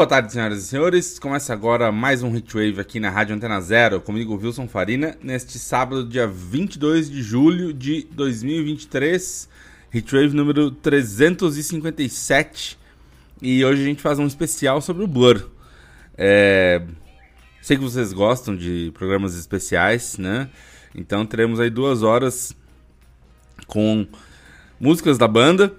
Boa 0.00 0.08
tarde, 0.08 0.32
senhoras 0.32 0.60
e 0.60 0.62
senhores. 0.66 1.18
Começa 1.18 1.52
agora 1.52 1.92
mais 1.92 2.22
um 2.22 2.34
Hitwave 2.34 2.80
aqui 2.80 2.98
na 2.98 3.10
Rádio 3.10 3.36
Antena 3.36 3.60
Zero, 3.60 4.00
comigo 4.00 4.34
Wilson 4.34 4.66
Farina, 4.66 5.14
neste 5.22 5.58
sábado, 5.58 6.08
dia 6.08 6.26
22 6.26 7.10
de 7.10 7.22
julho 7.22 7.70
de 7.70 8.08
2023, 8.10 9.46
Hitwave 9.92 10.34
número 10.34 10.70
357. 10.70 12.78
E 13.42 13.62
hoje 13.62 13.82
a 13.82 13.84
gente 13.84 14.00
faz 14.00 14.18
um 14.18 14.26
especial 14.26 14.80
sobre 14.80 15.04
o 15.04 15.06
Blur. 15.06 15.50
É... 16.16 16.80
Sei 17.60 17.76
que 17.76 17.82
vocês 17.82 18.14
gostam 18.14 18.56
de 18.56 18.90
programas 18.94 19.36
especiais, 19.36 20.16
né? 20.16 20.48
Então 20.94 21.26
teremos 21.26 21.60
aí 21.60 21.68
duas 21.68 22.02
horas 22.02 22.56
com 23.66 24.06
músicas 24.80 25.18
da 25.18 25.28
banda 25.28 25.70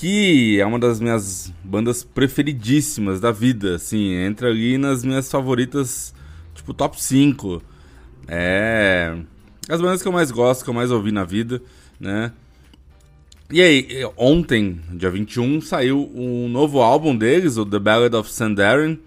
que 0.00 0.58
é 0.58 0.64
uma 0.64 0.78
das 0.78 0.98
minhas 0.98 1.52
bandas 1.62 2.02
preferidíssimas 2.02 3.20
da 3.20 3.30
vida, 3.30 3.74
assim, 3.74 4.14
entra 4.14 4.48
ali 4.48 4.78
nas 4.78 5.04
minhas 5.04 5.30
favoritas, 5.30 6.14
tipo 6.54 6.72
top 6.72 7.00
5. 7.00 7.62
É 8.26 9.14
as 9.68 9.78
bandas 9.78 10.00
que 10.00 10.08
eu 10.08 10.12
mais 10.12 10.30
gosto, 10.30 10.64
que 10.64 10.70
eu 10.70 10.74
mais 10.74 10.90
ouvi 10.90 11.12
na 11.12 11.22
vida, 11.22 11.60
né? 12.00 12.32
E 13.50 13.60
aí, 13.60 13.86
ontem, 14.16 14.80
dia 14.94 15.10
21, 15.10 15.60
saiu 15.60 16.10
um 16.14 16.48
novo 16.48 16.80
álbum 16.80 17.14
deles, 17.14 17.58
o 17.58 17.66
The 17.66 17.78
Ballad 17.78 18.16
of 18.16 18.32
Sandarin. 18.32 18.98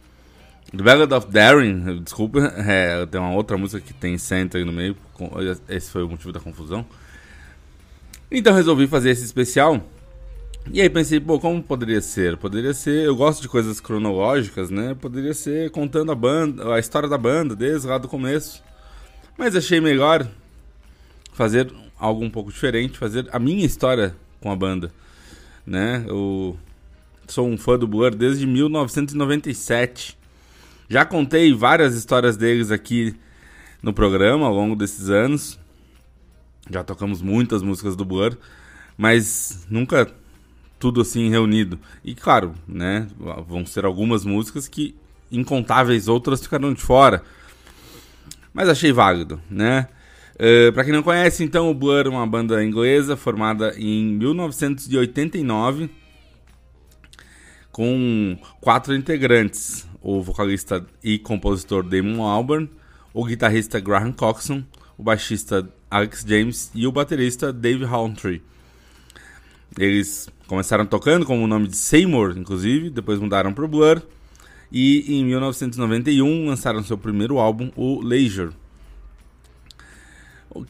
The 0.71 0.83
Ballad 0.83 1.11
of 1.11 1.27
Darren, 1.31 2.01
desculpa, 2.03 2.39
é, 2.55 3.03
tem 3.07 3.19
uma 3.19 3.33
outra 3.33 3.57
música 3.57 3.81
que 3.81 3.95
tem 3.95 4.15
Center 4.19 4.63
no 4.63 4.71
meio, 4.71 4.95
esse 5.67 5.89
foi 5.89 6.03
o 6.03 6.09
motivo 6.09 6.31
da 6.31 6.39
confusão. 6.39 6.85
Então 8.31 8.53
resolvi 8.53 8.85
fazer 8.85 9.09
esse 9.09 9.25
especial 9.25 9.83
e 10.71 10.81
aí 10.81 10.89
pensei, 10.89 11.19
pô, 11.19 11.39
como 11.39 11.61
poderia 11.61 12.01
ser? 12.01 12.37
Poderia 12.37 12.73
ser, 12.73 13.05
eu 13.05 13.15
gosto 13.15 13.41
de 13.41 13.49
coisas 13.49 13.79
cronológicas, 13.79 14.69
né? 14.69 14.95
Poderia 14.95 15.33
ser 15.33 15.69
contando 15.71 16.11
a 16.11 16.15
banda, 16.15 16.73
a 16.73 16.79
história 16.79 17.09
da 17.09 17.17
banda 17.17 17.55
desde 17.55 17.87
lá 17.87 17.97
do 17.97 18.07
começo. 18.07 18.63
Mas 19.37 19.55
achei 19.55 19.81
melhor 19.81 20.27
fazer 21.33 21.71
algo 21.97 22.23
um 22.23 22.29
pouco 22.29 22.51
diferente, 22.51 22.97
fazer 22.97 23.27
a 23.31 23.39
minha 23.39 23.65
história 23.65 24.15
com 24.39 24.51
a 24.51 24.55
banda, 24.55 24.91
né? 25.65 26.05
Eu 26.07 26.57
sou 27.27 27.47
um 27.47 27.57
fã 27.57 27.77
do 27.77 27.87
Blur 27.87 28.15
desde 28.15 28.45
1997. 28.45 30.17
Já 30.87 31.05
contei 31.05 31.53
várias 31.53 31.95
histórias 31.95 32.37
deles 32.37 32.71
aqui 32.71 33.15
no 33.81 33.93
programa 33.93 34.45
ao 34.45 34.53
longo 34.53 34.75
desses 34.75 35.09
anos. 35.09 35.59
Já 36.69 36.83
tocamos 36.83 37.21
muitas 37.21 37.61
músicas 37.61 37.95
do 37.95 38.05
Blur, 38.05 38.37
mas 38.97 39.65
nunca 39.69 40.09
tudo 40.83 40.99
assim 40.99 41.29
reunido. 41.29 41.79
E 42.03 42.13
claro, 42.13 42.53
né, 42.67 43.07
vão 43.47 43.65
ser 43.65 43.85
algumas 43.85 44.25
músicas 44.25 44.67
que 44.67 44.93
incontáveis 45.31 46.09
outras 46.09 46.41
ficaram 46.41 46.73
de 46.73 46.81
fora. 46.81 47.23
Mas 48.53 48.67
achei 48.67 48.91
válido, 48.91 49.41
né? 49.49 49.87
Uh, 50.35 50.73
para 50.73 50.83
quem 50.83 50.91
não 50.91 51.01
conhece, 51.01 51.41
então, 51.41 51.71
o 51.71 51.73
Blur 51.73 52.05
é 52.05 52.09
uma 52.09 52.27
banda 52.27 52.61
inglesa 52.61 53.15
formada 53.15 53.73
em 53.77 54.03
1989 54.03 55.89
com 57.71 58.37
quatro 58.59 58.93
integrantes: 58.93 59.87
o 60.01 60.21
vocalista 60.21 60.85
e 61.01 61.17
compositor 61.17 61.81
Damon 61.81 62.23
Albarn, 62.23 62.69
o 63.13 63.23
guitarrista 63.23 63.79
Graham 63.79 64.11
Coxon, 64.11 64.61
o 64.97 65.03
baixista 65.03 65.65
Alex 65.89 66.25
James 66.27 66.71
e 66.75 66.85
o 66.85 66.91
baterista 66.91 67.53
Dave 67.53 67.85
Hawtrey. 67.85 68.41
Eles 69.77 70.29
começaram 70.47 70.85
tocando 70.85 71.25
com 71.25 71.43
o 71.43 71.47
nome 71.47 71.67
de 71.67 71.75
Seymour, 71.75 72.35
inclusive, 72.37 72.89
depois 72.89 73.19
mudaram 73.19 73.53
para 73.53 73.65
o 73.65 73.67
Blur. 73.67 74.01
E 74.71 75.19
em 75.19 75.25
1991 75.25 76.47
lançaram 76.47 76.83
seu 76.83 76.97
primeiro 76.97 77.37
álbum, 77.37 77.71
o 77.75 78.01
Leisure. 78.01 78.51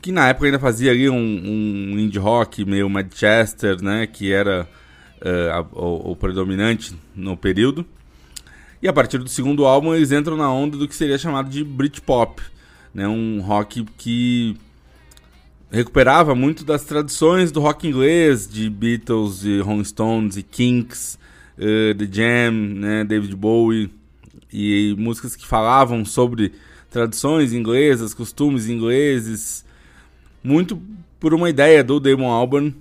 Que 0.01 0.11
na 0.11 0.29
época 0.29 0.45
ainda 0.45 0.59
fazia 0.59 0.91
ali 0.91 1.09
um, 1.09 1.15
um 1.15 1.99
indie 1.99 2.19
rock 2.19 2.63
meio 2.63 2.89
Manchester, 2.89 3.81
né? 3.81 4.07
Que 4.07 4.31
era 4.31 4.67
uh, 5.21 5.51
a, 5.51 5.61
o, 5.61 6.11
o 6.11 6.15
predominante 6.15 6.95
no 7.15 7.35
período. 7.35 7.85
E 8.81 8.87
a 8.87 8.93
partir 8.93 9.17
do 9.17 9.29
segundo 9.29 9.65
álbum 9.65 9.93
eles 9.95 10.11
entram 10.11 10.35
na 10.35 10.51
onda 10.51 10.77
do 10.77 10.87
que 10.87 10.95
seria 10.95 11.17
chamado 11.17 11.49
de 11.49 11.63
Britpop, 11.63 12.41
né? 12.93 13.07
Um 13.07 13.41
rock 13.41 13.85
que 13.97 14.57
recuperava 15.73 16.35
muito 16.35 16.63
das 16.63 16.85
tradições 16.85 17.51
do 17.51 17.59
rock 17.59 17.87
inglês, 17.87 18.47
de 18.47 18.69
Beatles, 18.69 19.43
e 19.43 19.59
Rolling 19.59 19.83
Stones 19.83 20.37
e 20.37 20.43
Kinks, 20.43 21.17
uh, 21.57 21.97
The 21.97 22.07
Jam, 22.11 22.51
né, 22.51 23.03
David 23.03 23.35
Bowie, 23.35 23.89
e, 24.51 24.91
e, 24.91 24.95
músicas 24.95 25.35
que 25.35 25.47
falavam 25.47 26.05
sobre 26.05 26.53
tradições 26.91 27.53
inglesas, 27.53 28.13
costumes 28.13 28.69
ingleses, 28.69 29.65
muito 30.43 30.79
por 31.19 31.33
uma 31.33 31.49
ideia 31.49 31.83
do 31.83 31.99
Damon 31.99 32.29
Albarn 32.29 32.75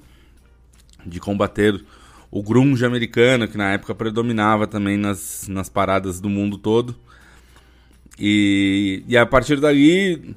de 1.06 1.18
combater 1.18 1.82
o 2.30 2.42
grunge 2.42 2.84
americano, 2.84 3.48
que 3.48 3.56
na 3.56 3.72
época 3.72 3.94
predominava 3.94 4.66
também 4.66 4.98
nas, 4.98 5.48
nas 5.48 5.70
paradas 5.70 6.20
do 6.20 6.28
mundo 6.28 6.58
todo. 6.58 6.94
E, 8.18 9.02
e 9.08 9.16
a 9.16 9.24
partir 9.24 9.58
dali 9.58 10.36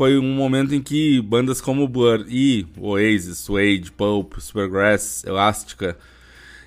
foi 0.00 0.16
um 0.16 0.34
momento 0.34 0.74
em 0.74 0.80
que 0.80 1.20
bandas 1.20 1.60
como 1.60 1.86
Blur 1.86 2.24
e 2.26 2.66
Oasis, 2.78 3.36
Suede, 3.36 3.92
Pulp, 3.92 4.38
Supergrass, 4.38 5.22
Elástica 5.24 5.94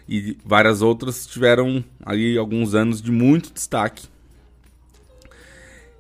e 0.08 0.38
várias 0.46 0.84
outras 0.84 1.26
tiveram 1.26 1.84
ali 2.06 2.38
alguns 2.38 2.76
anos 2.76 3.02
de 3.02 3.12
muito 3.12 3.52
destaque. 3.52 4.06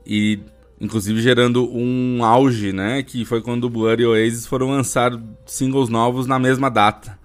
E 0.05 0.41
inclusive 0.79 1.23
gerando 1.23 1.67
um 1.75 2.23
auge, 2.23 2.71
né, 2.71 3.01
que 3.01 3.25
foi 3.25 3.41
quando 3.41 3.67
Blur 3.67 4.00
e 4.00 4.05
Oasis 4.05 4.45
foram 4.45 4.69
lançar 4.69 5.19
singles 5.44 5.89
novos 5.89 6.27
na 6.27 6.38
mesma 6.38 6.69
data. 6.69 7.17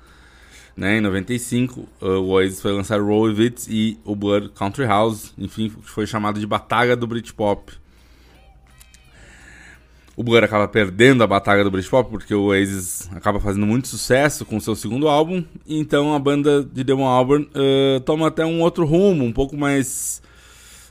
Né, 0.75 0.97
em 0.97 1.01
95, 1.03 1.87
o 2.01 2.07
Oasis 2.31 2.63
foi 2.63 2.73
lançar 2.73 2.99
Roll 2.99 3.25
With 3.25 3.43
It 3.43 3.67
e 3.69 3.99
o 4.07 4.17
Blur 4.17 4.49
Country 4.55 4.87
House, 4.87 5.35
enfim, 5.37 5.71
foi 5.83 6.07
chamado 6.07 6.41
de 6.41 6.47
Batalha 6.47 6.97
do 6.97 7.07
Britpop 7.07 7.77
o 10.19 10.25
Blur 10.25 10.43
acaba 10.43 10.67
perdendo 10.67 11.23
a 11.23 11.29
batalha 11.29 11.63
do 11.63 11.71
Britpop 11.71 12.11
porque 12.11 12.35
o 12.35 12.47
Oasis 12.47 13.09
acaba 13.13 13.39
fazendo 13.39 13.65
muito 13.65 13.87
sucesso 13.87 14.45
com 14.45 14.59
seu 14.59 14.75
segundo 14.75 15.07
álbum, 15.07 15.45
então 15.65 16.13
a 16.13 16.19
banda 16.19 16.65
de 16.65 16.83
Damon 16.83 17.07
Albarn 17.07 17.45
uh, 17.45 18.01
toma 18.01 18.27
até 18.27 18.45
um 18.45 18.61
outro 18.61 18.85
rumo, 18.85 19.25
um 19.25 19.33
pouco 19.33 19.57
mais 19.57 20.21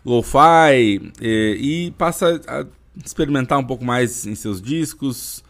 lo-fi, 0.06 1.12
e, 1.22 1.58
e 1.60 1.92
passa 1.98 2.40
a 2.48 2.66
experimentar 3.06 3.60
um 3.60 3.66
pouco 3.66 3.84
mais 3.84 4.26
em 4.26 4.34
seus 4.34 4.62
discos, 4.62 5.44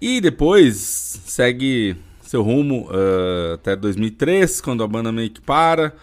e 0.00 0.20
depois 0.20 1.20
segue 1.24 1.94
seu 2.20 2.42
rumo 2.42 2.88
uh, 2.90 3.54
até 3.54 3.76
2003, 3.76 4.60
quando 4.60 4.82
a 4.82 4.88
banda 4.88 5.12
meio 5.12 5.30
que 5.30 5.40
para, 5.40 5.94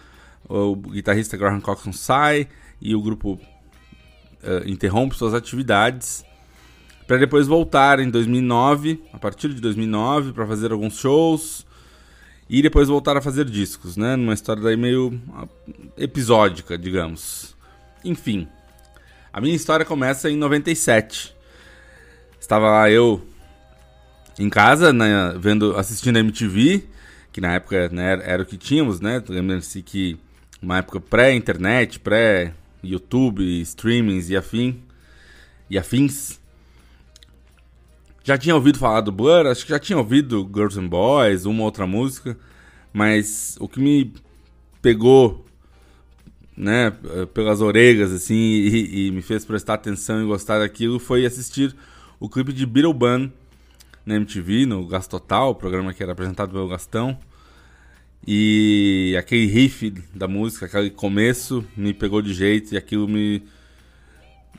o 0.48 0.74
guitarrista 0.76 1.36
Graham 1.36 1.60
Coxon 1.60 1.92
sai 1.92 2.48
e 2.80 2.94
o 2.94 3.02
grupo 3.02 3.34
uh, 3.34 4.66
interrompe 4.66 5.14
suas 5.14 5.34
atividades 5.34 6.24
para 7.06 7.18
depois 7.18 7.46
voltar 7.46 8.00
em 8.00 8.08
2009, 8.10 9.02
a 9.12 9.18
partir 9.18 9.48
de 9.52 9.60
2009, 9.60 10.32
para 10.32 10.46
fazer 10.46 10.72
alguns 10.72 10.98
shows 10.98 11.66
e 12.48 12.62
depois 12.62 12.88
voltar 12.88 13.16
a 13.16 13.22
fazer 13.22 13.44
discos, 13.46 13.96
né? 13.96 14.16
Numa 14.16 14.34
história 14.34 14.62
daí 14.62 14.76
meio 14.76 15.20
ah, 15.32 15.46
episódica, 15.96 16.78
digamos. 16.78 17.54
Enfim, 18.04 18.48
a 19.32 19.40
minha 19.40 19.54
história 19.54 19.84
começa 19.84 20.30
em 20.30 20.36
97. 20.36 21.34
Estava 22.40 22.70
lá 22.70 22.90
eu 22.90 23.26
em 24.38 24.50
casa, 24.50 24.92
né, 24.92 25.34
vendo, 25.38 25.76
assistindo 25.76 26.16
a 26.16 26.20
MTV, 26.20 26.84
que 27.32 27.40
na 27.40 27.54
época 27.54 27.88
né, 27.88 28.20
era 28.24 28.42
o 28.42 28.46
que 28.46 28.56
tínhamos, 28.56 29.00
né? 29.00 29.22
Lembrando-se 29.28 29.82
que 29.82 30.18
uma 30.60 30.78
época 30.78 31.00
pré-internet, 31.00 32.00
pré-YouTube, 32.00 33.60
streamings 33.62 34.30
e 34.30 34.36
afim. 34.36 34.82
e 35.68 35.78
afins. 35.78 36.40
Já 38.26 38.38
tinha 38.38 38.54
ouvido 38.54 38.78
falar 38.78 39.02
do 39.02 39.12
Blur, 39.12 39.46
acho 39.46 39.66
que 39.66 39.70
já 39.70 39.78
tinha 39.78 39.98
ouvido 39.98 40.50
Girls 40.52 40.80
and 40.80 40.88
Boys, 40.88 41.44
uma 41.44 41.62
outra 41.62 41.86
música, 41.86 42.34
mas 42.90 43.54
o 43.60 43.68
que 43.68 43.78
me 43.78 44.14
pegou, 44.80 45.44
né, 46.56 46.90
pelas 47.34 47.60
orelhas, 47.60 48.10
assim, 48.10 48.34
e, 48.34 49.08
e 49.08 49.10
me 49.10 49.20
fez 49.20 49.44
prestar 49.44 49.74
atenção 49.74 50.22
e 50.22 50.26
gostar 50.26 50.60
daquilo 50.60 50.98
foi 50.98 51.26
assistir 51.26 51.76
o 52.18 52.26
clipe 52.26 52.50
de 52.50 52.64
Beatle 52.64 52.94
Bun 52.94 53.30
na 54.06 54.14
MTV, 54.14 54.64
no 54.64 54.86
Gastotal, 54.86 55.50
o 55.50 55.54
programa 55.54 55.92
que 55.92 56.02
era 56.02 56.12
apresentado 56.12 56.50
pelo 56.50 56.66
Gastão. 56.66 57.18
E 58.26 59.14
aquele 59.18 59.44
riff 59.44 59.90
da 60.14 60.26
música, 60.26 60.64
aquele 60.64 60.88
começo, 60.88 61.62
me 61.76 61.92
pegou 61.92 62.22
de 62.22 62.32
jeito 62.32 62.72
e 62.72 62.78
aquilo 62.78 63.06
me, 63.06 63.42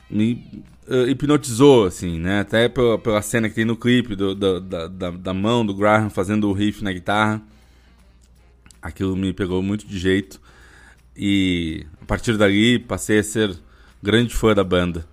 me 0.08 0.64
hipnotizou, 1.08 1.86
assim, 1.86 2.18
né? 2.18 2.40
Até 2.40 2.68
pela, 2.68 2.98
pela 2.98 3.22
cena 3.22 3.48
que 3.48 3.54
tem 3.54 3.64
no 3.64 3.76
clipe 3.76 4.14
do, 4.14 4.34
do, 4.34 4.60
da, 4.60 4.86
da, 4.86 5.10
da, 5.10 5.34
mão 5.34 5.64
do 5.64 5.74
Graham 5.74 6.10
fazendo 6.10 6.48
o 6.48 6.52
riff 6.52 6.82
na 6.82 6.92
guitarra. 6.92 7.42
Aquilo 8.80 9.16
me 9.16 9.32
pegou 9.32 9.62
muito 9.62 9.86
de 9.86 9.98
jeito. 9.98 10.40
E 11.16 11.86
a 12.00 12.04
partir 12.04 12.36
dali 12.36 12.78
passei 12.78 13.18
a 13.18 13.22
ser 13.22 13.56
grande 14.02 14.34
fã 14.34 14.54
da 14.54 14.62
banda. 14.62 15.06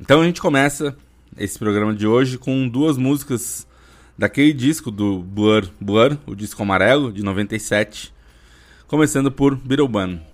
Então 0.00 0.20
a 0.20 0.24
gente 0.24 0.40
começa 0.40 0.96
esse 1.36 1.58
programa 1.58 1.94
de 1.94 2.06
hoje 2.06 2.38
com 2.38 2.68
duas 2.68 2.96
músicas 2.96 3.66
daquele 4.16 4.52
disco 4.52 4.90
do 4.90 5.18
Blur, 5.18 5.68
Blur, 5.80 6.16
o 6.26 6.34
disco 6.34 6.62
amarelo 6.62 7.12
de 7.12 7.22
97, 7.22 8.12
começando 8.86 9.30
por 9.30 9.56
Beetlebum. 9.56 10.33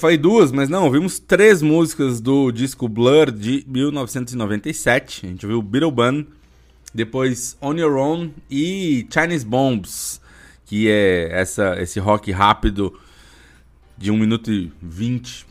falei 0.00 0.16
duas, 0.16 0.50
mas 0.50 0.68
não, 0.68 0.84
ouvimos 0.84 1.18
três 1.18 1.60
músicas 1.60 2.20
do 2.20 2.50
disco 2.50 2.88
Blur 2.88 3.30
de 3.30 3.64
1997. 3.68 5.26
A 5.26 5.28
gente 5.28 5.46
ouviu 5.46 5.60
Beetle 5.60 5.90
Bun, 5.90 6.24
depois 6.94 7.56
On 7.60 7.74
Your 7.74 7.96
Own 7.96 8.30
e 8.50 9.06
Chinese 9.12 9.44
Bombs, 9.44 10.20
que 10.64 10.88
é 10.88 11.28
essa, 11.32 11.80
esse 11.80 12.00
rock 12.00 12.32
rápido 12.32 12.98
de 13.98 14.10
1 14.10 14.16
minuto 14.16 14.50
e 14.50 14.72
20 14.80 15.46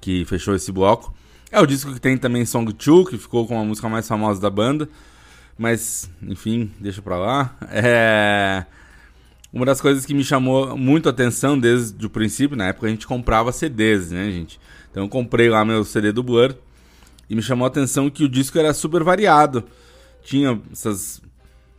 que 0.00 0.24
fechou 0.24 0.54
esse 0.54 0.72
bloco. 0.72 1.14
É 1.52 1.60
o 1.60 1.66
disco 1.66 1.92
que 1.92 2.00
tem 2.00 2.18
também 2.18 2.44
Song 2.44 2.70
2, 2.72 3.08
que 3.08 3.16
ficou 3.16 3.46
com 3.46 3.58
a 3.58 3.64
música 3.64 3.88
mais 3.88 4.08
famosa 4.08 4.40
da 4.40 4.50
banda. 4.50 4.88
Mas, 5.56 6.10
enfim, 6.20 6.72
deixa 6.80 7.00
pra 7.00 7.16
lá. 7.16 7.56
É... 7.70 8.66
Uma 9.54 9.64
das 9.64 9.80
coisas 9.80 10.04
que 10.04 10.12
me 10.12 10.24
chamou 10.24 10.76
muito 10.76 11.08
a 11.08 11.12
atenção 11.12 11.56
desde 11.56 12.04
o 12.04 12.10
princípio, 12.10 12.56
na 12.56 12.66
época 12.66 12.88
a 12.88 12.90
gente 12.90 13.06
comprava 13.06 13.52
CDs, 13.52 14.10
né, 14.10 14.28
gente? 14.28 14.58
Então 14.90 15.04
eu 15.04 15.08
comprei 15.08 15.48
lá 15.48 15.64
meu 15.64 15.84
CD 15.84 16.10
do 16.10 16.24
Blur 16.24 16.56
e 17.30 17.36
me 17.36 17.40
chamou 17.40 17.64
a 17.64 17.68
atenção 17.68 18.10
que 18.10 18.24
o 18.24 18.28
disco 18.28 18.58
era 18.58 18.74
super 18.74 19.04
variado. 19.04 19.62
Tinha 20.24 20.60
essas 20.72 21.22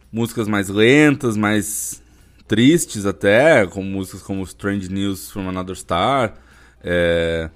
músicas 0.10 0.48
mais 0.48 0.70
lentas, 0.70 1.36
mais 1.36 2.02
tristes 2.48 3.06
até, 3.06 3.68
com 3.68 3.84
músicas 3.84 4.22
como 4.22 4.42
Strange 4.44 4.88
News 4.90 5.30
from 5.30 5.50
Another 5.50 5.76
Star, 5.76 6.34
é... 6.82 7.50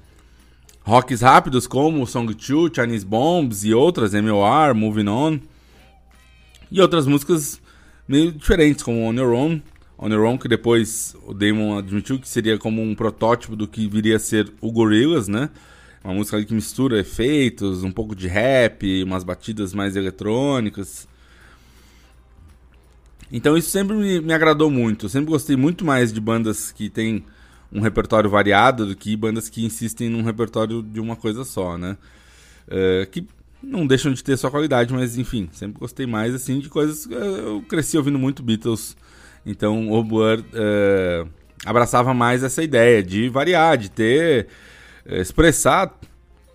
rocks 0.84 1.21
rápidos 1.21 1.65
como 1.65 2.05
Song 2.05 2.34
2, 2.34 2.71
Chinese 2.75 3.05
Bombs 3.05 3.63
e 3.63 3.73
outras, 3.73 4.13
MOR, 4.13 4.75
Moving 4.75 5.08
On, 5.08 5.39
e 6.69 6.82
outras 6.82 7.08
músicas 7.08 7.62
meio 8.05 8.34
diferentes, 8.34 8.84
como 8.84 8.99
On 8.99 9.13
Your 9.13 9.32
Own, 9.32 9.62
On 10.01 10.07
Your 10.07 10.23
Own, 10.23 10.38
que 10.38 10.47
depois 10.47 11.13
o 11.27 11.33
Damon 11.33 11.77
admitiu 11.77 12.17
que 12.17 12.27
seria 12.27 12.57
como 12.57 12.81
um 12.81 12.95
protótipo 12.95 13.53
do 13.53 13.67
que 13.67 13.85
viria 13.85 14.15
a 14.15 14.19
ser 14.19 14.49
o 14.62 14.71
Gorillaz, 14.71 15.27
né? 15.27 15.49
Uma 16.01 16.13
música 16.13 16.41
que 16.43 16.53
mistura 16.53 17.01
efeitos, 17.01 17.83
um 17.83 17.91
pouco 17.91 18.15
de 18.15 18.25
rap, 18.25 19.03
umas 19.03 19.25
batidas 19.25 19.73
mais 19.73 19.97
eletrônicas. 19.97 21.05
Então 23.29 23.57
isso 23.57 23.69
sempre 23.69 23.93
me, 23.97 24.21
me 24.21 24.33
agradou 24.33 24.71
muito. 24.71 25.07
Eu 25.07 25.09
sempre 25.09 25.29
gostei 25.29 25.57
muito 25.57 25.83
mais 25.83 26.13
de 26.13 26.21
bandas 26.21 26.71
que 26.71 26.89
têm 26.89 27.25
um 27.69 27.81
repertório 27.81 28.29
variado 28.29 28.85
do 28.85 28.95
que 28.95 29.17
bandas 29.17 29.49
que 29.49 29.65
insistem 29.65 30.07
num 30.07 30.23
repertório 30.23 30.81
de 30.81 31.01
uma 31.01 31.17
coisa 31.17 31.43
só, 31.43 31.77
né? 31.77 31.97
Uh, 32.67 33.05
que 33.12 33.27
não 33.62 33.85
deixam 33.85 34.13
de 34.13 34.23
ter 34.23 34.38
sua 34.38 34.49
qualidade, 34.49 34.93
mas 34.93 35.17
enfim, 35.17 35.49
sempre 35.51 35.77
gostei 35.77 36.07
mais 36.07 36.33
assim 36.33 36.59
de 36.59 36.69
coisas. 36.69 37.05
Eu 37.05 37.62
cresci 37.67 37.97
ouvindo 37.97 38.17
muito 38.17 38.41
Beatles 38.41 38.95
então 39.45 39.91
o 39.91 40.04
Blur 40.04 40.39
uh, 40.39 41.30
abraçava 41.65 42.13
mais 42.13 42.43
essa 42.43 42.63
ideia 42.63 43.02
de 43.02 43.30
variar, 43.30 43.78
de 43.78 43.89
ter, 43.89 44.47
uh, 45.06 45.15
expressar 45.15 45.97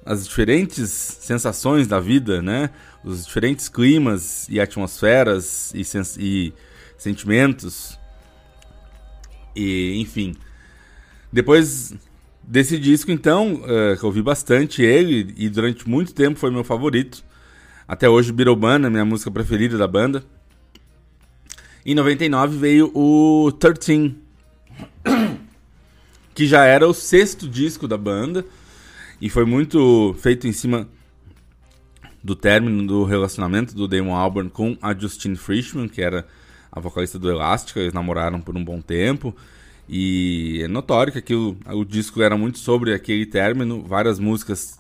as 0.05 0.27
diferentes 0.27 0.91
sensações 0.91 1.87
da 1.87 1.99
vida, 1.99 2.43
né? 2.43 2.71
Os 3.03 3.25
diferentes 3.27 3.69
climas 3.69 4.47
e 4.49 4.61
atmosferas 4.61 5.73
e, 5.75 5.83
e 6.19 6.53
sentimentos. 6.97 7.99
E, 9.57 9.99
enfim. 10.01 10.35
Depois 11.33 11.95
desse 12.43 12.79
disco, 12.79 13.11
então, 13.11 13.55
uh, 13.55 13.97
que 13.99 14.05
eu 14.05 14.07
ouvi 14.07 14.23
bastante 14.23 14.83
ele 14.83 15.35
e 15.37 15.49
durante 15.49 15.89
muito 15.89 16.15
tempo 16.15 16.39
foi 16.39 16.51
meu 16.51 16.65
favorito. 16.65 17.25
Até 17.87 18.09
hoje, 18.09 18.33
Birobana, 18.33 18.89
minha 18.89 19.05
música 19.05 19.31
preferida 19.31 19.77
da 19.77 19.87
banda. 19.87 20.25
Em 21.87 21.95
99 21.95 22.57
veio 22.57 22.91
o 22.95 23.53
13, 23.53 24.17
que 26.35 26.47
já 26.47 26.65
era 26.65 26.89
o 26.89 26.95
sexto 26.95 27.47
disco 27.47 27.87
da 27.87 27.99
banda 27.99 28.43
e 29.21 29.29
foi 29.29 29.45
muito 29.45 30.17
feito 30.19 30.47
em 30.47 30.53
cima 30.53 30.89
do 32.23 32.35
término 32.35 32.87
do 32.87 33.05
relacionamento 33.05 33.75
do 33.75 33.87
Damon 33.87 34.15
Albarn 34.15 34.49
com 34.49 34.79
a 34.81 34.95
Justine 34.95 35.37
Frischman, 35.37 35.87
que 35.87 36.01
era 36.01 36.27
a 36.73 36.81
vocalista 36.81 37.19
do 37.19 37.31
Elástica, 37.31 37.81
eles 37.81 37.93
namoraram 37.93 38.41
por 38.41 38.57
um 38.57 38.65
bom 38.65 38.81
tempo. 38.81 39.37
E 39.87 40.63
é 40.65 40.69
notório 40.69 41.13
que 41.13 41.19
aquilo, 41.19 41.55
o 41.67 41.85
disco 41.85 42.23
era 42.23 42.35
muito 42.35 42.59
sobre 42.59 42.95
aquele 42.95 43.27
término, 43.27 43.83
várias 43.83 44.19
músicas 44.19 44.79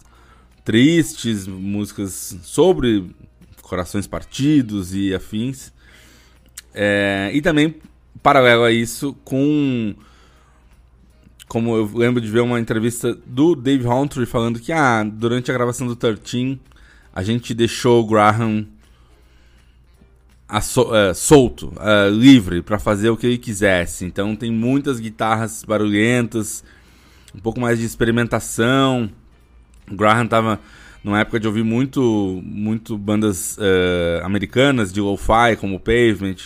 tristes, 0.64 1.46
músicas 1.46 2.38
sobre 2.42 3.14
corações 3.60 4.06
partidos 4.06 4.94
e 4.94 5.14
afins. 5.14 5.70
É, 6.74 7.30
e 7.32 7.40
também, 7.40 7.76
paralelo 8.22 8.64
a 8.64 8.72
isso, 8.72 9.14
com. 9.24 9.94
Como 11.46 11.76
eu 11.76 11.88
lembro 11.94 12.20
de 12.20 12.28
ver 12.28 12.40
uma 12.40 12.58
entrevista 12.58 13.16
do 13.26 13.54
Dave 13.54 13.86
Humphrey 13.86 14.26
falando 14.26 14.58
que 14.58 14.72
ah, 14.72 15.04
durante 15.04 15.50
a 15.50 15.54
gravação 15.54 15.86
do 15.86 15.94
13 15.94 16.58
a 17.14 17.22
gente 17.22 17.54
deixou 17.54 18.02
o 18.02 18.06
Graham 18.06 18.66
uh, 20.48 21.14
solto, 21.14 21.72
uh, 21.76 22.10
livre, 22.10 22.62
para 22.62 22.78
fazer 22.78 23.10
o 23.10 23.16
que 23.16 23.26
ele 23.26 23.38
quisesse. 23.38 24.04
Então 24.04 24.34
tem 24.34 24.50
muitas 24.50 25.00
guitarras 25.00 25.64
barulhentas, 25.64 26.64
um 27.34 27.38
pouco 27.38 27.60
mais 27.60 27.78
de 27.78 27.84
experimentação. 27.84 29.10
O 29.90 29.94
Graham 29.94 30.26
tava 30.26 30.60
numa 31.02 31.20
época 31.20 31.38
de 31.38 31.46
ouvir 31.46 31.62
muito, 31.62 32.40
muito 32.42 32.96
bandas 32.96 33.58
uh, 33.58 34.24
americanas 34.24 34.92
de 34.92 35.00
lo-fi, 35.00 35.56
como 35.60 35.78
Pavement, 35.78 36.36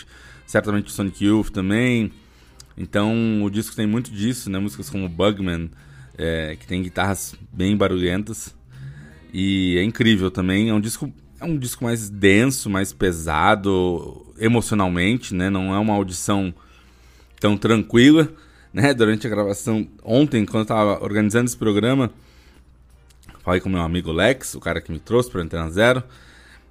certamente 0.48 0.90
Sonic 0.90 1.24
Youth 1.24 1.50
também. 1.50 2.10
Então 2.76 3.44
o 3.44 3.50
disco 3.50 3.76
tem 3.76 3.86
muito 3.86 4.10
disso, 4.10 4.50
né? 4.50 4.58
Músicas 4.58 4.88
como 4.88 5.08
Bugman, 5.08 5.70
é, 6.16 6.56
que 6.58 6.66
tem 6.66 6.82
guitarras 6.82 7.34
bem 7.52 7.76
barulhentas. 7.76 8.54
E 9.32 9.76
é 9.78 9.84
incrível 9.84 10.30
também. 10.30 10.70
É 10.70 10.74
um 10.74 10.80
disco, 10.80 11.12
é 11.38 11.44
um 11.44 11.58
disco 11.58 11.84
mais 11.84 12.08
denso, 12.08 12.70
mais 12.70 12.92
pesado 12.94 14.26
emocionalmente, 14.38 15.34
né? 15.34 15.50
Não 15.50 15.74
é 15.74 15.78
uma 15.78 15.92
audição 15.92 16.54
tão 17.38 17.56
tranquila, 17.56 18.32
né? 18.72 18.94
Durante 18.94 19.26
a 19.26 19.30
gravação 19.30 19.86
ontem, 20.02 20.46
quando 20.46 20.60
eu 20.60 20.62
estava 20.62 21.04
organizando 21.04 21.44
esse 21.44 21.58
programa, 21.58 22.10
falei 23.44 23.60
com 23.60 23.68
meu 23.68 23.82
amigo 23.82 24.10
Lex, 24.10 24.54
o 24.54 24.60
cara 24.60 24.80
que 24.80 24.90
me 24.90 24.98
trouxe 24.98 25.30
para 25.30 25.42
Antena 25.42 25.70
Zero. 25.70 26.02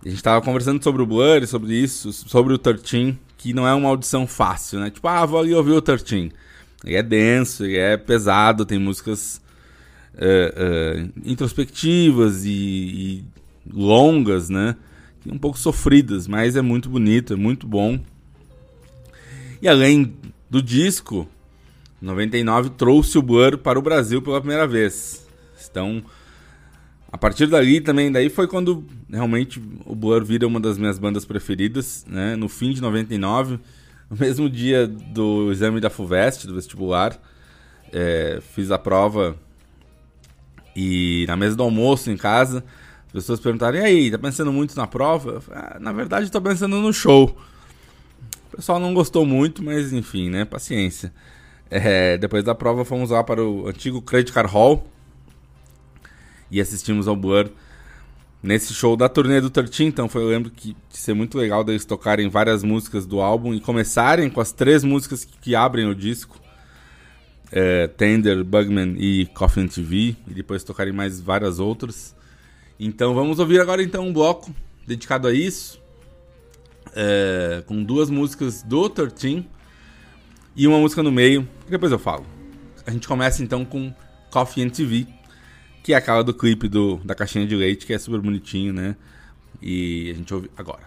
A 0.03 0.09
gente 0.09 0.17
estava 0.17 0.43
conversando 0.43 0.83
sobre 0.83 1.03
o 1.03 1.05
Blur, 1.05 1.45
sobre 1.45 1.75
isso, 1.75 2.11
sobre 2.11 2.53
o 2.53 2.57
13 2.57 3.17
que 3.37 3.53
não 3.53 3.67
é 3.67 3.73
uma 3.73 3.89
audição 3.89 4.25
fácil, 4.25 4.79
né? 4.79 4.89
Tipo, 4.89 5.07
ah, 5.07 5.25
vou 5.25 5.39
ali 5.39 5.53
ouvir 5.53 5.71
o 5.71 5.81
13. 5.81 6.31
Ele 6.83 6.95
é 6.95 7.03
denso, 7.03 7.65
ele 7.65 7.77
é 7.77 7.95
pesado, 7.95 8.65
tem 8.65 8.79
músicas 8.79 9.41
uh, 10.15 11.05
uh, 11.05 11.11
introspectivas 11.23 12.45
e, 12.45 12.49
e, 12.49 13.25
longas, 13.71 14.49
né? 14.49 14.75
Um 15.25 15.37
pouco 15.37 15.57
sofridas, 15.57 16.27
mas 16.27 16.55
é 16.55 16.61
muito 16.61 16.89
bonito, 16.89 17.33
é 17.33 17.35
muito 17.35 17.67
bom. 17.67 17.99
E 19.61 19.67
além 19.67 20.13
do 20.49 20.61
disco, 20.61 21.27
99 22.01 22.71
trouxe 22.71 23.17
o 23.17 23.21
Blur 23.21 23.57
para 23.57 23.77
o 23.77 23.81
Brasil 23.81 24.21
pela 24.21 24.39
primeira 24.39 24.67
vez. 24.67 25.27
Então, 25.69 26.03
a 27.11 27.17
partir 27.17 27.47
dali 27.47 27.79
também, 27.79 28.11
daí 28.11 28.29
foi 28.29 28.47
quando 28.47 28.85
realmente 29.09 29.61
o 29.85 29.95
Blur 29.95 30.23
vira 30.25 30.45
uma 30.45 30.59
das 30.59 30.77
minhas 30.77 30.99
bandas 30.99 31.25
preferidas, 31.25 32.05
né? 32.07 32.35
No 32.35 32.49
fim 32.49 32.71
de 32.71 32.81
99, 32.81 33.59
no 34.09 34.17
mesmo 34.19 34.49
dia 34.49 34.87
do 34.87 35.51
exame 35.51 35.79
da 35.79 35.89
FUVEST, 35.89 36.47
do 36.47 36.55
vestibular, 36.55 37.17
é, 37.93 38.39
fiz 38.53 38.71
a 38.71 38.77
prova 38.77 39.37
e 40.75 41.25
na 41.27 41.35
mesa 41.35 41.55
do 41.55 41.63
almoço 41.63 42.11
em 42.11 42.17
casa, 42.17 42.63
as 43.07 43.13
pessoas 43.13 43.39
perguntaram, 43.39 43.79
e 43.79 43.81
aí, 43.81 44.11
tá 44.11 44.17
pensando 44.17 44.51
muito 44.51 44.75
na 44.75 44.85
prova? 44.85 45.39
Falei, 45.39 45.63
ah, 45.63 45.77
na 45.79 45.91
verdade, 45.91 46.29
tô 46.29 46.41
pensando 46.41 46.75
no 46.77 46.93
show. 46.93 47.35
O 48.51 48.55
pessoal 48.57 48.79
não 48.79 48.93
gostou 48.93 49.25
muito, 49.25 49.63
mas 49.63 49.93
enfim, 49.93 50.29
né? 50.29 50.45
Paciência. 50.45 51.11
É, 51.69 52.17
depois 52.17 52.43
da 52.43 52.53
prova, 52.53 52.85
fomos 52.85 53.09
lá 53.09 53.23
para 53.23 53.43
o 53.43 53.67
antigo 53.67 54.01
Credit 54.01 54.31
Card 54.31 54.51
Hall, 54.51 54.87
e 56.49 56.61
assistimos 56.61 57.07
ao 57.07 57.15
Blur 57.15 57.49
nesse 58.41 58.73
show 58.73 58.95
da 58.95 59.09
turnê 59.09 59.41
do 59.41 59.49
13, 59.49 59.85
então 59.85 60.07
foi, 60.07 60.21
eu 60.21 60.29
lembro 60.29 60.51
que 60.51 60.75
de 60.89 60.97
ser 60.97 61.13
muito 61.13 61.37
legal 61.37 61.63
deles 61.63 61.85
tocarem 61.85 62.29
várias 62.29 62.63
músicas 62.63 63.05
do 63.05 63.19
álbum 63.19 63.53
e 63.53 63.59
começarem 63.59 64.29
com 64.29 64.39
as 64.39 64.51
três 64.51 64.83
músicas 64.83 65.25
que, 65.25 65.37
que 65.39 65.55
abrem 65.55 65.87
o 65.87 65.95
disco. 65.95 66.39
É, 67.49 67.87
Tender, 67.87 68.43
Bugman 68.43 68.95
e 68.97 69.25
Coffin 69.27 69.67
TV, 69.67 70.17
e 70.27 70.33
depois 70.33 70.63
tocarem 70.63 70.91
mais 70.91 71.21
várias 71.21 71.59
outras. 71.59 72.13
Então 72.79 73.15
vamos 73.15 73.39
ouvir 73.39 73.61
agora 73.61 73.81
então 73.81 74.05
um 74.05 74.13
bloco 74.13 74.53
dedicado 74.85 75.27
a 75.27 75.33
isso, 75.33 75.81
é, 76.93 77.63
com 77.65 77.83
duas 77.83 78.09
músicas 78.09 78.61
do 78.63 78.89
13 78.89 79.45
e 80.55 80.67
uma 80.67 80.77
música 80.77 81.01
no 81.01 81.11
meio, 81.11 81.47
que 81.65 81.71
depois 81.71 81.91
eu 81.91 81.99
falo. 81.99 82.25
A 82.85 82.91
gente 82.91 83.07
começa 83.07 83.41
então 83.41 83.63
com 83.63 83.93
Coffee 84.29 84.63
and 84.63 84.69
TV, 84.69 85.07
que 85.87 85.93
é 85.93 85.95
aquela 85.95 86.21
do 86.21 86.33
clipe 86.33 86.67
do, 86.67 86.97
da 86.97 87.15
caixinha 87.15 87.47
de 87.47 87.55
leite, 87.55 87.85
que 87.85 87.93
é 87.93 87.97
super 87.97 88.19
bonitinho, 88.19 88.73
né? 88.73 88.97
E 89.61 90.11
a 90.11 90.15
gente 90.15 90.33
ouve 90.33 90.51
agora. 90.57 90.83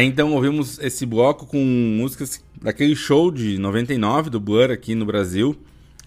Aí 0.00 0.06
então 0.06 0.32
ouvimos 0.32 0.78
esse 0.78 1.04
bloco 1.04 1.44
com 1.44 1.58
músicas 1.58 2.42
daquele 2.58 2.96
show 2.96 3.30
de 3.30 3.58
99 3.58 4.30
do 4.30 4.40
Blur 4.40 4.70
aqui 4.70 4.94
no 4.94 5.04
Brasil. 5.04 5.54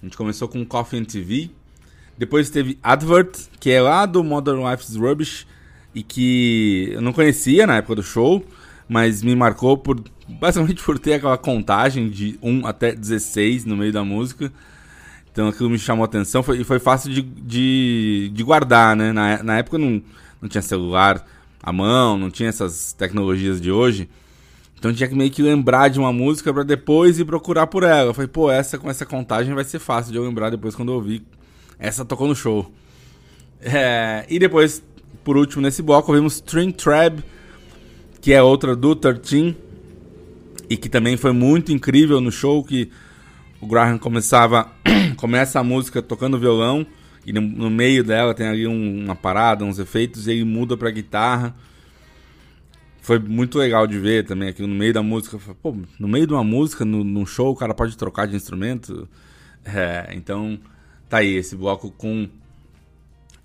A 0.01 0.03
gente 0.03 0.17
começou 0.17 0.47
com 0.47 0.65
Coffee 0.65 0.99
and 0.99 1.03
TV. 1.03 1.51
Depois 2.17 2.49
teve 2.49 2.79
Advert, 2.81 3.29
que 3.59 3.69
é 3.69 3.79
lá 3.79 4.07
do 4.07 4.23
Modern 4.23 4.67
Life's 4.67 4.95
Rubbish 4.95 5.45
e 5.93 6.01
que 6.01 6.89
eu 6.91 7.03
não 7.03 7.13
conhecia 7.13 7.67
na 7.67 7.75
época 7.75 7.93
do 7.93 8.01
show, 8.01 8.43
mas 8.89 9.21
me 9.21 9.35
marcou 9.35 9.77
por 9.77 10.03
basicamente 10.27 10.81
por 10.81 10.97
ter 10.97 11.13
aquela 11.13 11.37
contagem 11.37 12.09
de 12.09 12.39
1 12.41 12.65
até 12.65 12.95
16 12.95 13.63
no 13.63 13.77
meio 13.77 13.93
da 13.93 14.03
música. 14.03 14.51
Então 15.31 15.49
aquilo 15.49 15.69
me 15.69 15.77
chamou 15.77 16.01
a 16.01 16.07
atenção 16.07 16.41
foi, 16.41 16.61
e 16.61 16.63
foi 16.63 16.79
fácil 16.79 17.13
de, 17.13 17.21
de, 17.21 18.31
de 18.33 18.43
guardar, 18.43 18.95
né? 18.95 19.13
Na, 19.13 19.43
na 19.43 19.57
época 19.59 19.77
não, 19.77 20.01
não 20.41 20.49
tinha 20.49 20.63
celular, 20.63 21.23
à 21.63 21.71
mão, 21.71 22.17
não 22.17 22.29
tinha 22.29 22.49
essas 22.49 22.91
tecnologias 22.91 23.61
de 23.61 23.71
hoje. 23.71 24.09
Então 24.77 24.93
tinha 24.93 25.07
que 25.07 25.15
meio 25.15 25.31
que 25.31 25.41
lembrar 25.41 25.87
de 25.87 25.97
uma 25.97 26.11
música 26.11 26.53
para 26.53 26.63
depois 26.63 27.17
ir 27.17 27.23
procurar 27.23 27.67
por 27.67 27.83
ela. 27.83 28.09
Eu 28.09 28.13
falei, 28.13 28.27
pô, 28.27 28.51
essa 28.51 28.77
com 28.77 28.89
essa 28.89 29.05
contagem 29.05 29.55
vai 29.55 29.63
ser 29.63 29.79
fácil 29.79 30.11
de 30.11 30.17
eu 30.17 30.23
lembrar 30.25 30.49
depois 30.49 30.75
quando 30.75 30.89
eu 30.89 30.95
ouvir. 30.95 31.23
Essa 31.79 32.03
tocou 32.03 32.27
no 32.27 32.35
show. 32.35 32.69
É, 33.61 34.25
e 34.27 34.37
depois, 34.37 34.83
por 35.23 35.37
último, 35.37 35.61
nesse 35.61 35.81
bloco, 35.81 36.11
ouvimos 36.11 36.35
String 36.35 36.73
Trap, 36.73 37.23
que 38.19 38.33
é 38.33 38.43
outra 38.43 38.75
do 38.75 38.93
13 38.93 39.55
e 40.69 40.75
que 40.75 40.89
também 40.89 41.15
foi 41.15 41.31
muito 41.31 41.71
incrível 41.71 42.19
no 42.19 42.31
show 42.31 42.61
que 42.61 42.89
o 43.61 43.67
Graham 43.67 43.97
começava 43.97 44.69
começa 45.15 45.61
a 45.61 45.63
música 45.63 46.01
tocando 46.01 46.37
violão 46.37 46.85
e 47.25 47.31
no, 47.31 47.41
no 47.41 47.69
meio 47.69 48.03
dela 48.03 48.33
tem 48.33 48.47
ali 48.47 48.67
um, 48.67 49.03
uma 49.05 49.15
parada, 49.15 49.63
uns 49.63 49.79
efeitos 49.79 50.27
e 50.27 50.31
ele 50.31 50.43
muda 50.43 50.75
para 50.75 50.89
guitarra. 50.91 51.55
Foi 53.01 53.19
muito 53.19 53.57
legal 53.57 53.85
de 53.85 53.99
ver 53.99 54.25
também 54.25 54.49
aqui 54.49 54.61
no 54.61 54.67
meio 54.67 54.93
da 54.93 55.03
música. 55.03 55.37
Pô, 55.61 55.75
no 55.99 56.07
meio 56.07 56.27
de 56.27 56.33
uma 56.33 56.43
música, 56.43 56.85
no, 56.85 57.03
num 57.03 57.25
show, 57.25 57.51
o 57.51 57.55
cara 57.55 57.73
pode 57.73 57.97
trocar 57.97 58.27
de 58.27 58.35
instrumento. 58.35 59.07
É, 59.65 60.09
então, 60.13 60.59
tá 61.07 61.19
aí 61.19 61.35
esse 61.35 61.55
bloco 61.55 61.89
com 61.89 62.27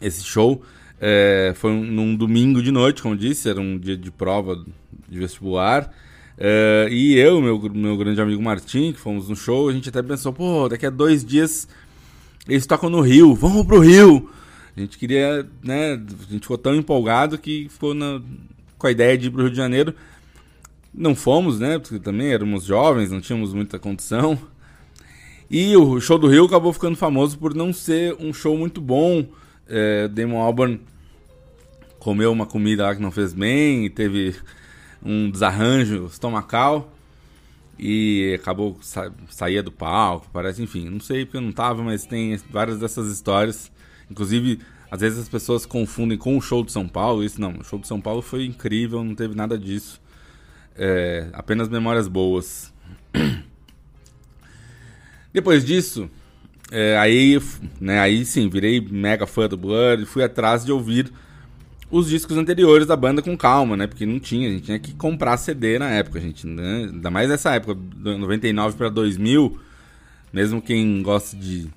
esse 0.01 0.24
show. 0.24 0.61
É, 1.01 1.53
foi 1.55 1.70
um, 1.70 1.85
num 1.85 2.16
domingo 2.16 2.61
de 2.61 2.72
noite, 2.72 3.01
como 3.01 3.16
disse, 3.16 3.49
era 3.49 3.61
um 3.61 3.79
dia 3.79 3.97
de 3.97 4.11
prova 4.11 4.61
de 5.09 5.16
vestibular. 5.16 5.95
É, 6.37 6.89
e 6.91 7.14
eu, 7.14 7.41
meu, 7.41 7.61
meu 7.72 7.97
grande 7.97 8.20
amigo 8.20 8.43
Martim, 8.43 8.93
que 8.93 8.99
fomos 8.99 9.29
no 9.29 9.37
show, 9.37 9.68
a 9.68 9.72
gente 9.72 9.89
até 9.89 10.03
pensou, 10.03 10.33
pô, 10.33 10.68
daqui 10.68 10.87
a 10.87 10.91
dois 10.91 11.24
dias 11.24 11.68
eles 12.49 12.66
tocam 12.66 12.88
no 12.88 13.01
Rio, 13.01 13.34
vamos 13.34 13.66
pro 13.66 13.80
Rio! 13.80 14.30
A 14.76 14.80
gente 14.80 14.96
queria, 14.96 15.46
né? 15.62 15.94
A 15.94 16.32
gente 16.32 16.42
ficou 16.42 16.57
tão 16.59 16.74
empolgado 16.74 17.36
que 17.36 17.68
ficou 17.68 17.94
na, 17.94 18.20
com 18.78 18.86
a 18.86 18.90
ideia 18.90 19.18
de 19.18 19.26
ir 19.26 19.30
pro 19.30 19.42
Rio 19.42 19.51
de 19.51 19.57
Janeiro. 19.57 19.94
Não 20.94 21.14
fomos, 21.14 21.59
né? 21.59 21.78
Porque 21.78 21.99
também 21.99 22.28
éramos 22.28 22.64
jovens, 22.64 23.11
não 23.11 23.20
tínhamos 23.20 23.53
muita 23.53 23.78
condição. 23.78 24.38
E 25.51 25.76
o 25.76 26.01
show 26.01 26.18
do 26.18 26.28
Rio 26.28 26.44
acabou 26.44 26.72
ficando 26.72 26.96
famoso 26.96 27.38
por 27.38 27.55
não 27.55 27.72
ser 27.72 28.16
um 28.20 28.32
show 28.32 28.57
muito 28.57 28.80
bom 28.80 29.26
é, 29.68 30.09
Damon 30.09 30.40
Albarn 30.40 30.80
comeu 31.99 32.32
uma 32.32 32.46
comida 32.46 32.84
lá 32.84 32.94
que 32.94 33.03
não 33.03 33.11
fez 33.11 33.34
bem 33.34 33.90
teve 33.90 34.34
um 35.03 35.30
desarranjo 35.30 36.07
estomacal 36.07 36.92
e 37.79 38.35
acabou 38.35 38.76
sa 38.83 39.12
saía 39.31 39.62
do 39.62 39.70
palco, 39.70 40.29
parece, 40.33 40.62
enfim, 40.62 40.89
não 40.89 41.01
sei 41.01 41.24
porque 41.24 41.37
eu 41.37 41.43
não 41.43 41.53
tava, 41.53 41.83
mas 41.83 42.05
tem 42.05 42.37
várias 42.51 42.79
dessas 42.79 43.12
histórias. 43.12 43.70
Inclusive, 44.11 44.59
às 44.91 45.01
vezes 45.01 45.18
as 45.18 45.29
pessoas 45.29 45.64
confundem 45.64 46.18
com 46.18 46.37
o 46.37 46.41
show 46.41 46.64
de 46.64 46.72
São 46.72 46.89
Paulo, 46.89 47.22
isso 47.22 47.41
não, 47.41 47.59
o 47.59 47.64
show 47.64 47.79
de 47.79 47.87
São 47.87 48.01
Paulo 48.01 48.22
foi 48.22 48.45
incrível, 48.47 49.05
não 49.05 49.14
teve 49.14 49.35
nada 49.35 49.57
disso. 49.59 50.01
É, 50.76 51.29
apenas 51.33 51.68
memórias 51.68 52.09
boas. 52.09 52.72
Depois 55.33 55.64
disso, 55.64 56.11
é, 56.70 56.97
aí, 56.99 57.41
né, 57.81 58.01
aí 58.01 58.24
sim, 58.24 58.49
virei 58.49 58.81
mega 58.81 59.26
fã 59.26 59.47
do 59.47 59.57
Blur 59.57 60.01
e 60.01 60.07
fui 60.07 60.24
atrás 60.24 60.64
de 60.64 60.72
ouvir 60.72 61.12
os 61.91 62.09
discos 62.09 62.36
anteriores 62.36 62.86
da 62.86 62.97
banda 62.97 63.22
com 63.22 63.36
calma, 63.36 63.76
né? 63.76 63.86
Porque 63.86 64.05
não 64.05 64.18
tinha, 64.18 64.49
a 64.49 64.53
gente 64.53 64.64
tinha 64.64 64.78
que 64.78 64.95
comprar 64.95 65.36
CD 65.36 65.78
na 65.78 65.91
época, 65.91 66.20
gente, 66.20 66.47
né? 66.47 66.89
Ainda 66.93 67.11
mais 67.11 67.28
nessa 67.28 67.55
época, 67.55 67.78
99 67.97 68.76
para 68.76 68.89
2000, 68.89 69.59
mesmo 70.32 70.61
quem 70.61 71.03
gosta 71.03 71.36
de 71.36 71.68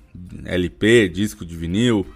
LP, 0.44 1.08
disco 1.08 1.44
de 1.44 1.56
vinil, 1.56 2.06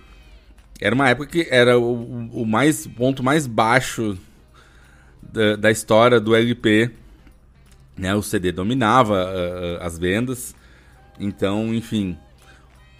era 0.81 0.95
uma 0.95 1.09
época 1.09 1.27
que 1.29 1.47
era 1.51 1.79
o, 1.79 2.43
o 2.43 2.47
mais 2.47 2.87
ponto 2.87 3.23
mais 3.23 3.47
baixo 3.47 4.19
da, 5.23 5.57
da, 5.57 5.71
história 5.71 6.21
do 6.21 6.35
LP, 6.35 6.91
né? 7.97 8.15
O 8.15 8.23
CD 8.23 8.53
dominava 8.53 9.25
uh, 9.25 9.83
as 9.83 9.99
vendas, 9.99 10.55
então, 11.19 11.75
enfim, 11.75 12.17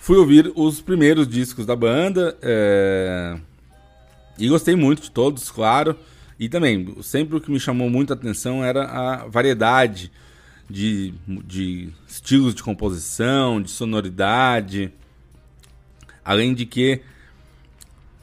Fui 0.07 0.17
ouvir 0.19 0.53
os 0.55 0.81
primeiros 0.81 1.27
discos 1.27 1.67
da 1.67 1.75
banda 1.75 2.39
é... 2.41 3.37
e 4.39 4.49
gostei 4.49 4.77
muito 4.77 5.03
de 5.03 5.11
todos, 5.11 5.51
claro. 5.51 5.97
E 6.39 6.49
também, 6.49 6.97
sempre 7.03 7.37
o 7.37 7.41
que 7.41 7.51
me 7.51 7.59
chamou 7.59 7.89
muito 7.89 8.13
a 8.13 8.17
atenção 8.17 8.63
era 8.63 8.85
a 8.85 9.27
variedade 9.27 10.13
de, 10.69 11.15
de 11.27 11.89
estilos 12.07 12.55
de 12.55 12.63
composição, 12.63 13.61
de 13.63 13.71
sonoridade. 13.71 14.93
Além 16.25 16.55
de 16.55 16.67
que 16.67 17.01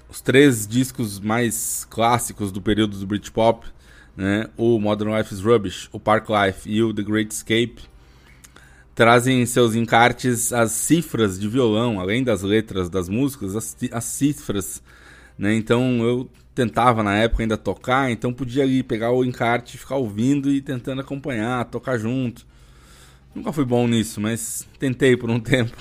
os 0.10 0.22
três 0.22 0.68
discos 0.68 1.20
mais 1.20 1.88
clássicos 1.90 2.52
do 2.52 2.62
período 2.62 2.98
do 2.98 3.08
Britpop, 3.08 3.66
né, 4.16 4.48
o 4.56 4.80
Modern 4.80 5.18
Life 5.18 5.34
is 5.34 5.42
Rubbish, 5.42 5.90
o 5.92 6.00
Park 6.00 6.28
Life 6.30 6.70
e 6.70 6.84
o 6.84 6.94
The 6.94 7.02
Great 7.02 7.34
Escape, 7.34 7.80
trazem 8.94 9.42
em 9.42 9.46
seus 9.46 9.74
encartes 9.74 10.54
as 10.54 10.72
cifras 10.72 11.40
de 11.40 11.48
violão, 11.48 12.00
além 12.00 12.24
das 12.24 12.44
letras 12.44 12.90
das 12.90 13.10
músicas, 13.10 13.56
as, 13.56 13.76
as 13.92 14.04
cifras. 14.04 14.84
Né? 15.38 15.56
Então 15.56 16.04
eu 16.04 16.30
tentava 16.54 17.02
na 17.02 17.16
época 17.16 17.44
ainda 17.44 17.58
tocar, 17.58 18.12
então 18.12 18.34
podia 18.34 18.64
ali 18.64 18.84
pegar 18.84 19.12
o 19.12 19.26
encarte, 19.26 19.78
ficar 19.78 19.96
ouvindo 19.96 20.52
e 20.52 20.62
tentando 20.62 21.02
acompanhar, 21.02 21.66
tocar 21.66 21.98
junto. 21.98 22.46
Nunca 23.34 23.52
fui 23.52 23.66
bom 23.66 23.88
nisso, 23.88 24.22
mas 24.22 24.68
tentei 24.78 25.18
por 25.18 25.30
um 25.30 25.40
tempo. 25.42 25.76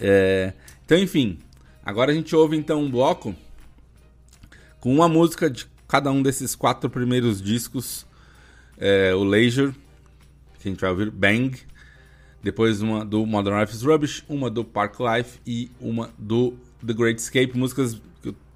É... 0.00 0.52
Então, 0.84 0.98
enfim, 0.98 1.38
agora 1.84 2.10
a 2.10 2.14
gente 2.14 2.34
ouve 2.34 2.56
então 2.56 2.82
um 2.82 2.90
bloco 2.90 3.34
com 4.80 4.94
uma 4.94 5.08
música 5.08 5.48
de 5.50 5.66
cada 5.88 6.10
um 6.10 6.22
desses 6.22 6.54
quatro 6.54 6.90
primeiros 6.90 7.40
discos. 7.40 8.06
É, 8.78 9.14
o 9.14 9.24
Leisure, 9.24 9.72
que 10.60 10.68
a 10.68 10.70
gente 10.70 10.80
vai 10.80 10.90
ouvir, 10.90 11.10
Bang, 11.10 11.58
depois 12.42 12.82
uma 12.82 13.04
do 13.04 13.24
Modern 13.26 13.58
Life 13.58 13.74
is 13.74 13.82
Rubbish, 13.82 14.22
uma 14.28 14.50
do 14.50 14.64
Park 14.64 14.98
Life 15.00 15.40
e 15.46 15.70
uma 15.80 16.10
do 16.18 16.56
The 16.86 16.92
Great 16.92 17.20
Escape. 17.20 17.56
Músicas. 17.56 18.00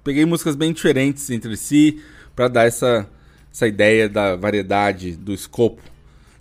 Peguei 0.03 0.25
músicas 0.25 0.55
bem 0.55 0.73
diferentes 0.73 1.29
entre 1.29 1.55
si 1.55 2.01
para 2.35 2.47
dar 2.47 2.65
essa, 2.65 3.07
essa 3.51 3.67
ideia 3.67 4.09
da 4.09 4.35
variedade, 4.35 5.15
do 5.15 5.33
escopo 5.33 5.81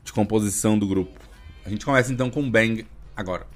de 0.03 0.13
composição 0.13 0.79
do 0.79 0.87
grupo. 0.87 1.21
A 1.65 1.69
gente 1.69 1.85
começa 1.85 2.13
então 2.13 2.31
com 2.31 2.51
Bang 2.51 2.87
agora. 3.15 3.47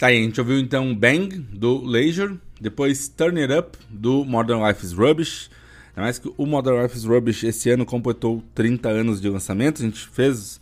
Tá 0.00 0.06
aí, 0.06 0.18
a 0.18 0.22
gente 0.22 0.40
ouviu 0.40 0.58
então 0.58 0.94
Bang, 0.94 1.28
do 1.52 1.84
Leisure, 1.84 2.40
depois 2.58 3.06
Turn 3.06 3.38
It 3.38 3.52
Up, 3.52 3.76
do 3.90 4.24
Modern 4.24 4.66
Life 4.66 4.82
is 4.82 4.94
Rubbish. 4.94 5.50
É 5.94 6.00
mais 6.00 6.18
que 6.18 6.32
o 6.38 6.46
Modern 6.46 6.80
Life 6.80 6.96
is 6.96 7.04
Rubbish 7.04 7.44
esse 7.44 7.68
ano 7.68 7.84
completou 7.84 8.42
30 8.54 8.88
anos 8.88 9.20
de 9.20 9.28
lançamento. 9.28 9.82
A 9.82 9.84
gente 9.84 10.08
fez 10.08 10.58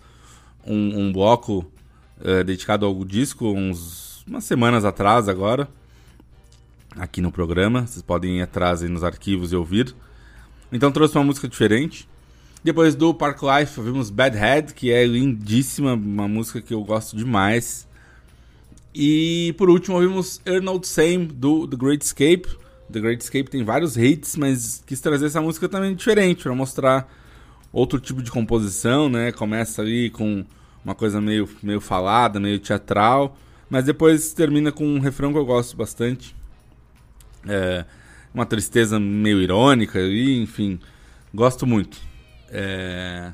um, 0.67 1.03
um 1.03 1.13
bloco 1.13 1.65
uh, 2.21 2.43
dedicado 2.43 2.85
ao 2.85 3.05
disco 3.05 3.49
uns, 3.53 4.25
umas 4.27 4.43
semanas 4.43 4.85
atrás 4.85 5.29
agora, 5.29 5.69
aqui 6.97 7.21
no 7.21 7.31
programa. 7.31 7.87
Vocês 7.87 8.03
podem 8.03 8.39
ir 8.39 8.43
atrás 8.43 8.83
nos 8.83 9.05
arquivos 9.05 9.53
e 9.53 9.55
ouvir. 9.55 9.95
Então 10.73 10.91
trouxe 10.91 11.17
uma 11.17 11.23
música 11.23 11.47
diferente. 11.47 12.09
Depois 12.65 12.97
do 12.97 13.15
Park 13.15 13.39
Life, 13.45 13.79
ouvimos 13.79 14.11
Bad 14.11 14.37
Head, 14.37 14.75
que 14.75 14.91
é 14.91 15.07
lindíssima, 15.07 15.95
uma 15.95 16.27
música 16.27 16.61
que 16.61 16.75
eu 16.75 16.83
gosto 16.83 17.17
demais. 17.17 17.88
E 18.95 19.55
por 19.59 19.69
último 19.71 19.97
ouvimos 19.97 20.41
Arnold 20.47 20.87
Same 20.87 21.27
do 21.27 21.67
The 21.67 21.77
Great 21.77 22.05
Escape. 22.05 22.47
The 22.91 23.01
Great 23.01 23.23
Escape 23.23 23.51
tem 23.51 23.63
vários 23.63 23.97
hits, 23.97 24.37
mas 24.37 24.83
quis 24.87 25.01
trazer 25.01 25.27
essa 25.27 25.41
música 25.41 25.69
também 25.69 25.95
diferente 25.95 26.43
para 26.43 26.55
mostrar 26.55 27.13
outro 27.73 28.01
tipo 28.01 28.23
de 28.23 28.31
composição, 28.31 29.09
né? 29.09 29.31
Começa 29.33 29.83
ali 29.83 30.11
com 30.11 30.45
uma 30.85 30.95
coisa 30.95 31.21
meio, 31.21 31.49
meio 31.63 31.81
falada, 31.81 32.41
meio 32.41 32.59
teatral, 32.59 33.37
mas 33.69 33.85
depois 33.85 34.33
termina 34.33 34.73
com 34.73 34.87
um 34.87 34.99
refrão 34.99 35.33
que 35.33 35.39
eu 35.39 35.45
gosto 35.45 35.77
bastante. 35.77 36.35
É, 37.47 37.85
uma 38.33 38.47
tristeza 38.47 38.99
meio 38.99 39.41
irônica, 39.41 40.01
e, 40.01 40.41
enfim, 40.41 40.79
gosto 41.35 41.67
muito. 41.67 41.99
É... 42.51 43.33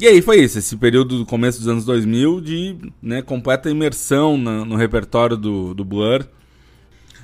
E 0.00 0.08
aí 0.08 0.22
foi 0.22 0.40
isso, 0.40 0.58
esse 0.58 0.74
período 0.74 1.18
do 1.18 1.26
começo 1.26 1.58
dos 1.58 1.68
anos 1.68 1.84
2000 1.84 2.40
de 2.40 2.76
né, 3.00 3.20
completa 3.20 3.70
imersão 3.70 4.38
na, 4.38 4.64
no 4.64 4.74
repertório 4.74 5.36
do, 5.36 5.74
do 5.74 5.84
Blur. 5.84 6.26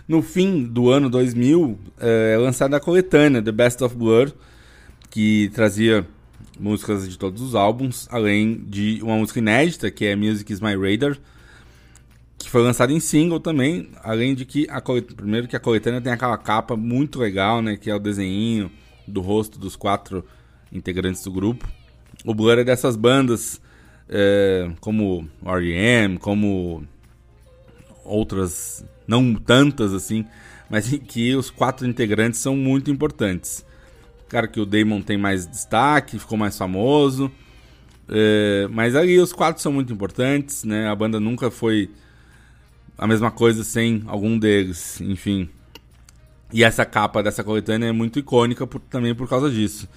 No 0.06 0.20
fim 0.20 0.64
do 0.64 0.90
ano 0.90 1.08
2000 1.08 1.78
é, 1.98 2.34
é 2.34 2.38
lançada 2.38 2.76
a 2.76 2.80
coletânea 2.80 3.40
The 3.40 3.52
Best 3.52 3.82
of 3.82 3.96
Blur, 3.96 4.32
que 5.08 5.50
trazia 5.54 6.06
músicas 6.60 7.08
de 7.08 7.16
todos 7.16 7.40
os 7.40 7.54
álbuns, 7.54 8.06
além 8.10 8.62
de 8.66 9.00
uma 9.02 9.16
música 9.16 9.38
inédita, 9.38 9.90
que 9.90 10.04
é 10.04 10.14
Music 10.14 10.52
is 10.52 10.60
My 10.60 10.76
Radar, 10.76 11.16
que 12.36 12.50
foi 12.50 12.62
lançada 12.62 12.92
em 12.92 13.00
single 13.00 13.40
também, 13.40 13.88
além 14.02 14.34
de 14.34 14.44
que 14.44 14.66
a 14.68 14.82
primeiro 14.82 15.48
que 15.48 15.56
a 15.56 15.60
coletânea 15.60 16.02
tem 16.02 16.12
aquela 16.12 16.36
capa 16.36 16.76
muito 16.76 17.18
legal, 17.18 17.62
né, 17.62 17.78
que 17.78 17.90
é 17.90 17.94
o 17.94 17.98
desenho 17.98 18.70
do 19.06 19.22
rosto 19.22 19.58
dos 19.58 19.74
quatro 19.74 20.22
integrantes 20.70 21.22
do 21.24 21.32
grupo 21.32 21.66
o 22.24 22.34
Blur 22.34 22.58
é 22.58 22.64
dessas 22.64 22.96
bandas 22.96 23.60
é, 24.08 24.70
como 24.80 25.28
R.E.M., 25.44 26.18
como 26.18 26.84
outras, 28.04 28.84
não 29.06 29.34
tantas 29.34 29.92
assim, 29.92 30.24
mas 30.68 30.92
em 30.92 30.98
que 31.00 31.34
os 31.34 31.50
quatro 31.50 31.86
integrantes 31.86 32.40
são 32.40 32.56
muito 32.56 32.90
importantes. 32.90 33.64
Claro 34.28 34.48
que 34.48 34.60
o 34.60 34.66
Damon 34.66 35.00
tem 35.00 35.16
mais 35.16 35.46
destaque, 35.46 36.18
ficou 36.18 36.36
mais 36.36 36.56
famoso, 36.56 37.30
é, 38.08 38.66
mas 38.70 38.94
aí 38.94 39.18
os 39.18 39.32
quatro 39.32 39.62
são 39.62 39.72
muito 39.72 39.92
importantes, 39.92 40.64
né? 40.64 40.88
A 40.88 40.94
banda 40.94 41.18
nunca 41.18 41.50
foi 41.50 41.90
a 42.96 43.06
mesma 43.06 43.30
coisa 43.30 43.62
sem 43.64 44.02
algum 44.06 44.38
deles, 44.38 45.00
enfim. 45.00 45.48
E 46.52 46.64
essa 46.64 46.84
capa 46.84 47.22
dessa 47.22 47.44
coletânea 47.44 47.88
é 47.88 47.92
muito 47.92 48.18
icônica 48.18 48.66
por, 48.66 48.80
também 48.80 49.14
por 49.14 49.28
causa 49.28 49.50
disso. 49.50 49.88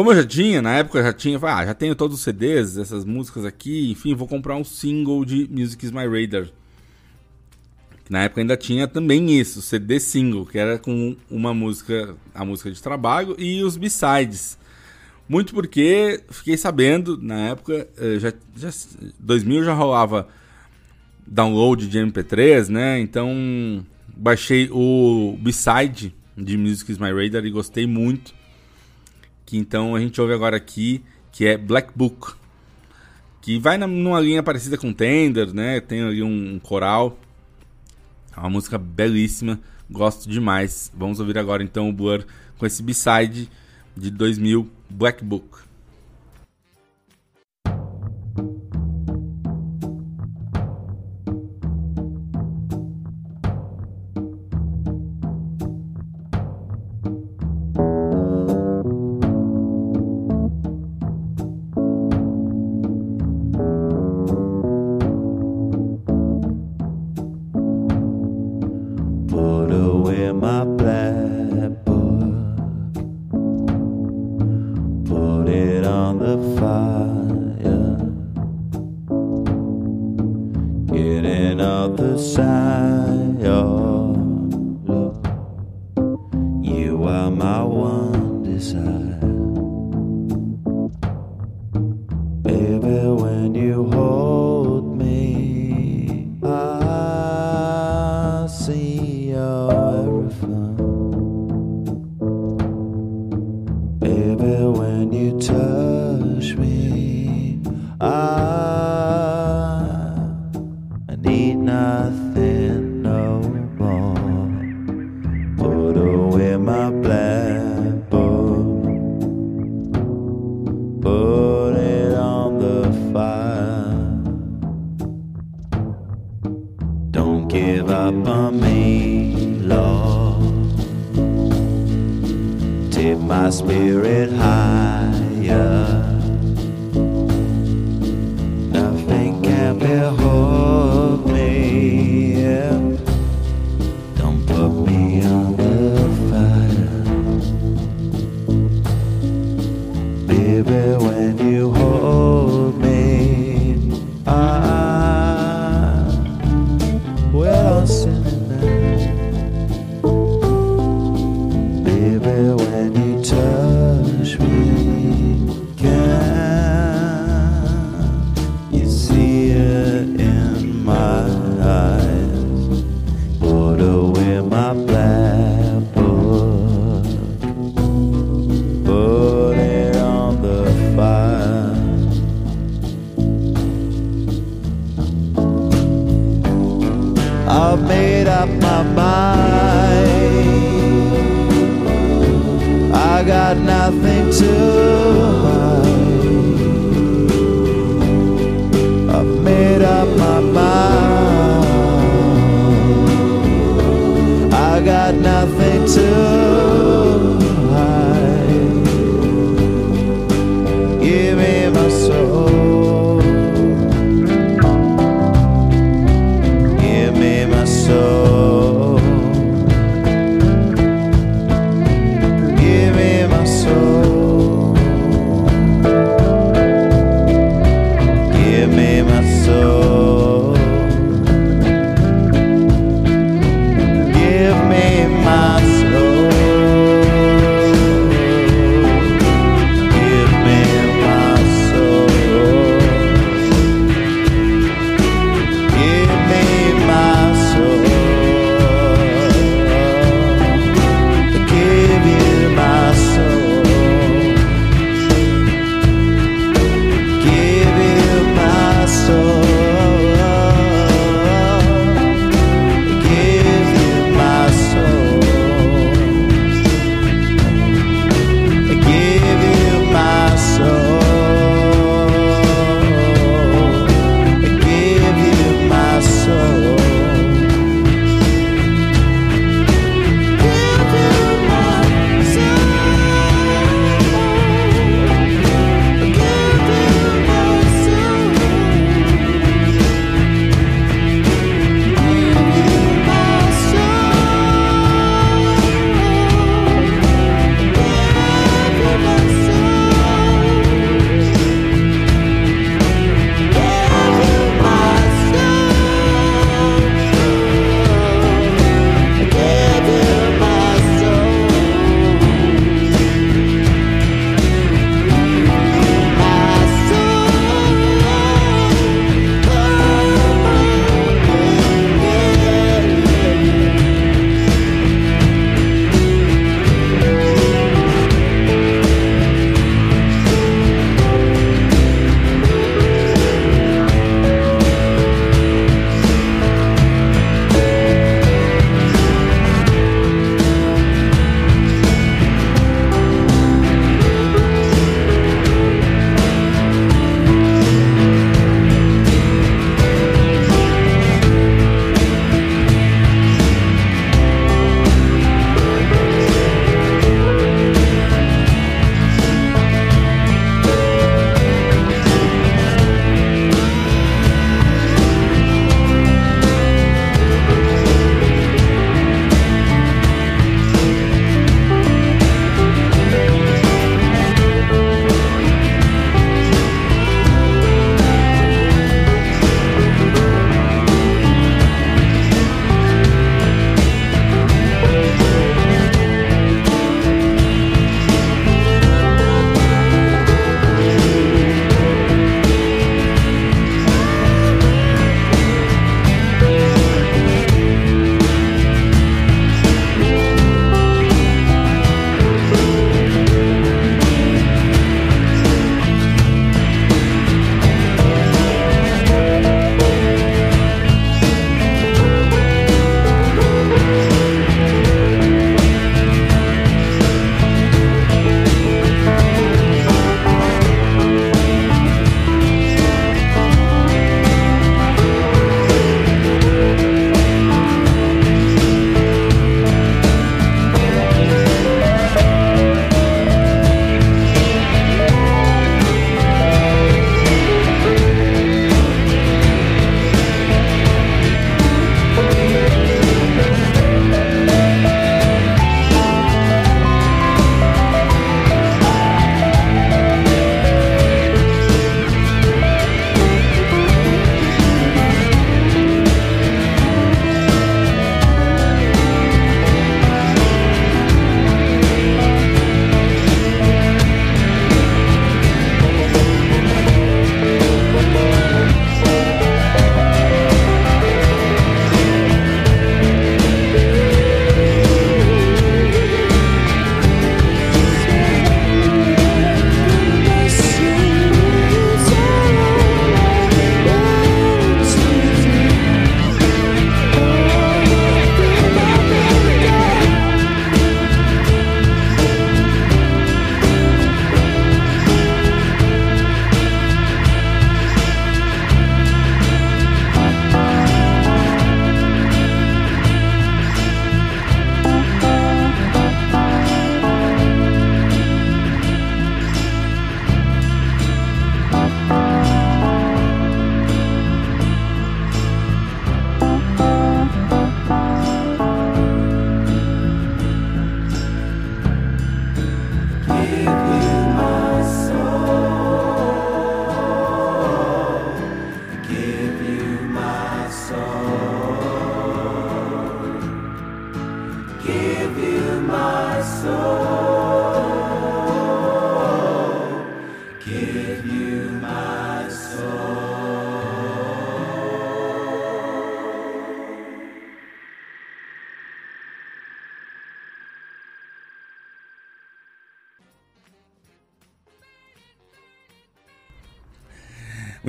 Como 0.00 0.12
eu 0.12 0.16
já 0.16 0.24
tinha, 0.26 0.62
na 0.62 0.76
época 0.76 0.98
eu 0.98 1.02
já 1.02 1.12
tinha, 1.12 1.38
ah, 1.42 1.66
já 1.66 1.74
tenho 1.74 1.94
todos 1.94 2.16
os 2.16 2.22
CDs, 2.22 2.78
essas 2.78 3.04
músicas 3.04 3.44
aqui, 3.44 3.90
enfim, 3.90 4.14
vou 4.14 4.26
comprar 4.26 4.56
um 4.56 4.64
single 4.64 5.26
de 5.26 5.46
Music 5.50 5.84
is 5.84 5.92
My 5.92 6.06
Radar. 6.06 6.48
Na 8.08 8.22
época 8.22 8.40
ainda 8.40 8.56
tinha 8.56 8.88
também 8.88 9.38
isso, 9.38 9.60
CD 9.60 10.00
single, 10.00 10.46
que 10.46 10.58
era 10.58 10.78
com 10.78 11.14
uma 11.30 11.52
música, 11.52 12.16
a 12.34 12.46
música 12.46 12.70
de 12.70 12.82
trabalho 12.82 13.36
e 13.38 13.62
os 13.62 13.76
B-sides. 13.76 14.56
Muito 15.28 15.52
porque 15.52 16.22
fiquei 16.30 16.56
sabendo, 16.56 17.18
na 17.20 17.50
época, 17.50 17.86
eh, 17.98 18.18
já, 18.18 18.32
já 18.56 18.70
2000 19.18 19.64
já 19.64 19.74
rolava 19.74 20.28
download 21.26 21.86
de 21.86 21.98
MP3, 21.98 22.68
né? 22.68 22.98
Então 23.00 23.84
baixei 24.16 24.70
o 24.72 25.36
B-side 25.38 26.14
de 26.38 26.56
Music 26.56 26.90
is 26.90 26.96
My 26.96 27.12
Radar 27.12 27.44
e 27.44 27.50
gostei 27.50 27.86
muito 27.86 28.39
que 29.50 29.58
então 29.58 29.96
a 29.96 30.00
gente 30.00 30.20
ouve 30.20 30.32
agora 30.32 30.56
aqui, 30.56 31.02
que 31.32 31.44
é 31.44 31.58
Black 31.58 31.90
Book, 31.92 32.34
que 33.40 33.58
vai 33.58 33.76
numa 33.76 34.20
linha 34.20 34.44
parecida 34.44 34.78
com 34.78 34.92
Tender, 34.92 35.52
né? 35.52 35.80
Tem 35.80 36.02
ali 36.02 36.22
um, 36.22 36.54
um 36.54 36.58
coral, 36.60 37.18
é 38.36 38.38
uma 38.38 38.48
música 38.48 38.78
belíssima, 38.78 39.58
gosto 39.90 40.30
demais. 40.30 40.92
Vamos 40.96 41.18
ouvir 41.18 41.36
agora 41.36 41.64
então 41.64 41.88
o 41.88 41.92
Blur 41.92 42.24
com 42.58 42.64
esse 42.64 42.80
B-side 42.80 43.50
de 43.96 44.10
2000, 44.12 44.70
Black 44.88 45.24
Book. 45.24 45.59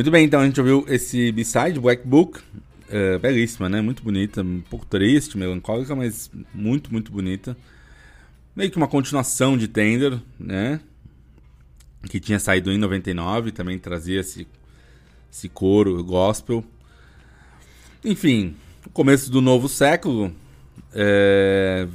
Muito 0.02 0.10
bem, 0.10 0.26
então 0.26 0.39
a 0.39 0.45
gente 0.47 0.60
ouviu 0.60 0.84
esse 0.88 1.32
B-side, 1.32 1.80
Black 1.80 2.08
Book, 2.08 2.39
uh, 2.39 3.20
belíssima, 3.20 3.70
né? 3.70 3.82
Muito 3.82 4.02
bonita, 4.02 4.41
um 4.41 4.60
pouco 4.68 4.84
triste, 4.84 5.38
melancólica, 5.38 5.95
mas 5.95 6.32
muito, 6.56 6.91
muito 6.91 7.12
bonita. 7.12 7.56
Meio 8.56 8.72
que 8.72 8.78
uma 8.78 8.88
continuação 8.88 9.56
de 9.56 9.68
Tender, 9.68 10.20
né? 10.39 10.82
Que 12.10 12.20
tinha 12.20 12.39
saído 12.39 12.72
em 12.72 12.80
99, 12.80 13.52
também 13.52 13.78
trazia 13.78 14.22
esse, 14.22 14.47
esse 15.32 15.47
coro 15.47 16.04
gospel. 16.04 16.66
Enfim, 18.04 18.56
começo 18.93 19.30
do 19.30 19.39
novo 19.39 19.70
século 19.70 20.34
é, 20.95 21.88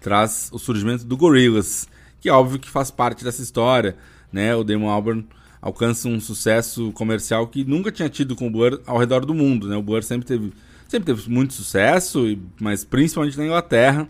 traz 0.00 0.48
o 0.54 0.58
surgimento 0.58 1.04
do 1.04 1.18
Gorillaz, 1.18 1.86
que 2.18 2.30
é 2.30 2.32
óbvio 2.32 2.58
que 2.58 2.70
faz 2.70 2.90
parte 2.90 3.22
dessa 3.22 3.42
história, 3.42 3.94
né? 4.32 4.56
O 4.56 4.64
Damon 4.64 4.88
Albarn 4.88 5.26
alcança 5.62 6.08
um 6.08 6.18
sucesso 6.18 6.90
comercial 6.90 7.46
que 7.46 7.64
nunca 7.64 7.92
tinha 7.92 8.08
tido 8.08 8.34
com 8.34 8.48
o 8.48 8.50
Blur 8.50 8.80
ao 8.84 8.98
redor 8.98 9.24
do 9.24 9.32
mundo, 9.32 9.68
né? 9.68 9.76
O 9.76 9.82
Blur 9.82 10.02
sempre 10.02 10.26
teve, 10.26 10.52
sempre 10.88 11.14
teve 11.14 11.30
muito 11.30 11.54
sucesso, 11.54 12.36
mas 12.60 12.84
principalmente 12.84 13.38
na 13.38 13.44
Inglaterra 13.44 14.08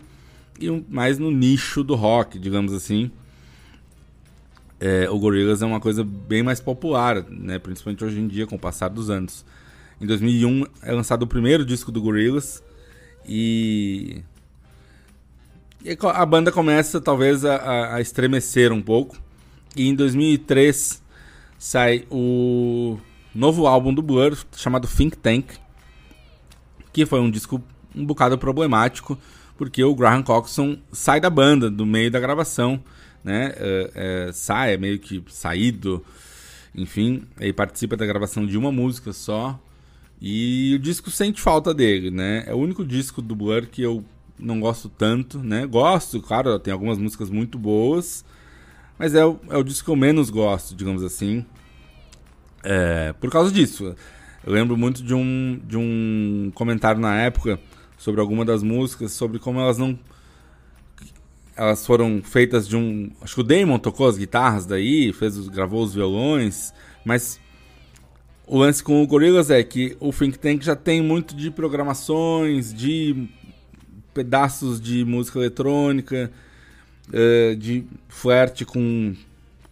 e 0.59 0.69
mais 0.89 1.19
no 1.19 1.29
nicho 1.29 1.83
do 1.83 1.93
rock, 1.93 2.39
digamos 2.39 2.73
assim. 2.73 3.11
É, 4.79 5.07
o 5.09 5.17
Gorillaz 5.19 5.61
é 5.61 5.65
uma 5.65 5.79
coisa 5.79 6.03
bem 6.03 6.41
mais 6.41 6.59
popular, 6.59 7.23
né? 7.29 7.59
Principalmente 7.59 8.03
hoje 8.03 8.19
em 8.19 8.27
dia, 8.27 8.47
com 8.47 8.55
o 8.55 8.59
passar 8.59 8.89
dos 8.89 9.11
anos. 9.11 9.45
Em 10.01 10.07
2001 10.07 10.65
é 10.81 10.91
lançado 10.91 11.21
o 11.21 11.27
primeiro 11.27 11.63
disco 11.63 11.91
do 11.91 12.01
Gorillaz 12.01 12.63
e 13.25 14.23
e 15.85 15.97
a 16.01 16.25
banda 16.25 16.49
começa 16.49 17.01
talvez 17.01 17.43
a, 17.43 17.95
a, 17.95 18.01
estremecer 18.01 18.71
um 18.71 18.81
pouco. 18.81 19.17
E 19.75 19.87
em 19.87 19.93
2003 19.93 21.02
sai 21.63 22.05
o 22.11 22.97
novo 23.33 23.67
álbum 23.67 23.93
do 23.93 24.01
Blur, 24.01 24.37
chamado 24.53 24.85
Think 24.85 25.17
Tank, 25.17 25.45
que 26.91 27.05
foi 27.05 27.21
um 27.21 27.31
disco 27.31 27.63
um 27.95 28.05
bocado 28.05 28.37
problemático, 28.37 29.17
porque 29.57 29.81
o 29.81 29.95
Graham 29.95 30.23
Coxon 30.23 30.77
sai 30.91 31.21
da 31.21 31.29
banda, 31.29 31.71
do 31.71 31.85
meio 31.85 32.11
da 32.11 32.19
gravação, 32.19 32.83
né? 33.23 33.53
É, 33.55 33.91
é, 33.95 34.31
sai, 34.33 34.73
é 34.73 34.77
meio 34.77 34.99
que 34.99 35.23
saído, 35.29 36.03
enfim, 36.75 37.23
aí 37.37 37.53
participa 37.53 37.95
da 37.95 38.05
gravação 38.05 38.45
de 38.45 38.57
uma 38.57 38.71
música 38.71 39.13
só. 39.13 39.57
E 40.21 40.75
o 40.75 40.79
disco 40.79 41.09
sente 41.09 41.39
falta 41.39 41.73
dele, 41.73 42.11
né? 42.11 42.43
É 42.45 42.53
o 42.53 42.57
único 42.57 42.83
disco 42.83 43.21
do 43.21 43.37
Blur 43.37 43.67
que 43.67 43.81
eu 43.81 44.03
não 44.37 44.59
gosto 44.59 44.89
tanto, 44.89 45.39
né? 45.39 45.65
Gosto, 45.65 46.21
claro, 46.21 46.59
tem 46.59 46.73
algumas 46.73 46.97
músicas 46.97 47.29
muito 47.29 47.57
boas, 47.57 48.25
mas 48.99 49.15
é 49.15 49.25
o, 49.25 49.39
é 49.49 49.55
o 49.55 49.63
disco 49.63 49.85
que 49.85 49.91
eu 49.91 49.95
menos 49.95 50.29
gosto, 50.29 50.75
digamos 50.75 51.03
assim. 51.03 51.45
É, 52.63 53.13
por 53.13 53.29
causa 53.29 53.51
disso. 53.51 53.95
Eu 54.45 54.51
lembro 54.51 54.75
muito 54.75 55.03
de 55.03 55.13
um, 55.13 55.59
de 55.65 55.77
um 55.77 56.51
comentário 56.53 56.99
na 56.99 57.15
época 57.15 57.59
sobre 57.97 58.19
alguma 58.19 58.43
das 58.43 58.63
músicas, 58.63 59.11
sobre 59.11 59.39
como 59.39 59.59
elas 59.59 59.77
não. 59.77 59.97
Elas 61.55 61.85
foram 61.85 62.21
feitas 62.23 62.67
de 62.67 62.75
um. 62.75 63.11
Acho 63.21 63.35
que 63.35 63.41
o 63.41 63.43
Damon 63.43 63.79
tocou 63.79 64.07
as 64.07 64.17
guitarras 64.17 64.65
daí, 64.65 65.13
fez, 65.13 65.47
gravou 65.47 65.83
os 65.83 65.93
violões, 65.93 66.73
mas 67.05 67.39
o 68.45 68.57
lance 68.57 68.83
com 68.83 69.01
o 69.01 69.07
Gorillaz 69.07 69.49
é 69.49 69.63
que 69.63 69.95
o 69.99 70.11
Think 70.11 70.39
Tank 70.39 70.63
já 70.63 70.75
tem 70.75 71.01
muito 71.01 71.35
de 71.35 71.49
programações, 71.49 72.73
de 72.73 73.29
pedaços 74.13 74.81
de 74.81 75.05
música 75.05 75.39
eletrônica, 75.39 76.31
uh, 77.09 77.55
de 77.55 77.85
flerte 78.09 78.65
com, 78.65 79.15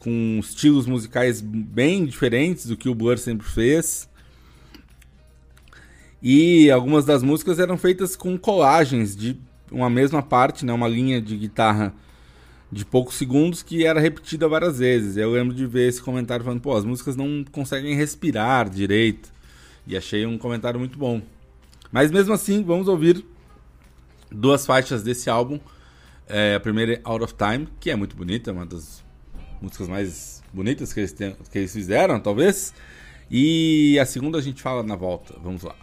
com 0.02 0.40
estilos 0.40 0.88
musicais 0.88 1.42
bem 1.42 2.06
diferentes 2.06 2.66
do 2.66 2.76
que 2.76 2.90
o 2.90 2.96
Blur 2.96 3.18
sempre 3.18 3.48
fez. 3.48 4.10
E 6.22 6.70
algumas 6.72 7.06
das 7.06 7.24
músicas 7.24 7.60
eram 7.60 7.78
feitas 7.78 8.16
com 8.16 8.38
colagens 8.38 9.16
de 9.16 9.40
uma 9.72 9.90
mesma 9.90 10.22
parte, 10.22 10.66
né, 10.66 10.74
uma 10.74 10.88
linha 10.88 11.22
de 11.22 11.38
guitarra 11.38 11.94
de 12.72 12.86
poucos 12.86 13.16
segundos 13.16 13.62
que 13.62 13.86
era 13.86 14.00
repetida 14.00 14.48
várias 14.48 14.80
vezes. 14.80 15.18
Eu 15.18 15.32
lembro 15.32 15.54
de 15.54 15.66
ver 15.66 15.88
esse 15.88 16.02
comentário 16.02 16.44
falando, 16.44 16.62
pô, 16.62 16.76
as 16.76 16.86
músicas 16.86 17.16
não 17.16 17.46
conseguem 17.52 17.96
respirar 17.96 18.70
direito. 18.70 19.32
E 19.86 19.96
achei 19.96 20.26
um 20.26 20.38
comentário 20.38 20.80
muito 20.80 20.98
bom. 20.98 21.22
Mas 21.92 22.12
mesmo 22.12 22.34
assim, 22.34 22.64
vamos 22.64 22.88
ouvir 22.88 23.26
duas 24.32 24.66
faixas 24.66 25.04
desse 25.04 25.30
álbum. 25.30 25.60
É, 26.28 26.56
a 26.56 26.60
primeira 26.60 26.94
é 26.94 27.02
Out 27.04 27.24
of 27.26 27.36
Time, 27.36 27.68
que 27.80 27.92
é 27.92 27.96
muito 27.96 28.16
bonita, 28.16 28.52
uma 28.52 28.66
das 28.66 29.01
músicas 29.62 29.88
mais 29.88 30.42
bonitas 30.52 30.92
que 30.92 31.00
eles, 31.00 31.14
tem, 31.14 31.36
que 31.52 31.58
eles 31.58 31.72
fizeram, 31.72 32.20
talvez. 32.20 32.74
E 33.30 33.98
a 34.00 34.06
segunda 34.06 34.38
a 34.38 34.42
gente 34.42 34.62
fala 34.62 34.84
na 34.84 34.96
volta. 34.96 35.36
Vamos 35.42 35.64
lá. 35.64 35.76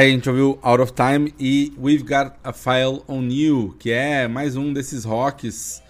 Tá 0.00 0.04
aí, 0.04 0.12
a 0.12 0.14
gente 0.14 0.30
ouviu 0.30 0.58
Out 0.62 0.82
of 0.82 0.92
Time 0.94 1.34
e 1.38 1.74
We've 1.78 2.02
Got 2.02 2.32
a 2.42 2.54
File 2.54 3.02
on 3.06 3.24
You, 3.24 3.76
que 3.78 3.90
é 3.90 4.26
mais 4.26 4.56
um 4.56 4.72
desses 4.72 5.04
rocks 5.04 5.82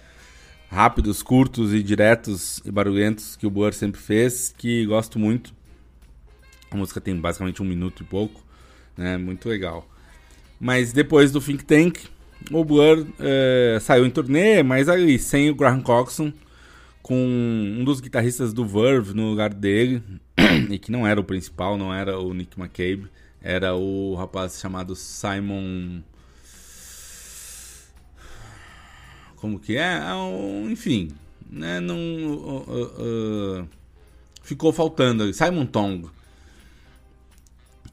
rápidos, 0.69 1.23
curtos 1.23 1.73
e 1.73 1.81
diretos 1.81 2.61
e 2.65 2.69
barulhentos 2.69 3.37
que 3.37 3.47
o 3.47 3.49
Blur 3.49 3.71
sempre 3.71 4.01
fez, 4.01 4.53
que 4.57 4.85
gosto 4.85 5.17
muito. 5.17 5.53
A 6.69 6.75
música 6.75 6.99
tem 6.99 7.15
basicamente 7.15 7.61
um 7.61 7.65
minuto 7.65 8.03
e 8.03 8.05
pouco, 8.05 8.43
né? 8.97 9.15
Muito 9.15 9.47
legal. 9.47 9.89
Mas 10.59 10.91
depois 10.91 11.31
do 11.31 11.39
Think 11.39 11.63
Tank, 11.63 11.99
o 12.51 12.65
Blur 12.65 13.07
eh, 13.17 13.77
saiu 13.79 14.05
em 14.05 14.09
turnê, 14.09 14.61
mas 14.61 14.89
aí 14.89 15.17
sem 15.17 15.49
o 15.49 15.55
Graham 15.55 15.79
Coxon, 15.79 16.33
com 17.01 17.15
um 17.15 17.81
dos 17.85 18.01
guitarristas 18.01 18.51
do 18.51 18.65
Verve 18.65 19.13
no 19.13 19.29
lugar 19.29 19.53
dele, 19.53 20.03
e 20.69 20.77
que 20.77 20.91
não 20.91 21.07
era 21.07 21.17
o 21.17 21.23
principal, 21.23 21.77
não 21.77 21.93
era 21.93 22.19
o 22.19 22.33
Nick 22.33 22.59
McCabe, 22.59 23.09
era 23.41 23.75
o 23.75 24.13
rapaz 24.15 24.59
chamado 24.59 24.95
Simon. 24.95 26.01
Como 29.35 29.59
que 29.59 29.75
é? 29.75 29.99
É 29.99 30.71
enfim, 30.71 31.09
né? 31.49 31.79
Não. 31.79 31.97
uh, 31.97 33.61
uh, 33.61 33.67
ficou 34.43 34.71
faltando. 34.71 35.33
Simon 35.33 35.65
Tong. 35.65 36.07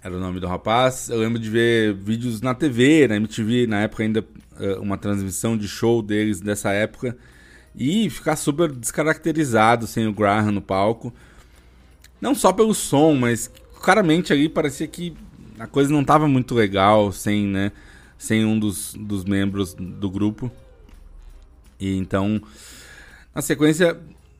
Era 0.02 0.14
o 0.14 0.20
nome 0.20 0.38
do 0.38 0.46
rapaz. 0.46 1.08
Eu 1.08 1.18
lembro 1.20 1.38
de 1.38 1.48
ver 1.48 1.94
vídeos 1.94 2.42
na 2.42 2.54
TV, 2.54 3.08
na 3.08 3.16
MTV, 3.16 3.66
na 3.66 3.80
época 3.80 4.02
ainda 4.02 4.20
uh, 4.20 4.80
uma 4.82 4.98
transmissão 4.98 5.56
de 5.56 5.66
show 5.66 6.02
deles 6.02 6.40
dessa 6.40 6.70
época. 6.72 7.16
E 7.74 8.10
ficar 8.10 8.36
super 8.36 8.70
descaracterizado 8.70 9.86
sem 9.86 10.06
o 10.06 10.12
Graham 10.12 10.52
no 10.52 10.60
palco. 10.60 11.12
Não 12.20 12.34
só 12.34 12.52
pelo 12.52 12.74
som, 12.74 13.14
mas 13.14 13.50
claramente 13.80 14.32
ali 14.32 14.48
parecia 14.48 14.86
que 14.86 15.16
a 15.58 15.66
coisa 15.66 15.92
não 15.92 16.04
tava 16.04 16.28
muito 16.28 16.54
legal 16.54 17.12
sem, 17.12 17.46
né, 17.46 17.72
sem 18.16 18.44
um 18.44 18.58
dos, 18.58 18.94
dos 18.94 19.24
membros 19.24 19.74
do 19.74 20.10
grupo. 20.10 20.50
E 21.80 21.96
então, 21.96 22.40
na 23.34 23.42
sequência, 23.42 23.98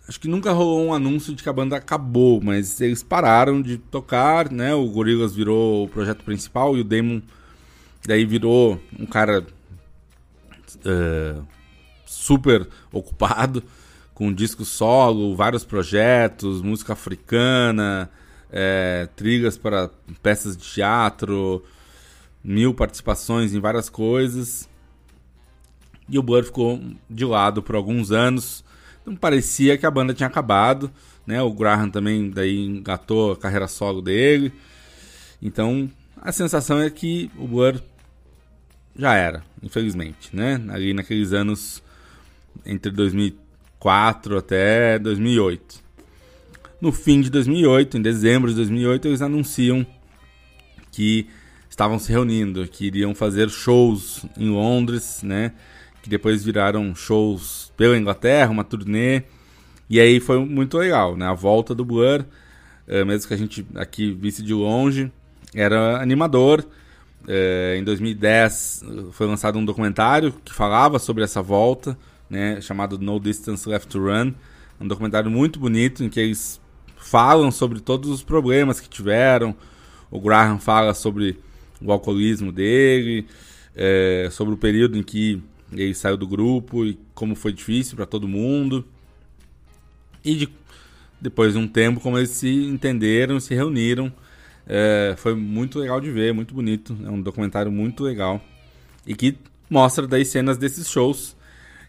acho 0.09 0.19
que 0.19 0.29
nunca 0.29 0.53
rolou 0.53 0.87
um 0.87 0.95
anúncio 0.95 1.35
de 1.35 1.43
que 1.43 1.49
a 1.49 1.53
banda 1.53 1.77
acabou, 1.77 2.41
mas 2.43 2.81
eles 2.81 3.03
pararam 3.03 3.63
de 3.63 3.79
tocar, 3.79 4.51
né? 4.51 4.75
O 4.75 4.89
Gorillaz 4.89 5.35
virou 5.35 5.85
o 5.85 5.89
projeto 5.89 6.25
principal 6.25 6.77
e 6.77 6.81
o 6.81 6.85
Damon 6.85 7.21
daí 8.07 8.25
virou 8.25 8.81
um 8.99 9.05
cara 9.05 9.47
eh, 10.85 11.37
super 12.07 12.67
ocupado 12.91 13.63
com 14.15 14.33
disco 14.33 14.65
solo, 14.65 15.37
vários 15.37 15.63
projetos, 15.63 16.63
música 16.63 16.95
africana, 16.95 18.11
é, 18.51 19.09
para 19.61 19.91
peças 20.23 20.57
de 20.57 20.65
teatro, 20.65 21.65
mil 22.43 22.75
participações 22.75 23.55
em 23.55 23.61
várias 23.61 23.89
coisas. 23.89 24.69
E 26.09 26.19
o 26.19 26.23
Blur 26.23 26.45
ficou 26.45 26.81
de 27.09 27.25
lado 27.25 27.63
por 27.63 27.77
alguns 27.77 28.11
anos. 28.11 28.65
Não 29.05 29.15
parecia 29.15 29.77
que 29.77 29.87
a 29.87 29.91
banda 29.91 30.15
tinha 30.15 30.27
acabado, 30.27 30.91
né? 31.27 31.43
O 31.43 31.53
Graham 31.53 31.91
também 31.91 32.31
daí 32.31 32.65
engatou 32.65 33.33
a 33.33 33.37
carreira 33.37 33.69
solo 33.69 34.01
dele. 34.01 34.53
Então, 35.41 35.91
a 36.17 36.33
sensação 36.33 36.81
é 36.81 36.91
que 36.91 37.31
o 37.37 37.47
Blur 37.47 37.81
já 38.97 39.15
era, 39.15 39.43
infelizmente, 39.63 40.35
né? 40.35 40.61
Ali 40.71 40.93
naqueles 40.93 41.33
anos 41.33 41.83
entre 42.65 42.91
2004 42.91 44.39
até 44.39 44.99
2008. 44.99 45.88
No 46.81 46.93
fim 46.93 47.21
de 47.21 47.29
2008, 47.29 47.99
em 47.99 48.03
dezembro 48.03 48.51
de 48.51 48.57
2008, 48.57 49.09
eles 49.09 49.21
anunciam 49.21 49.85
que 50.93 51.27
estavam 51.69 51.99
se 51.99 52.13
reunindo, 52.13 52.69
que 52.69 52.87
iriam 52.87 53.17
fazer 53.17 53.51
shows 53.51 54.25
em 54.37 54.49
Londres, 54.49 55.21
né? 55.25 55.53
Que 56.01 56.09
depois 56.09 56.45
viraram 56.45 56.95
shows 56.95 57.73
pela 57.77 57.99
Inglaterra, 57.99 58.53
uma 58.53 58.63
turnê. 58.63 59.25
E 59.91 59.99
aí 59.99 60.21
foi 60.21 60.39
muito 60.45 60.79
legal, 60.79 61.17
né? 61.17 61.27
A 61.27 61.35
volta 61.35 61.75
do 61.75 61.85
Blur, 61.85 62.25
eh, 62.87 63.05
mesmo 63.05 63.27
que 63.27 63.35
a 63.35 63.37
gente 63.37 63.67
aqui 63.75 64.13
visse 64.13 64.41
de 64.41 64.55
longe, 64.55 65.11
era 65.53 66.01
animador. 66.01 66.65
Eh, 67.27 67.77
em 67.77 67.83
2010 67.83 68.85
eh, 68.85 68.87
foi 69.11 69.27
lançado 69.27 69.59
um 69.59 69.65
documentário 69.65 70.33
que 70.45 70.55
falava 70.55 71.01
sobre 71.01 71.25
essa 71.25 71.43
volta, 71.43 71.99
né? 72.31 72.61
Chamado 72.61 73.01
No 73.01 73.19
Distance 73.19 73.69
Left 73.69 73.89
to 73.89 73.99
Run. 73.99 74.33
Um 74.81 74.87
documentário 74.87 75.29
muito 75.29 75.59
bonito 75.59 76.05
em 76.05 76.09
que 76.09 76.21
eles 76.21 76.61
falam 77.09 77.51
sobre 77.51 77.81
todos 77.81 78.11
os 78.11 78.23
problemas 78.23 78.81
que 78.81 78.89
tiveram. 78.89 79.55
O 80.11 80.21
Graham 80.21 80.59
fala 80.59 80.95
sobre 80.95 81.39
o 81.81 81.91
alcoolismo 81.93 82.53
dele, 82.53 83.27
é, 83.75 84.29
sobre 84.31 84.55
o 84.55 84.57
período 84.57 84.99
em 84.99 85.03
que 85.03 85.43
ele 85.73 85.95
saiu 85.95 86.17
do 86.17 86.27
grupo 86.27 86.85
e 86.85 86.99
como 87.15 87.35
foi 87.35 87.53
difícil 87.53 87.97
para 87.97 88.07
todo 88.07 88.29
mundo. 88.29 88.85
E 90.25 90.35
de, 90.35 90.49
depois 91.21 91.53
de 91.53 91.59
um 91.59 91.69
tempo, 91.69 92.01
como 92.01 92.19
eles 92.19 92.31
se 92.31 92.49
entenderam, 92.67 93.41
se 93.41 93.55
reuniram. 93.55 94.13
É, 94.67 95.15
foi 95.17 95.35
muito 95.35 95.79
legal 95.79 96.01
de 96.01 96.11
ver, 96.11 96.35
muito 96.35 96.55
bonito. 96.55 96.97
É 97.05 97.11
um 97.11 97.21
documentário 97.21 97.73
muito 97.73 98.03
legal. 98.03 98.41
E 99.07 99.15
que 99.15 99.37
mostra 99.71 100.07
daí 100.07 100.25
cenas 100.25 100.59
desses 100.59 100.89
shows. 100.89 101.37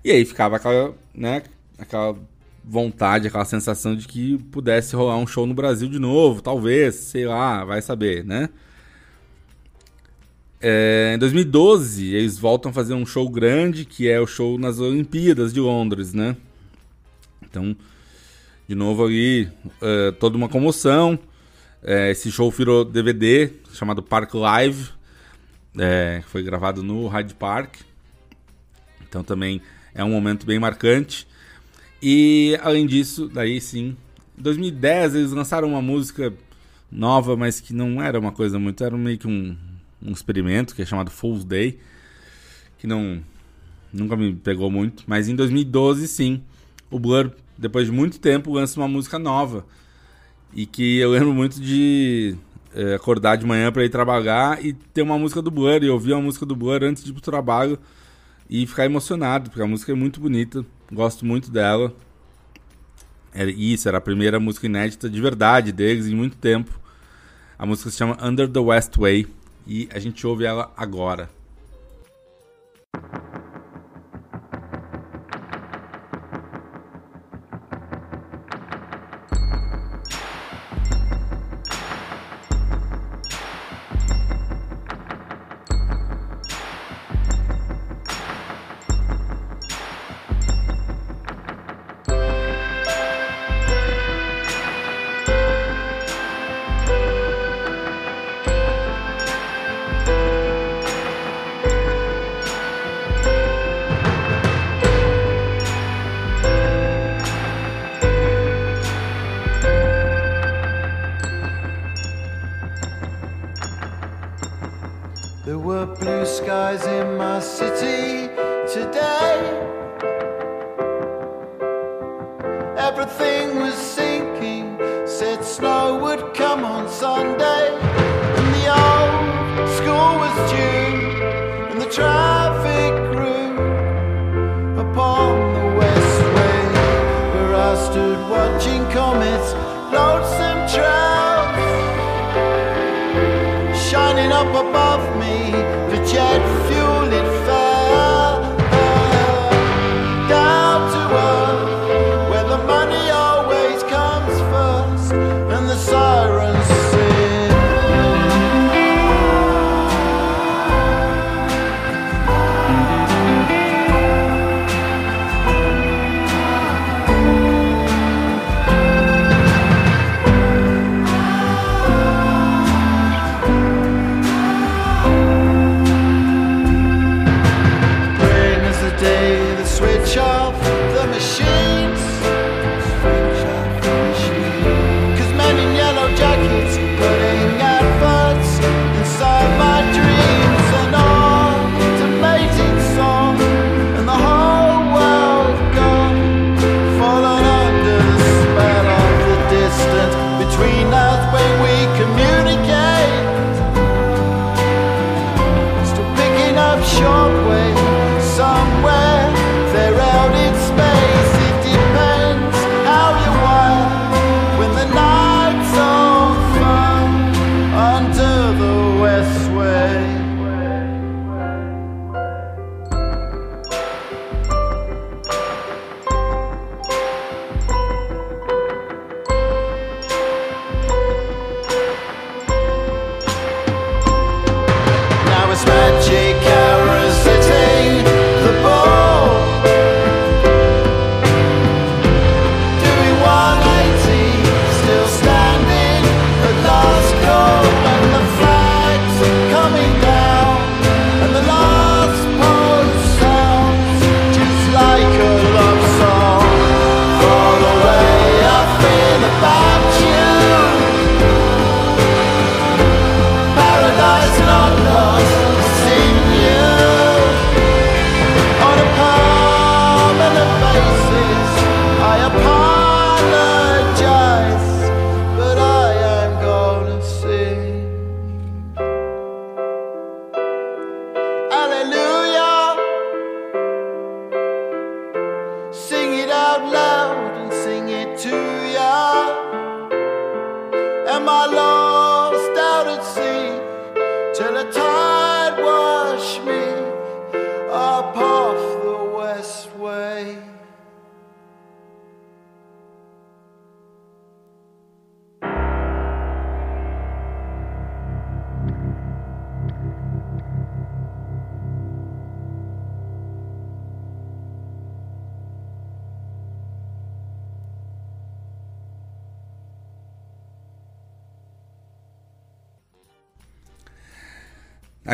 E 0.03 0.11
aí 0.11 0.23
ficava 0.23 0.55
aquela, 0.55 0.95
né, 1.13 1.43
aquela 1.77 2.15
vontade, 2.63 3.27
aquela 3.27 3.45
sensação 3.45 3.95
de 3.95 4.07
que 4.07 4.37
pudesse 4.51 4.95
rolar 4.95 5.17
um 5.17 5.27
show 5.27 5.45
no 5.45 5.53
Brasil 5.53 5.89
de 5.89 5.99
novo, 5.99 6.41
talvez, 6.41 6.95
sei 6.95 7.25
lá, 7.25 7.63
vai 7.63 7.81
saber, 7.81 8.23
né? 8.23 8.49
É, 10.61 11.13
em 11.15 11.17
2012, 11.17 12.13
eles 12.13 12.37
voltam 12.37 12.69
a 12.71 12.73
fazer 12.73 12.93
um 12.93 13.05
show 13.05 13.29
grande, 13.29 13.85
que 13.85 14.09
é 14.09 14.19
o 14.19 14.27
show 14.27 14.57
nas 14.57 14.79
Olimpíadas 14.79 15.53
de 15.53 15.59
Londres, 15.59 16.13
né? 16.13 16.35
Então, 17.41 17.75
de 18.67 18.75
novo 18.75 19.05
ali, 19.05 19.49
é, 19.81 20.11
toda 20.11 20.37
uma 20.37 20.49
comoção. 20.49 21.17
É, 21.81 22.11
esse 22.11 22.29
show 22.29 22.51
virou 22.51 22.83
DVD, 22.83 23.51
chamado 23.73 24.03
Park 24.03 24.33
Live, 24.33 24.89
é, 25.77 26.19
que 26.23 26.29
foi 26.29 26.43
gravado 26.43 26.83
no 26.83 27.07
Hyde 27.07 27.33
Park. 27.35 27.77
Então 29.07 29.23
também 29.23 29.61
é 29.93 30.03
um 30.03 30.09
momento 30.09 30.45
bem 30.45 30.59
marcante. 30.59 31.25
E 32.01 32.57
além 32.61 32.85
disso, 32.85 33.27
daí 33.27 33.59
sim, 33.59 33.95
em 34.37 34.41
2010 34.41 35.15
eles 35.15 35.31
lançaram 35.31 35.67
uma 35.67 35.81
música 35.81 36.33
nova, 36.91 37.35
mas 37.35 37.59
que 37.59 37.73
não 37.73 38.01
era 38.01 38.19
uma 38.19 38.31
coisa 38.31 38.57
muito, 38.57 38.83
era 38.83 38.97
meio 38.97 39.17
que 39.17 39.27
um, 39.27 39.55
um 40.01 40.11
experimento 40.11 40.73
que 40.73 40.81
é 40.81 40.85
chamado 40.85 41.11
Fool's 41.11 41.43
Day, 41.43 41.79
que 42.77 42.87
não 42.87 43.21
nunca 43.91 44.15
me 44.15 44.33
pegou 44.33 44.69
muito, 44.69 45.03
mas 45.07 45.27
em 45.27 45.35
2012 45.35 46.07
sim, 46.07 46.41
o 46.89 46.99
Blur, 46.99 47.31
depois 47.57 47.87
de 47.87 47.91
muito 47.91 48.19
tempo, 48.19 48.53
lança 48.53 48.79
uma 48.79 48.87
música 48.87 49.19
nova. 49.19 49.65
E 50.53 50.65
que 50.65 50.97
eu 50.97 51.11
lembro 51.11 51.33
muito 51.33 51.59
de 51.59 52.35
é, 52.73 52.95
acordar 52.95 53.35
de 53.35 53.45
manhã 53.45 53.71
para 53.71 53.83
ir 53.83 53.89
trabalhar 53.89 54.63
e 54.63 54.73
ter 54.73 55.01
uma 55.01 55.17
música 55.17 55.41
do 55.41 55.51
Blur, 55.51 55.83
e 55.83 55.89
ouvir 55.89 56.13
uma 56.13 56.21
música 56.21 56.45
do 56.45 56.55
Blur 56.55 56.83
antes 56.83 57.03
de 57.03 57.09
ir 57.09 57.13
pro 57.13 57.21
trabalho 57.21 57.77
e 58.49 58.65
ficar 58.65 58.85
emocionado, 58.85 59.49
porque 59.49 59.61
a 59.61 59.67
música 59.67 59.91
é 59.91 59.95
muito 59.95 60.19
bonita, 60.19 60.65
gosto 60.91 61.25
muito 61.25 61.51
dela. 61.51 61.93
Era, 63.33 63.51
isso, 63.51 63.87
era 63.87 63.99
a 63.99 64.01
primeira 64.01 64.39
música 64.39 64.65
inédita 64.65 65.09
de 65.09 65.21
verdade 65.21 65.71
deles 65.71 66.07
em 66.07 66.15
muito 66.15 66.37
tempo. 66.37 66.79
A 67.57 67.65
música 67.65 67.89
se 67.89 67.97
chama 67.97 68.17
Under 68.21 68.49
the 68.49 68.59
West 68.59 68.97
Way 68.97 69.27
e 69.67 69.87
a 69.93 69.99
gente 69.99 70.25
ouve 70.25 70.45
ela 70.45 70.71
agora. 70.75 71.29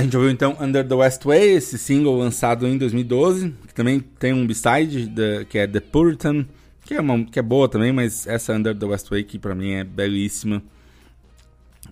Gente 0.05 0.15
ouviu 0.15 0.31
então 0.31 0.55
Under 0.59 0.87
the 0.87 0.95
West 0.95 1.23
Way, 1.25 1.55
esse 1.55 1.77
single 1.77 2.17
lançado 2.17 2.67
em 2.67 2.77
2012, 2.77 3.53
que 3.67 3.73
também 3.73 3.99
tem 3.99 4.33
um 4.33 4.47
B-side 4.47 5.11
que 5.49 5.57
é 5.57 5.67
The 5.67 5.79
Puritan, 5.79 6.45
que 6.83 6.93
é, 6.93 7.01
uma, 7.01 7.25
que 7.25 7.39
é 7.39 7.41
boa 7.41 7.67
também, 7.67 7.91
mas 7.91 8.25
essa 8.27 8.53
Under 8.53 8.75
the 8.75 8.85
West 8.85 9.09
Way 9.09 9.23
que 9.23 9.37
pra 9.37 9.53
mim 9.53 9.71
é 9.71 9.83
belíssima. 9.83 10.61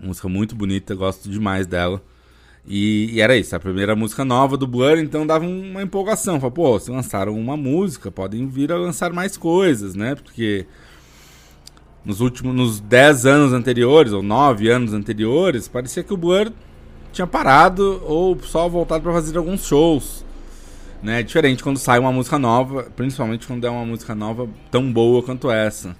Música 0.01 0.29
muito 0.29 0.55
bonita, 0.55 0.95
gosto 0.95 1.29
demais 1.29 1.67
dela. 1.67 2.01
E, 2.65 3.09
e, 3.11 3.21
era 3.21 3.35
isso, 3.35 3.55
a 3.55 3.59
primeira 3.59 3.95
música 3.95 4.23
nova 4.23 4.55
do 4.55 4.65
Blur, 4.65 4.97
então 4.97 5.27
dava 5.27 5.45
uma 5.45 5.83
empolgação. 5.83 6.39
Falei, 6.39 6.55
pô, 6.55 6.79
se 6.79 6.89
lançaram 6.89 7.37
uma 7.37 7.57
música, 7.57 8.09
podem 8.09 8.47
vir 8.47 8.71
a 8.71 8.77
lançar 8.77 9.11
mais 9.11 9.35
coisas, 9.35 9.95
né? 9.95 10.15
Porque 10.15 10.65
nos 12.05 12.21
últimos, 12.21 12.55
nos 12.55 12.79
10 12.79 13.25
anos 13.25 13.53
anteriores, 13.53 14.13
ou 14.13 14.23
9 14.23 14.69
anos 14.69 14.93
anteriores, 14.93 15.67
parecia 15.67 16.03
que 16.03 16.13
o 16.13 16.17
Blur 16.17 16.51
tinha 17.13 17.27
parado 17.27 18.01
ou 18.03 18.37
só 18.41 18.67
voltado 18.67 19.03
para 19.03 19.13
fazer 19.13 19.37
alguns 19.37 19.65
shows. 19.65 20.25
Né? 21.01 21.21
Diferente 21.21 21.63
quando 21.63 21.77
sai 21.77 21.99
uma 21.99 22.11
música 22.11 22.39
nova, 22.39 22.83
principalmente 22.95 23.45
quando 23.45 23.65
é 23.65 23.69
uma 23.69 23.85
música 23.85 24.15
nova 24.15 24.49
tão 24.71 24.91
boa 24.91 25.21
quanto 25.21 25.51
essa. 25.51 25.95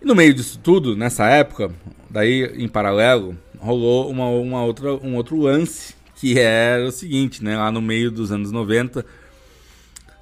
E 0.00 0.06
no 0.06 0.14
meio 0.14 0.32
disso 0.32 0.58
tudo, 0.62 0.96
nessa 0.96 1.26
época, 1.26 1.70
daí 2.08 2.44
em 2.56 2.68
paralelo, 2.68 3.36
rolou 3.58 4.08
uma, 4.08 4.26
uma 4.28 4.64
outra, 4.64 4.94
um 4.94 5.16
outro 5.16 5.36
lance, 5.36 5.94
que 6.14 6.38
era 6.38 6.86
o 6.86 6.92
seguinte, 6.92 7.44
né? 7.44 7.56
Lá 7.56 7.70
no 7.70 7.82
meio 7.82 8.10
dos 8.10 8.32
anos 8.32 8.50
90, 8.50 9.04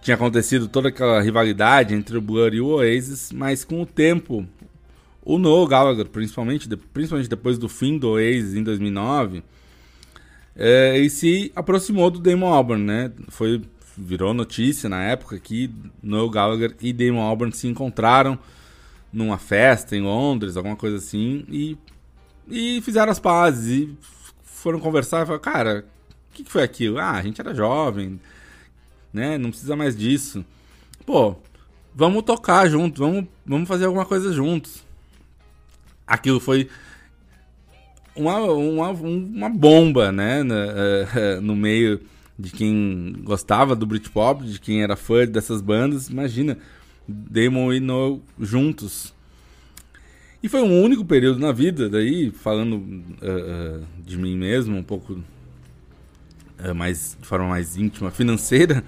tinha 0.00 0.14
acontecido 0.14 0.66
toda 0.68 0.88
aquela 0.88 1.20
rivalidade 1.20 1.94
entre 1.94 2.16
o 2.16 2.20
Blur 2.20 2.54
e 2.54 2.60
o 2.60 2.68
Oasis, 2.68 3.30
mas 3.32 3.64
com 3.64 3.82
o 3.82 3.86
tempo, 3.86 4.46
o 5.28 5.36
Noel 5.36 5.66
Gallagher, 5.66 6.06
principalmente, 6.06 6.66
principalmente 6.90 7.28
depois 7.28 7.58
do 7.58 7.68
fim 7.68 7.98
do 7.98 8.12
Oasis 8.12 8.54
em 8.54 8.62
2009 8.62 9.42
é, 10.56 10.96
e 10.96 11.10
se 11.10 11.52
aproximou 11.54 12.10
do 12.10 12.18
Damon 12.18 12.46
Albarn, 12.46 12.82
né? 12.82 13.12
Foi, 13.28 13.60
virou 13.94 14.32
notícia 14.32 14.88
na 14.88 15.02
época 15.02 15.38
que 15.38 15.70
Noel 16.02 16.30
Gallagher 16.30 16.74
e 16.80 16.94
Damon 16.94 17.20
Albarn 17.20 17.52
se 17.54 17.68
encontraram 17.68 18.38
numa 19.12 19.36
festa 19.36 19.94
em 19.94 20.00
Londres, 20.00 20.56
alguma 20.56 20.76
coisa 20.76 20.96
assim, 20.96 21.44
e, 21.50 21.76
e 22.48 22.80
fizeram 22.80 23.12
as 23.12 23.18
pazes 23.18 23.68
e 23.68 23.96
foram 24.42 24.80
conversar 24.80 25.24
e 25.24 25.26
falaram, 25.26 25.42
cara, 25.42 25.84
o 26.30 26.34
que, 26.36 26.42
que 26.42 26.50
foi 26.50 26.62
aquilo? 26.62 26.96
Ah, 26.96 27.12
a 27.12 27.22
gente 27.22 27.38
era 27.38 27.54
jovem, 27.54 28.18
né? 29.12 29.36
Não 29.36 29.50
precisa 29.50 29.76
mais 29.76 29.94
disso. 29.94 30.42
Pô, 31.04 31.36
vamos 31.94 32.22
tocar 32.22 32.66
junto, 32.66 33.02
vamos, 33.02 33.26
vamos 33.44 33.68
fazer 33.68 33.84
alguma 33.84 34.06
coisa 34.06 34.32
juntos. 34.32 34.87
Aquilo 36.08 36.40
foi 36.40 36.68
uma, 38.16 38.40
uma, 38.40 38.90
uma 38.90 39.48
bomba, 39.48 40.10
né? 40.10 40.42
No, 40.42 40.54
uh, 40.54 41.40
no 41.42 41.54
meio 41.54 42.00
de 42.38 42.50
quem 42.50 43.16
gostava 43.24 43.74
do 43.74 43.86
Britpop, 43.86 44.44
de 44.44 44.60
quem 44.60 44.82
era 44.82 44.96
fã 44.96 45.26
dessas 45.26 45.60
bandas. 45.60 46.08
Imagina, 46.08 46.58
Damon 47.06 47.72
e 47.72 47.80
Noel 47.80 48.20
juntos. 48.38 49.14
E 50.40 50.48
foi 50.48 50.62
um 50.62 50.82
único 50.82 51.04
período 51.04 51.40
na 51.40 51.50
vida, 51.50 51.88
daí, 51.88 52.30
falando 52.30 52.76
uh, 52.76 53.84
de 54.04 54.16
mim 54.16 54.36
mesmo, 54.36 54.76
um 54.76 54.84
pouco 54.84 55.14
uh, 55.14 56.74
mais, 56.76 57.16
de 57.20 57.26
forma 57.26 57.48
mais 57.48 57.76
íntima, 57.76 58.12
financeira, 58.12 58.84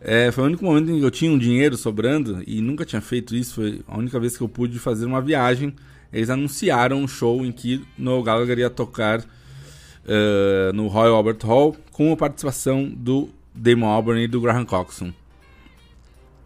é, 0.00 0.30
foi 0.32 0.44
o 0.44 0.46
único 0.46 0.64
momento 0.64 0.92
em 0.92 1.00
que 1.00 1.04
eu 1.04 1.10
tinha 1.10 1.32
um 1.32 1.38
dinheiro 1.38 1.76
sobrando 1.76 2.44
e 2.46 2.60
nunca 2.60 2.84
tinha 2.84 3.00
feito 3.00 3.34
isso. 3.34 3.56
Foi 3.56 3.80
a 3.88 3.98
única 3.98 4.20
vez 4.20 4.36
que 4.36 4.42
eu 4.42 4.48
pude 4.48 4.78
fazer 4.78 5.04
uma 5.04 5.20
viagem 5.20 5.74
eles 6.12 6.30
anunciaram 6.30 6.98
um 6.98 7.08
show 7.08 7.44
em 7.44 7.52
que 7.52 7.84
Noel 7.96 8.22
Gallagher 8.22 8.58
ia 8.58 8.70
tocar 8.70 9.20
uh, 9.20 10.72
no 10.72 10.86
Royal 10.88 11.16
Albert 11.16 11.44
Hall 11.44 11.76
com 11.92 12.12
a 12.12 12.16
participação 12.16 12.88
do 12.88 13.28
Damon 13.54 13.86
Albarn 13.86 14.22
e 14.22 14.28
do 14.28 14.40
Graham 14.40 14.64
Coxon. 14.64 15.12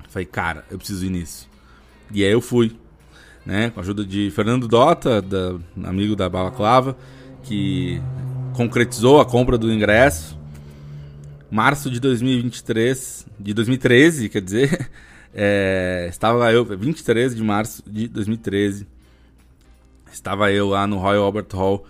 Falei, 0.09 0.27
cara, 0.27 0.65
eu 0.71 0.79
preciso 0.79 1.07
ir 1.07 1.11
nisso. 1.11 1.49
E 2.13 2.25
aí 2.25 2.31
eu 2.31 2.41
fui, 2.41 2.77
né, 3.47 3.71
com 3.71 3.81
a 3.81 3.83
ajuda 3.83 4.05
de 4.05 4.31
Fernando 4.31 4.69
Dota, 4.69 5.23
da, 5.23 5.59
amigo 5.85 6.15
da 6.15 6.29
Balaclava, 6.29 6.97
que 7.43 8.01
concretizou 8.55 9.21
a 9.21 9.25
compra 9.25 9.57
do 9.57 9.73
ingresso. 9.73 10.39
Março 11.51 11.91
de 11.91 12.01
2023, 12.01 13.27
de 13.39 13.55
2013, 13.55 14.29
quer 14.29 14.41
dizer, 14.41 14.91
é, 15.35 16.07
estava 16.11 16.51
eu, 16.53 16.65
23 16.65 17.35
de 17.35 17.43
março 17.43 17.83
de 17.87 18.09
2013, 18.09 18.87
Estava 20.13 20.53
eu 20.53 20.69
lá 20.69 20.87
no 20.87 20.99
Royal 20.99 21.25
Albert 21.25 21.49
Hall. 21.55 21.87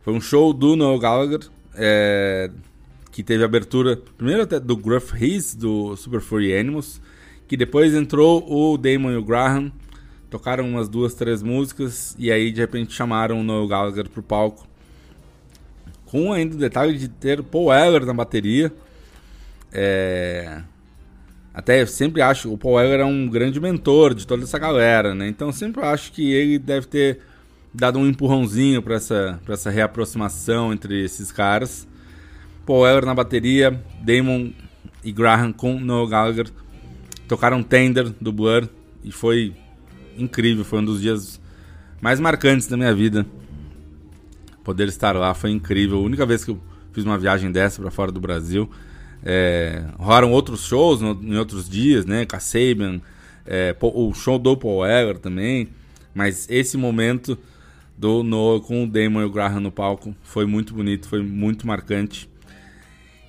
Foi 0.00 0.12
um 0.12 0.20
show 0.20 0.52
do 0.52 0.74
Noel 0.74 0.98
Gallagher, 0.98 1.40
é, 1.76 2.50
que 3.12 3.22
teve 3.22 3.44
abertura 3.44 3.96
primeiro 4.18 4.42
até 4.42 4.58
do 4.58 4.76
Gruff 4.76 5.14
Rhys, 5.14 5.54
do 5.54 5.94
Super 5.96 6.20
Furry 6.20 6.58
Animals, 6.58 7.00
que 7.46 7.56
depois 7.56 7.94
entrou 7.94 8.44
o 8.50 8.76
Damon 8.76 9.12
e 9.12 9.16
o 9.16 9.24
Graham, 9.24 9.70
tocaram 10.28 10.68
umas 10.68 10.88
duas, 10.88 11.14
três 11.14 11.40
músicas, 11.40 12.16
e 12.18 12.32
aí 12.32 12.50
de 12.50 12.60
repente 12.60 12.92
chamaram 12.92 13.38
o 13.38 13.44
Noel 13.44 13.68
Gallagher 13.68 14.08
pro 14.08 14.24
palco. 14.24 14.66
Com 16.06 16.32
ainda 16.32 16.56
o 16.56 16.58
detalhe 16.58 16.98
de 16.98 17.06
ter 17.08 17.42
Paul 17.44 17.66
Weller 17.66 18.04
na 18.04 18.12
bateria. 18.12 18.72
É... 19.72 20.62
Até 21.54 21.80
eu 21.80 21.86
sempre 21.86 22.20
acho 22.20 22.52
o 22.52 22.58
Paul 22.58 22.74
Weller 22.74 23.00
é 23.00 23.04
um 23.04 23.28
grande 23.28 23.60
mentor 23.60 24.14
de 24.14 24.26
toda 24.26 24.42
essa 24.42 24.58
galera, 24.58 25.14
né? 25.14 25.28
Então 25.28 25.52
sempre 25.52 25.82
acho 25.84 26.12
que 26.12 26.32
ele 26.32 26.58
deve 26.58 26.86
ter 26.86 27.20
dado 27.74 27.98
um 27.98 28.06
empurrãozinho 28.06 28.82
para 28.82 28.96
essa, 28.96 29.40
essa 29.48 29.70
reaproximação 29.70 30.72
entre 30.72 31.04
esses 31.04 31.32
caras. 31.32 31.86
Paul 32.66 32.80
Weller 32.80 33.04
na 33.06 33.14
bateria, 33.14 33.82
Damon 34.00 34.52
e 35.02 35.10
Graham 35.10 35.52
com 35.52 35.80
Noel 35.80 36.06
Gallagher 36.06 36.46
tocaram 37.26 37.62
Tender 37.62 38.10
do 38.20 38.32
Blur 38.32 38.68
e 39.02 39.10
foi 39.10 39.54
incrível, 40.16 40.64
foi 40.64 40.80
um 40.80 40.84
dos 40.84 41.00
dias 41.00 41.40
mais 42.00 42.20
marcantes 42.20 42.66
da 42.66 42.76
minha 42.76 42.94
vida. 42.94 43.26
Poder 44.62 44.88
estar 44.88 45.16
lá 45.16 45.34
foi 45.34 45.50
incrível. 45.50 45.98
A 45.98 46.02
única 46.02 46.26
vez 46.26 46.44
que 46.44 46.50
eu 46.50 46.60
fiz 46.92 47.04
uma 47.04 47.18
viagem 47.18 47.50
dessa 47.50 47.80
para 47.80 47.90
fora 47.90 48.12
do 48.12 48.20
Brasil. 48.20 48.70
É, 49.24 49.84
rolaram 49.98 50.30
outros 50.30 50.64
shows 50.66 51.00
no, 51.00 51.12
em 51.22 51.36
outros 51.36 51.68
dias, 51.68 52.04
né? 52.04 52.26
Kasabian, 52.26 53.00
é, 53.46 53.74
o 53.80 54.12
show 54.12 54.38
do 54.38 54.56
Paul 54.56 54.80
Weller 54.80 55.18
também. 55.18 55.68
Mas 56.14 56.46
esse 56.50 56.76
momento 56.76 57.38
do 58.02 58.24
Noah 58.24 58.60
com 58.60 58.82
o 58.82 58.86
Damon 58.88 59.20
e 59.20 59.24
o 59.24 59.30
Graham 59.30 59.60
no 59.60 59.70
palco. 59.70 60.12
Foi 60.24 60.44
muito 60.44 60.74
bonito, 60.74 61.08
foi 61.08 61.22
muito 61.22 61.68
marcante. 61.68 62.28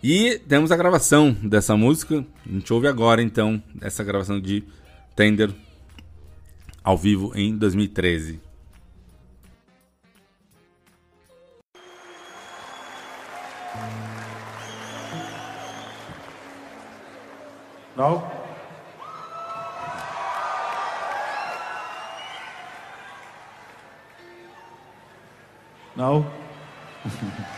E 0.02 0.42
temos 0.48 0.72
a 0.72 0.76
gravação 0.76 1.32
dessa 1.32 1.78
música. 1.78 2.26
A 2.44 2.50
gente 2.52 2.74
ouve 2.74 2.88
agora 2.88 3.22
então 3.22 3.62
essa 3.80 4.04
gravação 4.04 4.42
de 4.42 4.64
Tender 5.16 5.52
ao 6.84 6.98
vivo 6.98 7.32
em 7.36 7.56
2013. 7.56 8.42
Não? 17.96 18.43
No? 25.96 26.26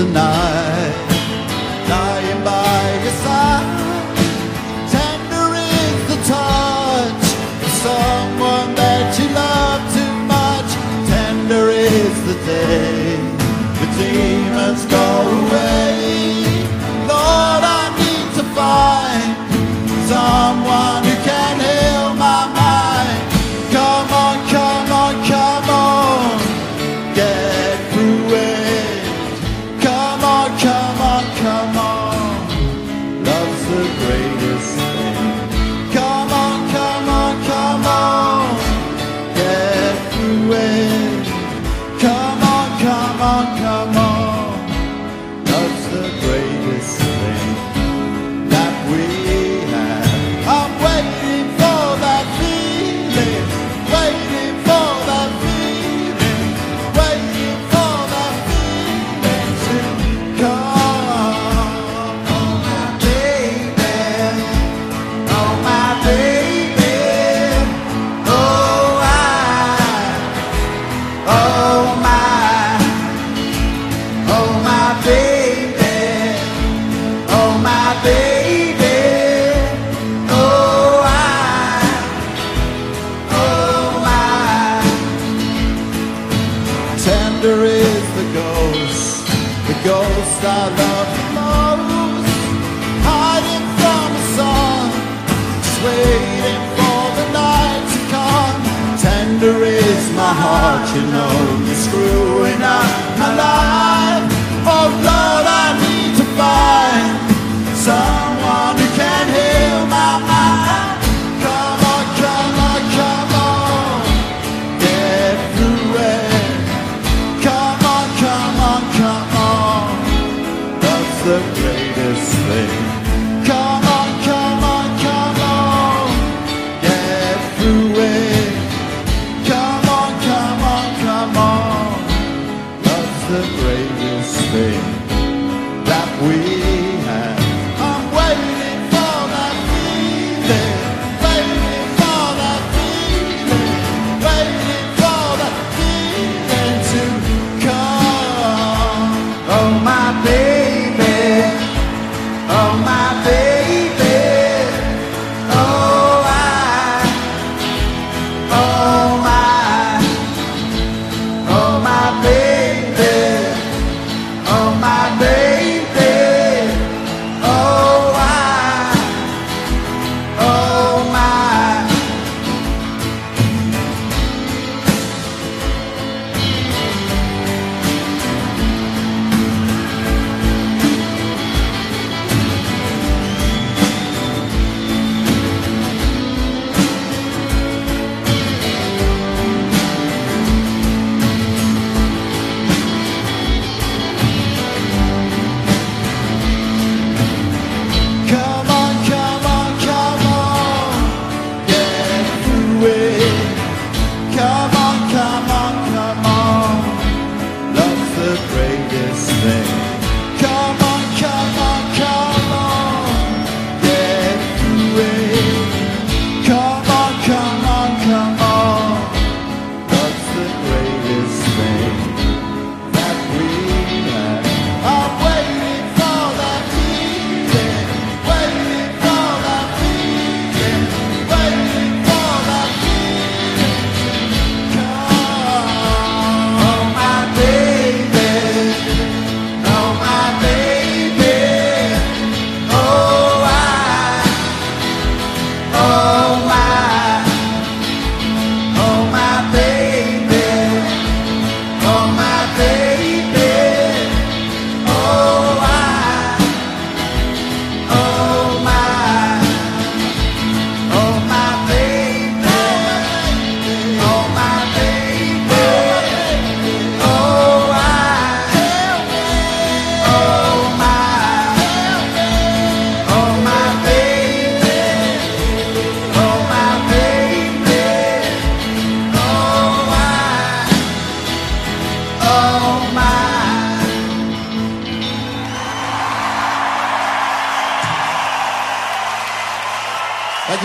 the 0.00 0.06
night 0.12 0.49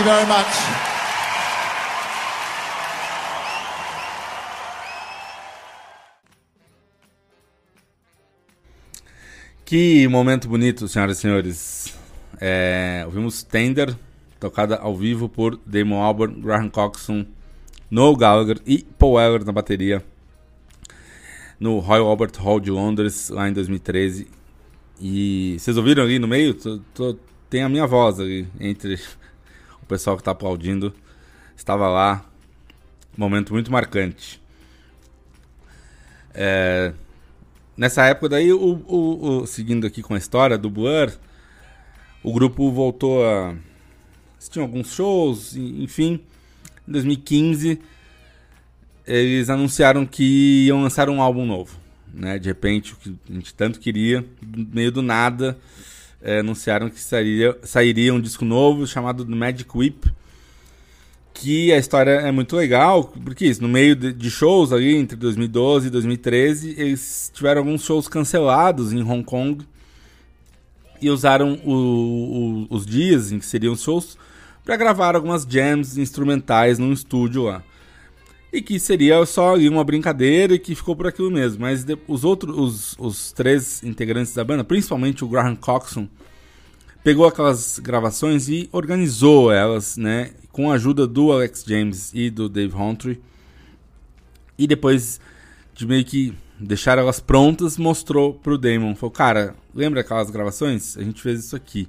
very 0.06 0.26
much. 0.26 0.46
Que 9.64 10.06
momento 10.06 10.48
bonito, 10.48 10.86
senhoras 10.86 11.18
e 11.18 11.20
senhores. 11.20 11.98
É, 12.40 13.02
ouvimos 13.04 13.42
Tender, 13.42 13.96
tocada 14.38 14.76
ao 14.76 14.94
vivo 14.94 15.28
por 15.28 15.58
Damon 15.66 16.00
Albarn, 16.00 16.40
Graham 16.40 16.68
Coxon, 16.68 17.26
Noel 17.90 18.14
Gallagher 18.14 18.60
e 18.64 18.86
Paul 18.96 19.14
Weller 19.14 19.44
na 19.44 19.50
bateria 19.50 20.04
no 21.58 21.80
Royal 21.80 22.06
Albert 22.06 22.38
Hall 22.38 22.60
de 22.60 22.70
Londres, 22.70 23.28
lá 23.28 23.48
em 23.48 23.52
2013. 23.52 24.28
E 25.00 25.56
vocês 25.58 25.76
ouviram 25.76 26.04
ali 26.04 26.20
no 26.20 26.28
meio? 26.28 26.54
Tô, 26.54 26.78
tô, 26.94 27.18
tem 27.50 27.64
a 27.64 27.68
minha 27.68 27.88
voz 27.88 28.20
ali 28.20 28.46
entre 28.60 29.00
o 29.86 29.88
pessoal 29.88 30.16
que 30.16 30.20
está 30.20 30.32
aplaudindo 30.32 30.92
estava 31.56 31.88
lá. 31.88 32.24
Momento 33.16 33.52
muito 33.52 33.70
marcante. 33.70 34.42
É, 36.34 36.92
nessa 37.76 38.04
época 38.04 38.30
daí, 38.30 38.52
o, 38.52 38.58
o, 38.58 39.42
o, 39.42 39.46
seguindo 39.46 39.86
aqui 39.86 40.02
com 40.02 40.14
a 40.14 40.18
história 40.18 40.58
do 40.58 40.68
Blur 40.68 41.12
o 42.22 42.32
grupo 42.32 42.70
voltou 42.72 43.24
a... 43.24 43.54
Tinha 44.50 44.64
alguns 44.64 44.92
shows, 44.92 45.56
enfim. 45.56 46.20
Em 46.86 46.92
2015, 46.92 47.80
eles 49.06 49.48
anunciaram 49.48 50.04
que 50.04 50.66
iam 50.66 50.82
lançar 50.82 51.08
um 51.08 51.22
álbum 51.22 51.46
novo. 51.46 51.78
Né? 52.12 52.38
De 52.38 52.48
repente, 52.48 52.92
o 52.92 52.96
que 52.96 53.16
a 53.30 53.32
gente 53.32 53.54
tanto 53.54 53.78
queria, 53.78 54.26
meio 54.42 54.90
do 54.90 55.02
nada 55.02 55.56
é, 56.22 56.40
anunciaram 56.40 56.88
que 56.90 57.00
sairia, 57.00 57.56
sairia 57.62 58.12
um 58.14 58.20
disco 58.20 58.44
novo 58.44 58.86
chamado 58.86 59.26
Magic 59.26 59.68
Whip. 59.74 60.10
Que 61.34 61.70
a 61.70 61.76
história 61.76 62.12
é 62.12 62.32
muito 62.32 62.56
legal, 62.56 63.04
porque 63.22 63.44
isso, 63.46 63.60
no 63.62 63.68
meio 63.68 63.94
de, 63.94 64.10
de 64.12 64.30
shows 64.30 64.72
ali, 64.72 64.96
entre 64.96 65.16
2012 65.16 65.88
e 65.88 65.90
2013, 65.90 66.74
eles 66.78 67.30
tiveram 67.34 67.60
alguns 67.60 67.84
shows 67.84 68.08
cancelados 68.08 68.90
em 68.92 69.02
Hong 69.02 69.22
Kong 69.22 69.62
e 71.00 71.10
usaram 71.10 71.60
o- 71.62 72.66
o- 72.70 72.74
os 72.74 72.86
dias 72.86 73.32
em 73.32 73.38
que 73.38 73.44
seriam 73.44 73.76
shows 73.76 74.16
para 74.64 74.76
gravar 74.76 75.14
algumas 75.14 75.44
jams 75.44 75.98
instrumentais 75.98 76.78
num 76.78 76.90
estúdio 76.92 77.42
lá. 77.42 77.62
E 78.52 78.62
que 78.62 78.78
seria 78.78 79.24
só 79.26 79.54
ali 79.54 79.68
uma 79.68 79.84
brincadeira 79.84 80.54
e 80.54 80.58
que 80.58 80.74
ficou 80.74 80.96
por 80.96 81.06
aquilo 81.06 81.30
mesmo. 81.30 81.60
Mas 81.62 81.84
de- 81.84 81.98
os 82.08 82.24
outros, 82.24 82.56
os, 82.56 82.96
os 82.98 83.32
três 83.32 83.82
integrantes 83.82 84.32
da 84.34 84.44
banda, 84.44 84.64
principalmente 84.64 85.24
o 85.24 85.28
Graham 85.28 85.56
Coxon, 85.56 86.08
pegou 87.04 87.26
aquelas 87.26 87.78
gravações 87.78 88.48
e 88.48 88.68
organizou 88.72 89.52
elas, 89.52 89.96
né? 89.96 90.30
Com 90.52 90.70
a 90.70 90.74
ajuda 90.74 91.06
do 91.06 91.32
Alex 91.32 91.64
James 91.66 92.12
e 92.14 92.30
do 92.30 92.48
Dave 92.48 92.74
Humphrey. 92.74 93.20
E 94.58 94.66
depois 94.66 95.20
de 95.74 95.86
meio 95.86 96.04
que 96.04 96.32
deixar 96.58 96.96
elas 96.96 97.20
prontas, 97.20 97.76
mostrou 97.76 98.32
pro 98.32 98.56
Damon. 98.56 98.94
Falou, 98.94 99.10
cara, 99.10 99.54
lembra 99.74 100.00
aquelas 100.00 100.30
gravações? 100.30 100.96
A 100.96 101.02
gente 101.02 101.20
fez 101.20 101.40
isso 101.40 101.54
aqui. 101.54 101.86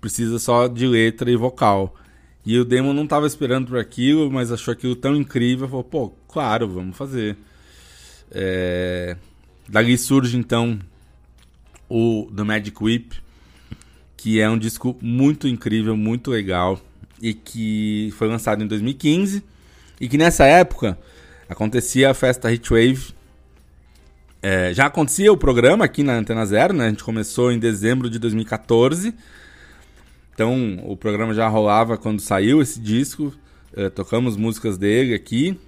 Precisa 0.00 0.38
só 0.38 0.66
de 0.68 0.86
letra 0.86 1.30
e 1.30 1.36
vocal. 1.36 1.94
E 2.44 2.58
o 2.58 2.64
Damon 2.64 2.92
não 2.92 3.06
tava 3.06 3.26
esperando 3.26 3.68
por 3.68 3.78
aquilo, 3.78 4.30
mas 4.30 4.50
achou 4.50 4.72
aquilo 4.72 4.96
tão 4.96 5.14
incrível. 5.14 5.68
Falou, 5.68 5.84
pô, 5.84 6.12
claro, 6.28 6.68
vamos 6.68 6.96
fazer. 6.96 7.36
É... 8.30 9.16
Dali 9.68 9.96
surge 9.96 10.36
então 10.36 10.78
o 11.88 12.30
The 12.34 12.42
Magic 12.42 12.82
Whip, 12.82 13.16
que 14.16 14.40
é 14.40 14.48
um 14.50 14.58
disco 14.58 14.96
muito 15.00 15.46
incrível, 15.46 15.96
muito 15.96 16.30
legal 16.30 16.80
e 17.20 17.32
que 17.32 18.12
foi 18.18 18.26
lançado 18.26 18.64
em 18.64 18.66
2015 18.66 19.44
e 20.00 20.08
que 20.08 20.18
nessa 20.18 20.44
época 20.44 20.98
acontecia 21.48 22.10
a 22.10 22.14
festa 22.14 22.50
Heatwave. 22.50 23.14
É, 24.42 24.74
já 24.74 24.86
acontecia 24.86 25.32
o 25.32 25.36
programa 25.36 25.84
aqui 25.84 26.02
na 26.02 26.14
Antena 26.14 26.44
Zero, 26.44 26.72
né? 26.72 26.86
A 26.86 26.88
gente 26.88 27.04
começou 27.04 27.52
em 27.52 27.58
dezembro 27.60 28.10
de 28.10 28.18
2014. 28.18 29.14
Então 30.34 30.80
o 30.84 30.96
programa 30.96 31.34
já 31.34 31.46
rolava 31.48 31.96
quando 31.96 32.20
saiu 32.20 32.60
esse 32.62 32.80
disco. 32.80 33.32
É, 33.74 33.88
tocamos 33.88 34.36
músicas 34.36 34.76
dele 34.78 35.14
aqui. 35.14 35.58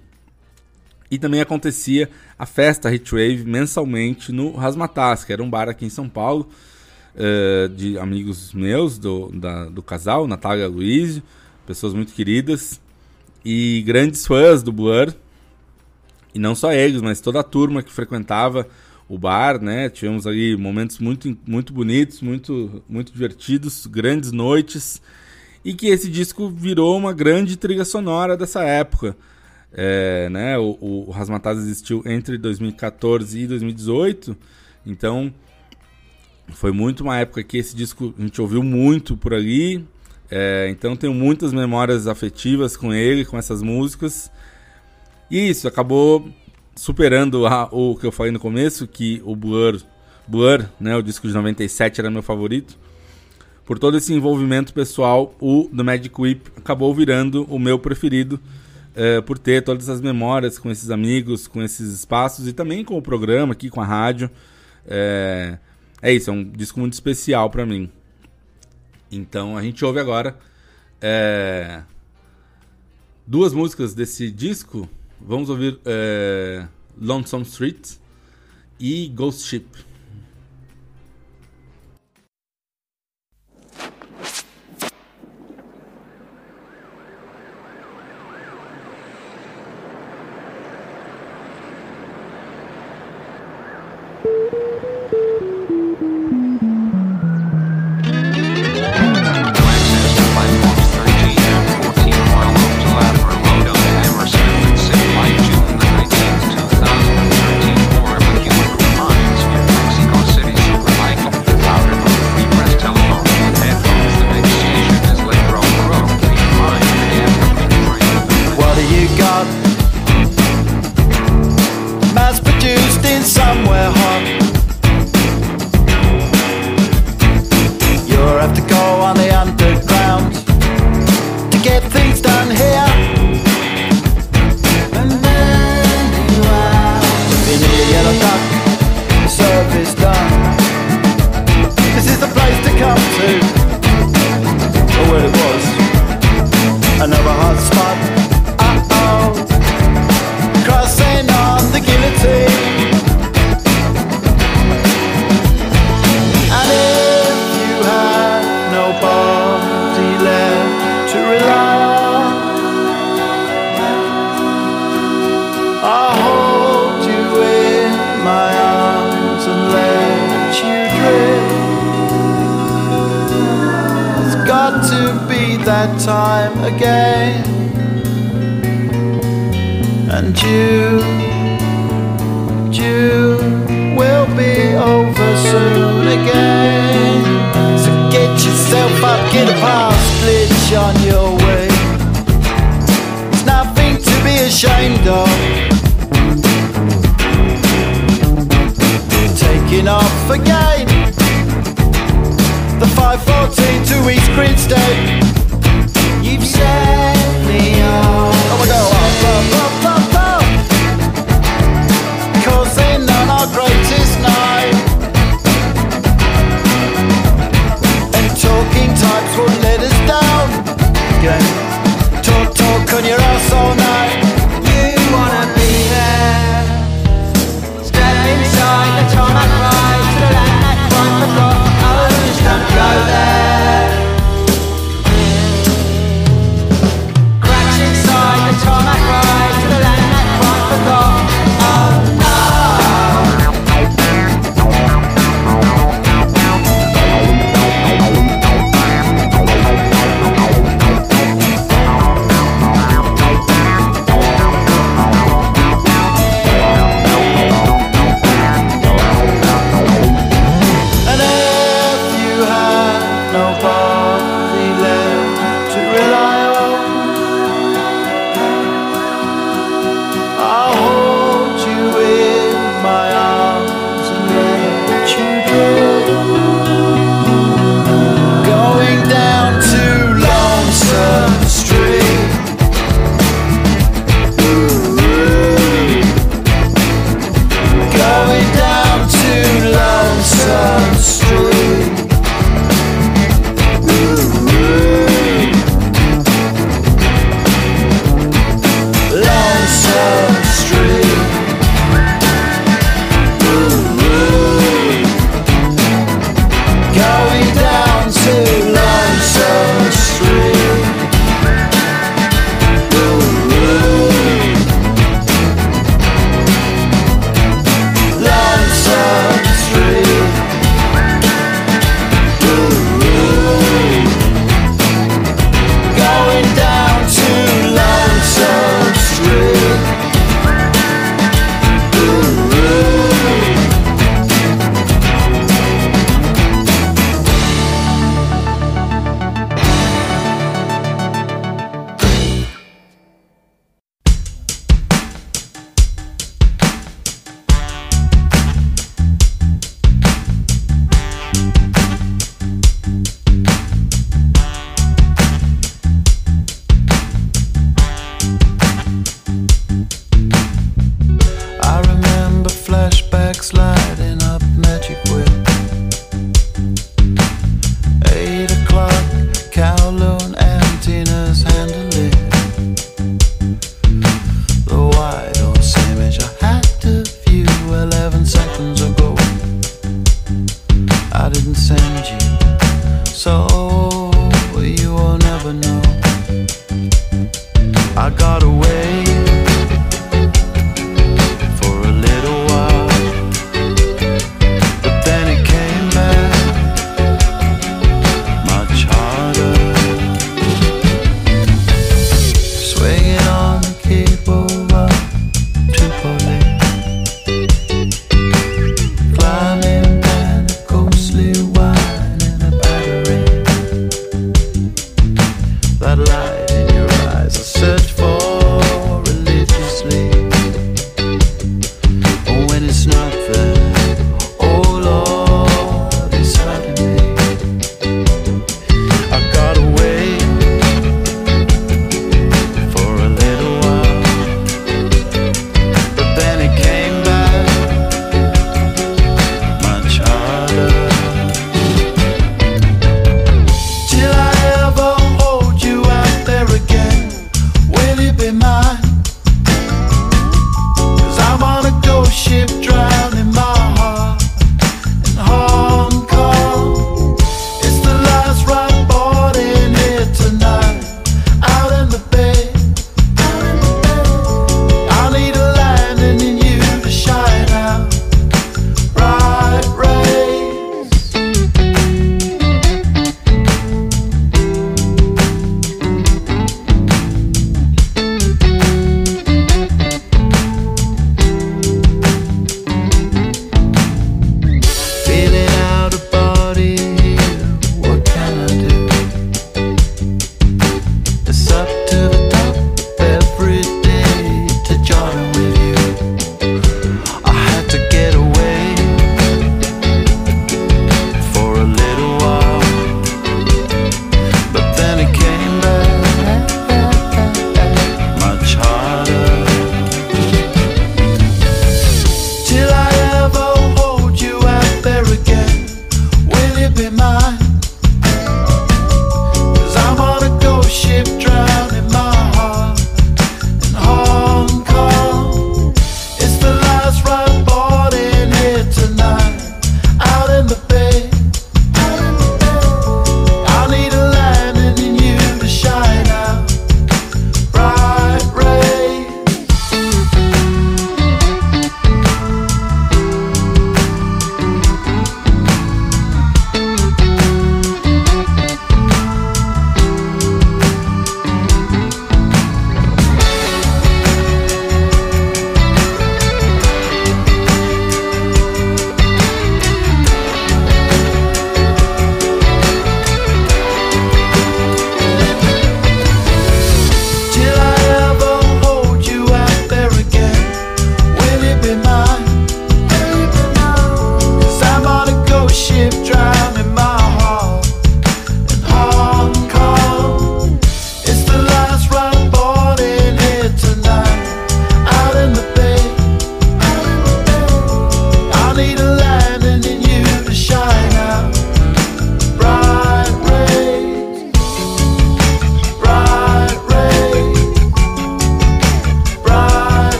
E 1.09 1.19
também 1.19 1.39
acontecia 1.39 2.09
a 2.37 2.45
festa 2.45 2.91
Heatwave 2.91 3.43
mensalmente 3.45 4.31
no 4.31 4.51
Rasmatas, 4.55 5.23
que 5.23 5.31
era 5.31 5.41
um 5.43 5.49
bar 5.49 5.69
aqui 5.69 5.85
em 5.85 5.89
São 5.89 6.09
Paulo, 6.09 6.49
eh, 7.15 7.69
de 7.75 7.97
amigos 7.99 8.53
meus, 8.53 8.97
do, 8.97 9.29
da- 9.31 9.65
do 9.69 9.83
casal, 9.83 10.25
Natália 10.27 10.67
Luísio, 10.67 11.21
pessoas 11.67 11.93
muito 11.93 12.11
queridas, 12.11 12.81
e 13.45 13.83
grandes 13.85 14.25
fãs 14.25 14.63
do 14.63 14.71
Blur. 14.73 15.13
E 16.33 16.39
não 16.39 16.55
só 16.55 16.73
eles, 16.73 17.01
mas 17.03 17.21
toda 17.21 17.39
a 17.39 17.43
turma 17.43 17.83
que 17.83 17.93
frequentava 17.93 18.67
o 19.07 19.17
bar, 19.17 19.61
né? 19.61 19.89
Tivemos 19.89 20.25
ali 20.25 20.57
momentos 20.57 20.99
muito, 20.99 21.37
muito 21.45 21.73
bonitos, 21.73 22.21
muito, 22.21 22.83
muito 22.89 23.11
divertidos, 23.11 23.85
grandes 23.85 24.31
noites. 24.31 25.01
E 25.63 25.73
que 25.73 25.87
esse 25.87 26.09
disco 26.09 26.49
virou 26.49 26.97
uma 26.97 27.13
grande 27.13 27.57
trilha 27.57 27.85
sonora 27.85 28.37
dessa 28.37 28.63
época. 28.63 29.15
É, 29.77 30.29
né, 30.29 30.57
o, 30.57 31.09
Rasmatas 31.11 31.57
existiu 31.57 32.01
entre 32.05 32.37
2014 32.37 33.41
e 33.41 33.45
2018, 33.45 34.37
então 34.85 35.33
foi 36.51 36.71
muito 36.71 37.01
uma 37.03 37.17
época 37.17 37.43
que 37.43 37.57
esse 37.57 37.75
disco 37.75 38.13
a 38.17 38.21
gente 38.21 38.41
ouviu 38.41 38.63
muito 38.63 39.17
por 39.17 39.33
ali. 39.33 39.85
É, 40.31 40.67
então 40.69 40.95
tenho 40.95 41.13
muitas 41.13 41.51
memórias 41.51 42.07
afetivas 42.07 42.77
com 42.77 42.93
ele, 42.93 43.25
com 43.25 43.37
essas 43.37 43.61
músicas. 43.61 44.31
E 45.29 45.49
isso 45.49 45.67
acabou 45.67 46.29
superando 46.75 47.45
a- 47.47 47.69
o 47.71 47.95
que 47.95 48.05
eu 48.05 48.11
falei 48.11 48.31
no 48.31 48.39
começo, 48.39 48.87
que 48.87 49.21
o 49.25 49.35
Blur, 49.35 49.81
Blur, 50.27 50.65
né, 50.79 50.95
o 50.95 51.01
disco 51.01 51.27
de 51.27 51.33
97 51.33 52.01
era 52.01 52.09
meu 52.11 52.21
favorito. 52.21 52.77
Por 53.65 53.79
todo 53.79 53.97
esse 53.97 54.13
envolvimento 54.13 54.73
pessoal, 54.73 55.33
o 55.39 55.69
The 55.75 55.83
Magic 55.83 56.21
Whip 56.21 56.51
acabou 56.57 56.93
virando 56.93 57.43
o 57.45 57.57
meu 57.57 57.79
preferido, 57.79 58.39
é, 58.95 59.19
por 59.21 59.37
ter 59.39 59.63
todas 59.63 59.89
essas 59.89 60.01
memórias 60.01 60.59
com 60.59 60.69
esses 60.69 60.89
amigos, 60.91 61.47
com 61.47 61.63
esses 61.63 61.91
espaços 61.93 62.47
e 62.47 62.53
também 62.53 62.83
com 62.83 62.97
o 62.97 63.01
programa 63.01 63.53
aqui, 63.53 63.69
com 63.69 63.81
a 63.81 63.85
rádio. 63.85 64.29
É, 64.87 65.57
é 66.01 66.13
isso, 66.13 66.29
é 66.29 66.33
um 66.33 66.43
disco 66.43 66.79
muito 66.79 66.93
especial 66.93 67.49
pra 67.49 67.65
mim. 67.65 67.89
Então 69.11 69.57
a 69.57 69.61
gente 69.63 69.83
ouve 69.83 69.99
agora 69.99 70.37
é, 71.01 71.81
duas 73.25 73.53
músicas 73.53 73.93
desse 73.93 74.29
disco. 74.29 74.87
Vamos 75.19 75.49
ouvir 75.49 75.79
é, 75.85 76.67
Lonesome 76.99 77.43
Street 77.43 77.97
e 78.79 79.07
Ghost 79.07 79.47
Ship. 79.47 79.65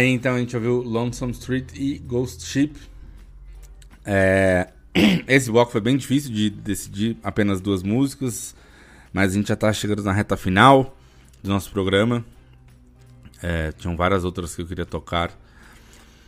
Aí, 0.00 0.08
então 0.08 0.34
a 0.34 0.38
gente 0.38 0.56
ouviu 0.56 0.82
Lonesome 0.82 1.32
Street 1.32 1.68
e 1.74 1.98
Ghost 1.98 2.44
Ship. 2.44 2.72
É, 4.04 4.68
Esse 5.28 5.50
bloco 5.50 5.70
foi 5.70 5.80
bem 5.80 5.96
difícil 5.96 6.32
de 6.32 6.50
decidir 6.50 7.16
apenas 7.22 7.60
duas 7.60 7.82
músicas, 7.82 8.54
mas 9.12 9.32
a 9.32 9.34
gente 9.34 9.48
já 9.48 9.56
tá 9.56 9.72
chegando 9.72 10.02
na 10.02 10.12
reta 10.12 10.36
final 10.36 10.96
do 11.42 11.50
nosso 11.50 11.70
programa. 11.70 12.24
É, 13.42 13.72
tinham 13.72 13.96
várias 13.96 14.24
outras 14.24 14.54
que 14.54 14.62
eu 14.62 14.66
queria 14.66 14.86
tocar. 14.86 15.30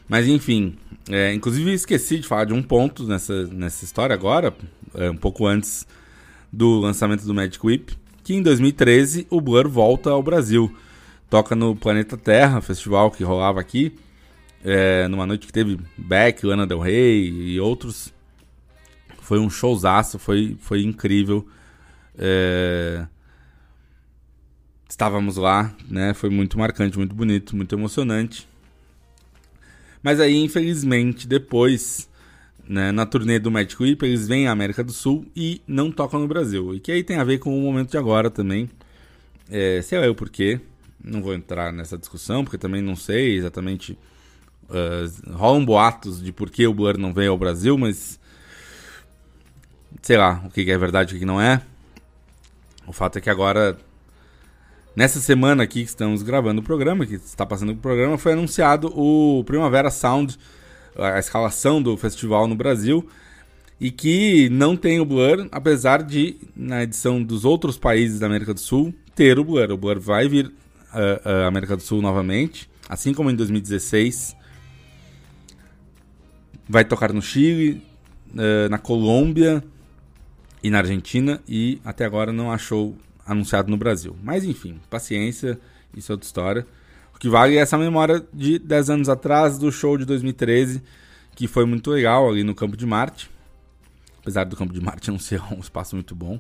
Mas 0.09 0.27
enfim, 0.27 0.77
é, 1.09 1.33
inclusive 1.33 1.73
esqueci 1.73 2.19
de 2.19 2.29
falar 2.29 2.45
de 2.45 2.53
um 2.53 2.63
ponto 2.63 3.05
nessa, 3.05 3.47
nessa 3.47 3.85
história 3.85 4.15
agora, 4.15 4.55
é, 4.95 5.11
um 5.11 5.17
pouco 5.17 5.47
antes 5.47 5.87
do 6.53 6.81
lançamento 6.81 7.25
do 7.25 7.33
Magic 7.33 7.65
Whip, 7.65 7.97
que 8.23 8.35
em 8.35 8.43
2013 8.43 9.27
o 9.31 9.41
Blur 9.41 9.69
volta 9.69 10.11
ao 10.11 10.23
Brasil. 10.23 10.75
Toca 11.33 11.57
no 11.57 11.75
Planeta 11.75 12.15
Terra, 12.15 12.61
festival 12.61 13.11
que 13.11 13.25
rolava 13.25 13.59
aqui, 13.59 13.97
é, 14.63 15.09
numa 15.09 15.25
noite 15.25 15.47
que 15.47 15.53
teve 15.53 15.81
Beck, 15.97 16.45
Lana 16.45 16.67
Del 16.67 16.79
Rey 16.79 17.55
e 17.55 17.59
outros. 17.59 18.13
Foi 19.23 19.39
um 19.39 19.49
showzaço, 19.49 20.19
foi, 20.19 20.59
foi 20.61 20.83
incrível. 20.83 21.49
É, 22.19 23.07
Estávamos 24.87 25.39
lá, 25.39 25.75
né? 25.89 26.13
Foi 26.13 26.29
muito 26.29 26.59
marcante, 26.59 26.99
muito 26.99 27.15
bonito, 27.15 27.57
muito 27.57 27.75
emocionante. 27.75 28.47
Mas 30.03 30.21
aí, 30.21 30.37
infelizmente, 30.37 31.27
depois, 31.27 32.11
né, 32.69 32.93
na 32.93 33.07
turnê 33.07 33.39
do 33.39 33.51
Magic 33.51 33.83
Whip, 33.83 34.05
eles 34.05 34.29
vêm 34.29 34.49
à 34.49 34.53
América 34.53 34.85
do 34.85 34.93
Sul 34.93 35.25
e 35.35 35.63
não 35.67 35.91
tocam 35.91 36.21
no 36.21 36.29
Brasil. 36.29 36.75
E 36.75 36.79
que 36.79 36.93
aí 36.93 37.03
tem 37.03 37.17
a 37.17 37.25
ver 37.25 37.39
com 37.39 37.59
o 37.59 37.63
momento 37.63 37.93
de 37.93 37.97
agora 37.97 38.31
também. 38.31 38.69
É, 39.51 39.81
sei 39.81 39.99
lá 39.99 40.11
o 40.11 40.15
porquê. 40.15 40.61
Não 41.05 41.23
vou 41.23 41.35
entrar 41.35 41.73
nessa 41.73 41.99
discussão, 41.99 42.45
porque 42.45 42.59
também 42.59 42.81
não 42.81 42.97
sei 42.97 43.37
exatamente. 43.37 43.99
Uh, 44.65 45.33
rolam 45.35 45.65
boatos 45.65 46.23
de 46.23 46.33
por 46.33 46.49
que 46.49 46.67
o 46.67 46.73
Blur 46.73 46.97
não 46.97 47.13
veio 47.13 47.33
ao 47.33 47.39
Brasil, 47.39 47.77
mas. 47.77 48.21
Sei 50.01 50.17
lá 50.17 50.43
o 50.47 50.51
que 50.51 50.71
é 50.71 50.79
verdade 50.79 51.13
e 51.13 51.17
o 51.17 51.19
que 51.19 51.27
não 51.27 51.41
é. 51.41 51.63
O 52.87 52.93
fato 52.93 53.19
é 53.19 53.21
que 53.21 53.31
agora 53.31 53.79
Nessa 54.95 55.21
semana 55.21 55.63
aqui 55.63 55.85
que 55.85 55.89
estamos 55.89 56.23
gravando 56.23 56.61
o 56.61 56.65
programa, 56.65 57.07
que 57.07 57.15
está 57.15 57.47
passando 57.47 57.73
o 57.73 57.77
programa, 57.77 58.19
foi 58.19 58.35
anunciado 58.35 58.93
o 58.95 59.43
Primavera 59.45 59.91
Sound, 59.91 60.39
a 60.95 61.19
escalação 61.19 61.81
do 61.81 61.97
festival 61.97 62.47
no 62.47 62.55
Brasil, 62.55 63.09
e 63.81 63.91
que 63.91 64.51
não 64.51 64.77
tem 64.77 65.01
o 65.01 65.07
Blur, 65.07 65.49
apesar 65.51 66.03
de, 66.03 66.37
na 66.55 66.83
edição 66.83 67.23
dos 67.23 67.47
outros 67.47 67.79
países 67.79 68.21
da 68.21 68.27
América 68.27 68.53
do 68.53 68.61
Sul, 68.61 68.93
ter 69.15 69.39
o 69.39 69.45
Blur. 69.45 69.71
O 69.71 69.79
Blur 69.79 69.99
vai 69.99 70.29
vir 70.29 70.53
à 70.93 71.47
América 71.47 71.77
do 71.77 71.83
Sul 71.83 72.03
novamente, 72.03 72.69
assim 72.89 73.13
como 73.15 73.31
em 73.31 73.35
2016. 73.35 74.37
Vai 76.69 76.85
tocar 76.85 77.13
no 77.13 77.21
Chile, 77.21 77.83
uh, 78.31 78.69
na 78.71 78.79
Colômbia 78.79 79.63
e 80.63 80.71
na 80.71 80.79
Argentina, 80.79 81.41
e 81.49 81.81
até 81.85 82.05
agora 82.05 82.33
não 82.33 82.53
achou 82.53 82.97
anunciado 83.27 83.71
no 83.71 83.77
Brasil. 83.77 84.17
Mas 84.23 84.45
enfim, 84.45 84.81
paciência, 84.89 85.59
isso 85.97 86.13
é 86.13 86.15
outra 86.15 86.27
história. 86.27 86.67
O 87.15 87.19
que 87.19 87.29
vale 87.29 87.57
é 87.57 87.61
essa 87.61 87.79
memória 87.79 88.25
de 88.33 88.59
10 88.59 88.91
anos 88.91 89.09
atrás 89.09 89.59
do 89.59 89.71
show 89.71 89.97
de 89.97 90.05
2013, 90.05 90.83
que 91.35 91.47
foi 91.47 91.65
muito 91.65 91.91
legal 91.91 92.29
ali 92.29 92.43
no 92.43 92.55
Campo 92.55 92.77
de 92.77 92.87
Marte. 92.87 93.31
Apesar 94.21 94.45
do 94.45 94.57
Campo 94.57 94.73
de 94.73 94.81
Marte 94.81 95.11
não 95.11 95.19
ser 95.19 95.43
um 95.53 95.61
espaço 95.61 95.97
muito 95.97 96.15
bom. 96.15 96.39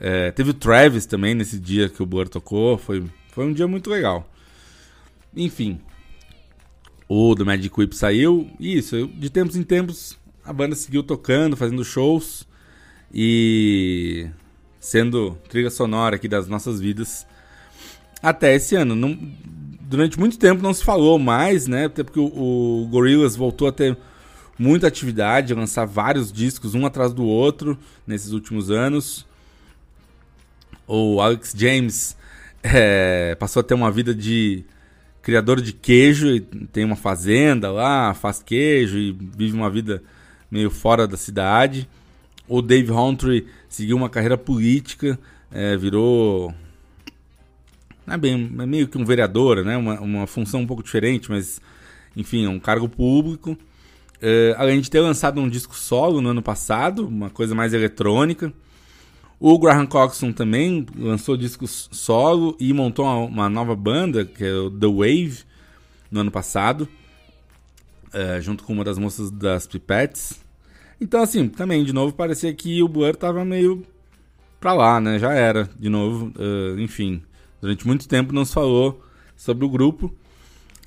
É, 0.00 0.30
teve 0.30 0.50
o 0.50 0.54
Travis 0.54 1.06
também 1.06 1.34
nesse 1.34 1.58
dia 1.58 1.88
que 1.88 2.02
o 2.02 2.06
Blur 2.06 2.28
tocou. 2.28 2.78
Foi, 2.78 3.04
foi 3.38 3.46
um 3.46 3.52
dia 3.52 3.68
muito 3.68 3.88
legal. 3.88 4.28
Enfim, 5.36 5.80
o 7.08 7.36
do 7.36 7.46
Magic 7.46 7.72
Whip 7.78 7.94
saiu. 7.94 8.50
E 8.58 8.76
isso, 8.76 9.06
de 9.06 9.30
tempos 9.30 9.54
em 9.54 9.62
tempos 9.62 10.18
a 10.44 10.52
banda 10.52 10.74
seguiu 10.74 11.04
tocando, 11.04 11.56
fazendo 11.56 11.84
shows. 11.84 12.48
E 13.14 14.28
sendo 14.80 15.38
trilha 15.48 15.70
sonora 15.70 16.16
aqui 16.16 16.26
das 16.26 16.48
nossas 16.48 16.80
vidas 16.80 17.24
até 18.20 18.56
esse 18.56 18.74
ano. 18.74 18.96
Não, 18.96 19.16
durante 19.82 20.18
muito 20.18 20.36
tempo 20.36 20.60
não 20.60 20.74
se 20.74 20.82
falou 20.82 21.16
mais, 21.16 21.68
né? 21.68 21.84
Até 21.84 22.02
porque 22.02 22.18
o, 22.18 22.24
o 22.24 22.88
Gorillaz 22.90 23.36
voltou 23.36 23.68
a 23.68 23.72
ter 23.72 23.96
muita 24.58 24.88
atividade, 24.88 25.54
lançar 25.54 25.84
vários 25.84 26.32
discos 26.32 26.74
um 26.74 26.84
atrás 26.84 27.12
do 27.12 27.24
outro 27.24 27.78
nesses 28.04 28.32
últimos 28.32 28.68
anos. 28.68 29.24
O 30.88 31.20
Alex 31.20 31.54
James 31.56 32.18
é, 32.62 33.34
passou 33.38 33.60
a 33.60 33.62
ter 33.62 33.74
uma 33.74 33.90
vida 33.90 34.14
de 34.14 34.64
criador 35.22 35.60
de 35.60 35.72
queijo, 35.72 36.40
tem 36.72 36.84
uma 36.84 36.96
fazenda 36.96 37.70
lá, 37.70 38.14
faz 38.14 38.42
queijo 38.42 38.98
e 38.98 39.12
vive 39.12 39.54
uma 39.54 39.68
vida 39.68 40.02
meio 40.50 40.70
fora 40.70 41.06
da 41.06 41.16
cidade. 41.16 41.88
O 42.48 42.62
Dave 42.62 42.90
Humphrey 42.90 43.46
seguiu 43.68 43.96
uma 43.96 44.08
carreira 44.08 44.38
política, 44.38 45.18
é, 45.52 45.76
virou. 45.76 46.54
É 48.06 48.16
bem, 48.16 48.50
é 48.58 48.66
meio 48.66 48.88
que 48.88 48.96
um 48.96 49.04
vereador, 49.04 49.62
né? 49.64 49.76
Uma, 49.76 50.00
uma 50.00 50.26
função 50.26 50.60
um 50.60 50.66
pouco 50.66 50.82
diferente, 50.82 51.30
mas 51.30 51.60
enfim, 52.16 52.46
é 52.46 52.48
um 52.48 52.58
cargo 52.58 52.88
público. 52.88 53.56
É, 54.20 54.54
além 54.58 54.80
de 54.80 54.90
ter 54.90 55.00
lançado 55.00 55.40
um 55.40 55.48
disco 55.48 55.76
solo 55.76 56.20
no 56.20 56.30
ano 56.30 56.42
passado, 56.42 57.06
uma 57.06 57.30
coisa 57.30 57.54
mais 57.54 57.74
eletrônica. 57.74 58.52
O 59.40 59.56
Graham 59.58 59.86
Coxon 59.86 60.32
também 60.32 60.84
lançou 60.96 61.36
discos 61.36 61.88
solo 61.92 62.56
e 62.58 62.72
montou 62.72 63.06
uma, 63.26 63.48
nova 63.48 63.76
banda, 63.76 64.24
que 64.24 64.44
é 64.44 64.52
o 64.52 64.70
The 64.70 64.86
Wave, 64.86 65.38
no 66.10 66.20
ano 66.20 66.30
passado, 66.30 66.88
é, 68.12 68.40
junto 68.40 68.64
com 68.64 68.72
uma 68.72 68.82
das 68.82 68.98
moças 68.98 69.30
das 69.30 69.66
Pipettes. 69.66 70.40
Então, 71.00 71.22
assim, 71.22 71.48
também, 71.48 71.84
de 71.84 71.92
novo, 71.92 72.12
parecia 72.12 72.52
que 72.52 72.82
o 72.82 72.88
Blur 72.88 73.14
tava 73.14 73.44
meio 73.44 73.84
pra 74.58 74.72
lá, 74.72 75.00
né? 75.00 75.18
Já 75.20 75.32
era, 75.32 75.68
de 75.78 75.88
novo. 75.88 76.32
Uh, 76.36 76.80
enfim, 76.80 77.22
durante 77.60 77.86
muito 77.86 78.08
tempo 78.08 78.32
não 78.32 78.44
se 78.44 78.52
falou 78.52 79.00
sobre 79.36 79.64
o 79.64 79.68
grupo. 79.68 80.12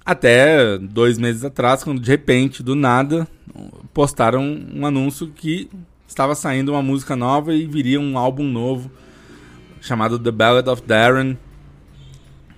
Até 0.06 0.78
dois 0.78 1.18
meses 1.18 1.46
atrás, 1.46 1.84
quando 1.84 2.02
de 2.02 2.10
repente, 2.10 2.62
do 2.62 2.76
nada, 2.76 3.26
postaram 3.94 4.44
um 4.74 4.86
anúncio 4.86 5.28
que 5.28 5.70
estava 6.12 6.36
saindo 6.36 6.74
uma 6.74 6.82
música 6.82 7.16
nova 7.16 7.54
e 7.54 7.66
viria 7.66 8.00
um 8.00 8.18
álbum 8.18 8.44
novo 8.44 8.92
chamado 9.80 10.20
The 10.20 10.32
Ballad 10.32 10.70
of 10.70 10.84
Darren, 10.84 11.32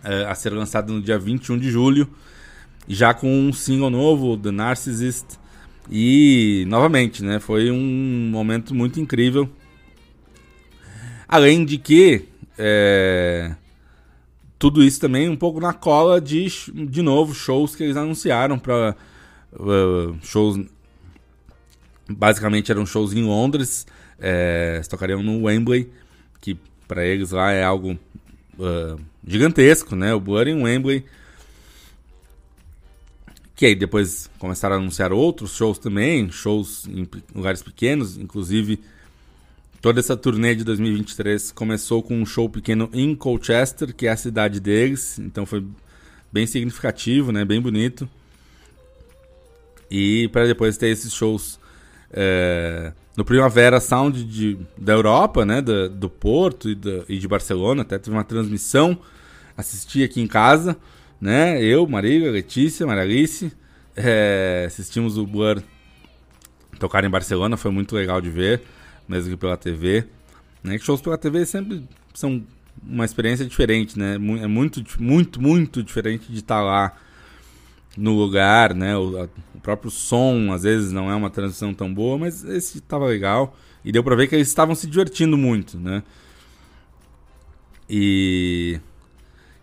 uh, 0.04 0.28
a 0.28 0.36
ser 0.36 0.52
lançado 0.52 0.92
no 0.92 1.02
dia 1.02 1.18
21 1.18 1.58
de 1.58 1.72
julho, 1.72 2.10
já 2.88 3.14
com 3.14 3.28
um 3.32 3.54
single 3.54 3.90
novo, 3.90 4.38
The 4.38 4.52
Narcissist. 4.52 5.40
E, 5.90 6.66
novamente, 6.68 7.24
né, 7.24 7.40
foi 7.40 7.70
um 7.72 8.30
momento 8.32 8.74
muito 8.74 9.00
incrível 9.00 9.50
Além 11.34 11.66
de 11.66 11.80
que, 11.80 12.26
é, 12.60 13.56
tudo 14.60 14.84
isso 14.84 15.02
também 15.02 15.28
um 15.28 15.36
pouco 15.36 15.60
na 15.60 15.74
cola 15.74 16.22
de, 16.22 16.46
de 16.88 17.02
novo, 17.02 17.34
shows 17.34 17.76
que 17.76 17.82
eles 17.82 17.98
anunciaram 17.98 18.60
para 18.60 18.96
uh, 19.54 20.16
shows. 20.22 20.64
Basicamente 22.10 22.72
eram 22.72 22.86
shows 22.86 23.14
em 23.14 23.24
Londres, 23.24 23.88
é, 24.20 24.82
tocariam 24.90 25.24
no 25.24 25.44
Wembley, 25.44 25.90
que 26.42 26.58
para 26.88 27.06
eles 27.06 27.32
lá 27.32 27.52
é 27.52 27.64
algo 27.64 27.98
uh, 28.60 29.00
gigantesco, 29.26 29.96
né? 29.96 30.14
O 30.14 30.20
Blur 30.20 30.48
em 30.48 30.62
Wembley. 30.62 31.06
Que 33.56 33.68
aí 33.68 33.76
depois 33.76 34.30
começaram 34.40 34.76
a 34.76 34.80
anunciar 34.80 35.14
outros 35.14 35.56
shows 35.56 35.78
também, 35.78 36.30
shows 36.32 36.86
em 36.88 37.08
lugares 37.34 37.62
pequenos, 37.62 38.18
inclusive 38.18 38.80
Toda 39.84 40.00
essa 40.00 40.16
turnê 40.16 40.56
de 40.56 40.64
2023 40.64 41.52
começou 41.52 42.02
com 42.02 42.16
um 42.16 42.26
show 42.26 42.50
pequeno 42.50 42.90
em 42.94 43.14
Colchester, 43.14 43.94
que 43.94 44.08
é 44.08 44.12
a 44.12 44.16
cidade 44.16 44.62
deles, 44.62 45.20
então 45.20 45.46
foi 45.46 45.62
bem 46.32 46.48
significativo, 46.48 47.34
né? 47.34 47.44
Bem 47.44 47.60
bonito. 47.60 48.08
E 49.92 50.30
para 50.30 50.48
depois 50.48 50.78
ter 50.78 50.88
esses 50.88 51.12
shows 51.12 51.60
é, 52.14 52.94
no 53.18 53.26
Primavera 53.26 53.80
Sound 53.80 54.23
de, 54.23 54.57
da 54.77 54.94
Europa, 54.94 55.45
né? 55.45 55.61
Do, 55.61 55.90
do 55.90 56.10
Porto 56.10 56.69
e, 56.69 56.77
e, 57.10 57.18
de 57.18 57.27
Barcelona, 57.27 57.81
até 57.81 57.98
teve 57.98 58.15
uma 58.15 58.23
transmissão, 58.23 58.98
assisti 59.57 60.03
aqui 60.03 60.22
em 60.22 60.27
casa, 60.27 60.77
né? 61.19 61.61
Eu, 61.61 61.88
Maria, 61.88 62.31
Letícia, 62.31 62.85
Maralice, 62.88 63.52
é, 63.95 64.64
assistimos 64.68 65.18
o 65.18 65.26
Blur 65.26 65.61
tocar 66.80 67.03
em 67.03 67.10
Barcelona, 67.10 67.56
foi 67.57 67.72
muito 67.72 67.95
legal 67.95 68.19
de 68.19 68.30
ver 68.30 68.61
mesmo 69.07 69.31
que 69.31 69.38
pela 69.38 69.57
TV. 69.57 70.06
Né? 70.64 70.77
Shows 70.77 71.02
pela 71.02 71.18
TV 71.18 71.45
sempre 71.45 71.84
são 72.14 72.44
uma 72.81 73.06
experiência 73.06 73.45
diferente, 73.45 73.98
né? 73.98 74.15
É 74.15 74.48
muito, 74.48 74.84
muito, 74.99 75.41
muito 75.41 75.84
diferente 75.84 76.31
de 76.31 76.40
estar 76.40 76.61
lá 76.61 76.98
no 77.98 78.18
lugar, 78.18 78.74
né? 78.74 78.98
O, 78.98 79.18
a, 79.22 79.30
o, 79.56 79.60
próprio 79.61 79.91
som, 79.91 80.52
às 80.52 80.64
vezes, 80.64 80.91
não 80.91 81.11
é 81.11 81.15
uma 81.15 81.30
transição 81.30 81.74
tão 81.74 81.94
boa, 81.94 82.18
mas 82.18 82.44
esse 82.44 82.80
estava 82.80 83.06
legal. 83.06 83.56
E 83.84 83.91
deu 83.91 84.03
pra 84.03 84.15
ver 84.15 84.28
que 84.28 84.36
eles 84.36 84.48
estavam 84.48 84.76
se 84.76 84.88
divertindo 84.88 85.38
muito, 85.38 85.78
né? 85.78 86.03
E... 87.90 88.80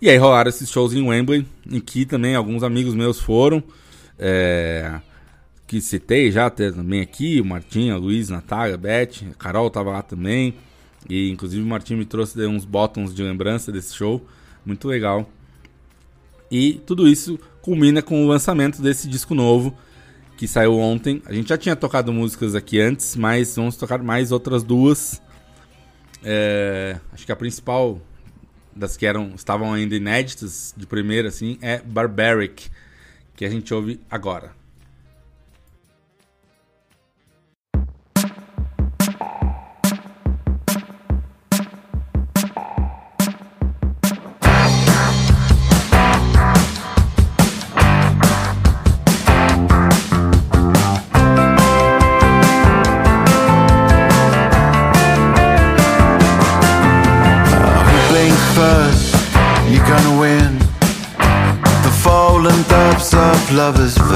E 0.02 0.08
aí 0.08 0.16
rolaram 0.16 0.48
esses 0.48 0.70
shows 0.70 0.94
em 0.94 1.06
Wembley, 1.06 1.46
em 1.70 1.78
que 1.78 2.06
também 2.06 2.34
alguns 2.34 2.62
amigos 2.62 2.94
meus 2.94 3.20
foram. 3.20 3.62
É 4.18 5.00
que 5.70 5.80
citei 5.80 6.32
já 6.32 6.50
também 6.50 7.00
aqui, 7.00 7.40
o 7.40 7.44
Martim, 7.44 7.90
a 7.90 7.96
Luiz, 7.96 8.28
a 8.28 8.34
Natália, 8.34 8.74
a 8.74 8.76
Beth, 8.76 9.22
a 9.30 9.34
Carol 9.34 9.68
estava 9.68 9.92
lá 9.92 10.02
também. 10.02 10.52
E 11.08 11.30
inclusive 11.30 11.62
o 11.62 11.66
Martim 11.66 11.94
me 11.94 12.04
trouxe 12.04 12.44
uns 12.44 12.64
botões 12.64 13.14
de 13.14 13.22
lembrança 13.22 13.70
desse 13.70 13.94
show. 13.94 14.26
Muito 14.66 14.88
legal. 14.88 15.30
E 16.50 16.82
tudo 16.84 17.06
isso 17.06 17.38
culmina 17.62 18.02
com 18.02 18.24
o 18.24 18.28
lançamento 18.28 18.80
desse 18.82 19.08
disco 19.08 19.34
novo 19.34 19.76
que 20.36 20.48
saiu 20.48 20.78
ontem. 20.78 21.22
A 21.26 21.32
gente 21.32 21.48
já 21.50 21.58
tinha 21.58 21.76
tocado 21.76 22.12
músicas 22.12 22.54
aqui 22.54 22.80
antes, 22.80 23.14
mas 23.14 23.54
vamos 23.56 23.76
tocar 23.76 24.02
mais 24.02 24.32
outras 24.32 24.62
duas. 24.62 25.20
É, 26.24 26.98
acho 27.12 27.26
que 27.26 27.32
a 27.32 27.36
principal 27.36 28.00
das 28.74 28.96
que 28.96 29.04
eram 29.04 29.32
estavam 29.34 29.72
ainda 29.72 29.94
inéditas 29.94 30.72
de 30.76 30.86
primeira 30.86 31.28
assim 31.28 31.58
é 31.60 31.78
Barbaric, 31.80 32.70
que 33.36 33.44
a 33.44 33.50
gente 33.50 33.72
ouve 33.74 34.00
agora. 34.10 34.59
Lovers' 63.70 64.09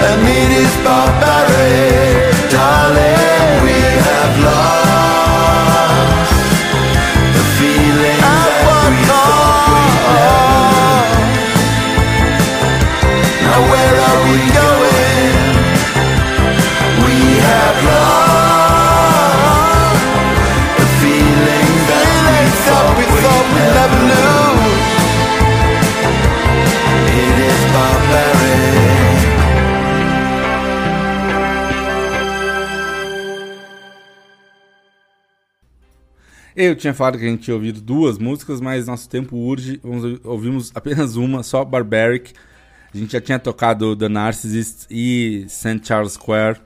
and 0.00 0.28
it 0.28 0.50
is 0.62 0.76
barbaric. 0.84 1.45
Eu 36.66 36.76
tinha 36.76 36.92
falado 36.92 37.18
que 37.18 37.24
a 37.24 37.28
gente 37.28 37.42
tinha 37.42 37.54
ouvido 37.54 37.80
duas 37.80 38.18
músicas, 38.18 38.60
mas 38.60 38.86
nosso 38.86 39.08
tempo 39.08 39.36
urge. 39.36 39.80
Vamos, 39.82 40.20
ouvimos 40.24 40.72
apenas 40.74 41.16
uma, 41.16 41.42
só 41.42 41.64
Barbaric. 41.64 42.32
A 42.92 42.98
gente 42.98 43.12
já 43.12 43.20
tinha 43.20 43.38
tocado 43.38 43.94
The 43.94 44.08
Narcissist 44.08 44.86
e 44.90 45.44
St. 45.48 45.80
Charles 45.84 46.14
Square 46.14 46.58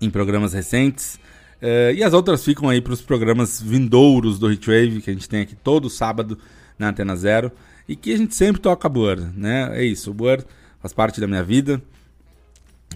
em 0.00 0.08
programas 0.10 0.52
recentes. 0.52 1.18
Eh, 1.60 1.94
e 1.96 2.04
as 2.04 2.12
outras 2.12 2.44
ficam 2.44 2.68
aí 2.68 2.80
para 2.80 2.92
os 2.92 3.00
programas 3.00 3.60
vindouros 3.60 4.38
do 4.38 4.52
Hitwave, 4.52 5.00
que 5.00 5.10
a 5.10 5.12
gente 5.12 5.28
tem 5.28 5.40
aqui 5.40 5.56
todo 5.56 5.90
sábado 5.90 6.38
na 6.78 6.90
Antena 6.90 7.16
Zero. 7.16 7.50
E 7.88 7.96
que 7.96 8.12
a 8.12 8.16
gente 8.16 8.34
sempre 8.34 8.60
toca 8.60 8.88
Blur, 8.88 9.18
né? 9.34 9.70
É 9.72 9.84
isso, 9.84 10.10
o 10.10 10.14
Blur 10.14 10.44
faz 10.80 10.92
parte 10.92 11.20
da 11.20 11.26
minha 11.26 11.42
vida. 11.42 11.80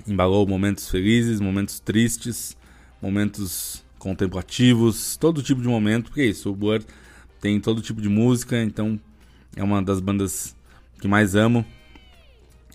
Embalou 0.07 0.47
momentos 0.47 0.89
felizes, 0.89 1.41
momentos 1.41 1.81
tristes, 1.81 2.57
momentos 3.01 3.80
contemplativos, 4.01 5.17
todo 5.17 5.43
tipo 5.43 5.61
de 5.61 5.69
momento, 5.69 6.07
porque 6.07 6.23
é 6.23 6.27
isso, 6.27 6.51
o 6.51 6.57
Blur 6.57 6.83
tem 7.41 7.61
todo 7.61 7.81
tipo 7.81 8.01
de 8.01 8.09
música, 8.09 8.61
então 8.61 8.99
é 9.55 9.63
uma 9.63 9.81
das 9.83 10.01
bandas 10.01 10.57
que 11.01 11.07
mais 11.07 11.37
amo. 11.37 11.65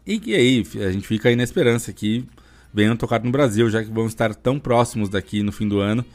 E 0.05 0.19
que 0.19 0.35
aí, 0.35 0.63
a 0.85 0.91
gente 0.91 1.07
fica 1.07 1.29
aí 1.29 1.35
na 1.35 1.43
esperança 1.43 1.91
que 1.91 2.25
venham 2.73 2.95
tocar 2.95 3.23
no 3.23 3.31
Brasil, 3.31 3.69
já 3.69 3.83
que 3.83 3.91
vão 3.91 4.05
estar 4.05 4.35
tão 4.35 4.59
próximos 4.59 5.09
daqui 5.09 5.41
no 5.41 5.51
fim 5.51 5.67
do 5.67 5.79
ano. 5.79 6.05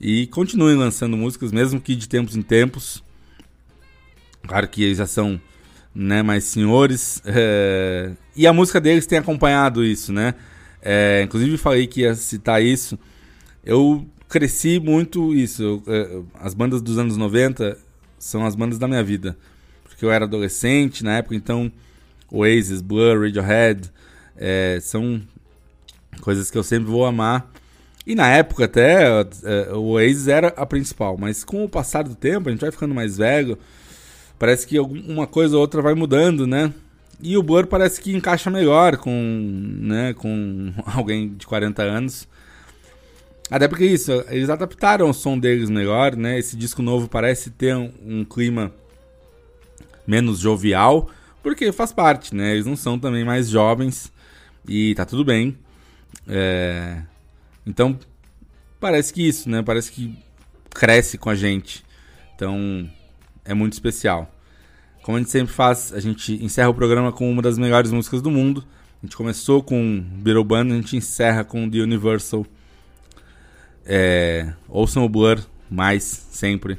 E 0.00 0.26
continuem 0.28 0.76
lançando 0.76 1.16
músicas, 1.16 1.50
mesmo 1.50 1.80
que 1.80 1.96
de 1.96 2.08
tempos 2.08 2.36
em 2.36 2.42
tempos. 2.42 3.02
Claro 4.46 4.68
que 4.68 4.82
eles 4.82 4.98
já 4.98 5.06
são 5.06 5.40
né, 5.94 6.22
mais 6.22 6.44
senhores. 6.44 7.22
é, 7.24 8.12
E 8.36 8.46
a 8.46 8.52
música 8.52 8.80
deles 8.80 9.06
tem 9.06 9.18
acompanhado 9.18 9.84
isso, 9.84 10.12
né? 10.12 10.34
É, 10.82 11.22
inclusive 11.24 11.56
falei 11.56 11.86
que 11.86 12.02
ia 12.02 12.14
citar 12.14 12.62
isso. 12.62 12.98
Eu 13.64 14.06
cresci 14.28 14.78
muito 14.78 15.34
isso. 15.34 15.82
é, 15.86 16.20
as 16.40 16.54
bandas 16.54 16.82
dos 16.82 16.98
anos 16.98 17.16
90 17.16 17.78
são 18.18 18.44
as 18.44 18.54
bandas 18.54 18.78
da 18.78 18.86
minha 18.86 19.02
vida. 19.02 19.36
Porque 19.84 20.04
eu 20.04 20.10
era 20.10 20.24
adolescente 20.24 21.02
na 21.02 21.16
época, 21.18 21.34
então 21.34 21.72
Oasis, 22.30 22.80
Blur, 22.80 23.22
Radiohead 23.22 23.90
é, 24.36 24.78
são 24.80 25.20
coisas 26.20 26.50
que 26.50 26.58
eu 26.58 26.62
sempre 26.62 26.90
vou 26.90 27.04
amar. 27.06 27.50
E 28.06 28.14
na 28.14 28.28
época 28.28 28.64
até 28.64 29.04
é, 29.44 29.72
o 29.74 29.90
Oasis 29.90 30.28
era 30.28 30.48
a 30.48 30.64
principal, 30.64 31.16
mas 31.18 31.44
com 31.44 31.64
o 31.64 31.68
passar 31.68 32.04
do 32.04 32.14
tempo, 32.14 32.48
a 32.48 32.52
gente 32.52 32.60
vai 32.60 32.70
ficando 32.70 32.94
mais 32.94 33.18
velho, 33.18 33.58
parece 34.38 34.66
que 34.66 34.78
alguma 34.78 35.26
coisa 35.26 35.56
ou 35.56 35.60
outra 35.60 35.82
vai 35.82 35.94
mudando, 35.94 36.46
né? 36.46 36.72
E 37.20 37.36
o 37.36 37.42
Blur 37.42 37.66
parece 37.66 38.00
que 38.00 38.14
encaixa 38.14 38.48
melhor 38.48 38.96
com, 38.96 39.10
né, 39.80 40.14
com 40.14 40.72
alguém 40.86 41.34
de 41.34 41.46
40 41.46 41.82
anos. 41.82 42.28
Até 43.50 43.66
porque 43.66 43.84
isso, 43.84 44.12
eles 44.28 44.50
adaptaram 44.50 45.08
o 45.08 45.14
som 45.14 45.38
deles 45.38 45.70
melhor, 45.70 46.14
né? 46.14 46.38
Esse 46.38 46.56
disco 46.56 46.82
novo 46.82 47.08
parece 47.08 47.50
ter 47.50 47.74
um, 47.74 47.90
um 48.04 48.24
clima 48.24 48.72
menos 50.06 50.38
jovial, 50.38 51.10
porque 51.42 51.72
faz 51.72 51.92
parte, 51.92 52.34
né? 52.34 52.52
Eles 52.52 52.66
não 52.66 52.76
são 52.76 52.98
também 52.98 53.24
mais 53.24 53.48
jovens 53.48 54.12
e 54.68 54.94
tá 54.94 55.04
tudo 55.04 55.24
bem. 55.24 55.56
É, 56.26 57.02
Então, 57.66 57.98
parece 58.78 59.12
que 59.12 59.26
isso, 59.26 59.48
né? 59.48 59.62
Parece 59.62 59.92
que 59.92 60.14
cresce 60.70 61.16
com 61.16 61.30
a 61.30 61.34
gente. 61.34 61.84
Então, 62.34 62.88
é 63.44 63.54
muito 63.54 63.72
especial. 63.72 64.30
Como 65.02 65.16
a 65.16 65.20
gente 65.20 65.30
sempre 65.30 65.54
faz, 65.54 65.92
a 65.94 66.00
gente 66.00 66.34
encerra 66.44 66.68
o 66.68 66.74
programa 66.74 67.10
com 67.12 67.30
uma 67.30 67.40
das 67.40 67.56
melhores 67.56 67.90
músicas 67.90 68.20
do 68.20 68.30
mundo. 68.30 68.62
A 69.02 69.06
gente 69.06 69.16
começou 69.16 69.62
com 69.62 70.04
Band, 70.44 70.66
a 70.66 70.74
gente 70.76 70.96
encerra 70.96 71.44
com 71.44 71.68
The 71.68 71.78
Universal. 71.78 72.46
É, 73.88 74.52
ouçam 74.68 75.02
o 75.02 75.08
Blur 75.08 75.42
mais, 75.70 76.04
sempre. 76.30 76.78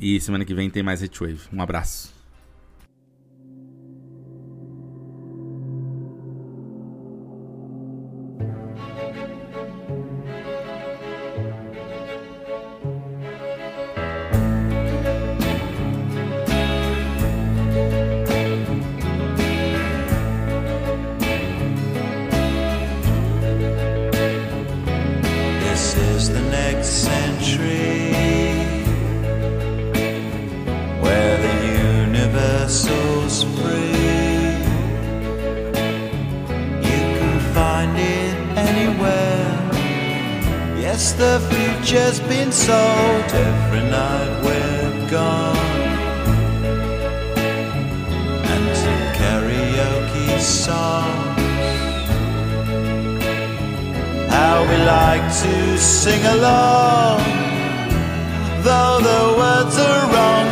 E 0.00 0.18
semana 0.18 0.44
que 0.44 0.54
vem 0.54 0.70
tem 0.70 0.82
mais 0.82 1.02
Hitwave. 1.02 1.40
Um 1.52 1.60
abraço. 1.60 2.11
Yes, 41.12 41.18
the 41.18 41.40
future's 41.50 42.20
been 42.20 42.52
sold 42.52 43.32
every 43.32 43.82
night 43.90 44.42
we're 44.44 45.10
gone. 45.10 45.56
And 48.52 48.64
to 48.80 48.94
karaoke 49.18 50.40
songs 50.40 51.42
how 54.30 54.62
we 54.62 54.76
like 54.84 55.26
to 55.42 55.78
sing 55.78 56.24
along. 56.24 57.20
Though 58.62 59.00
the 59.02 59.38
words 59.38 59.76
are 59.78 60.12
wrong, 60.12 60.51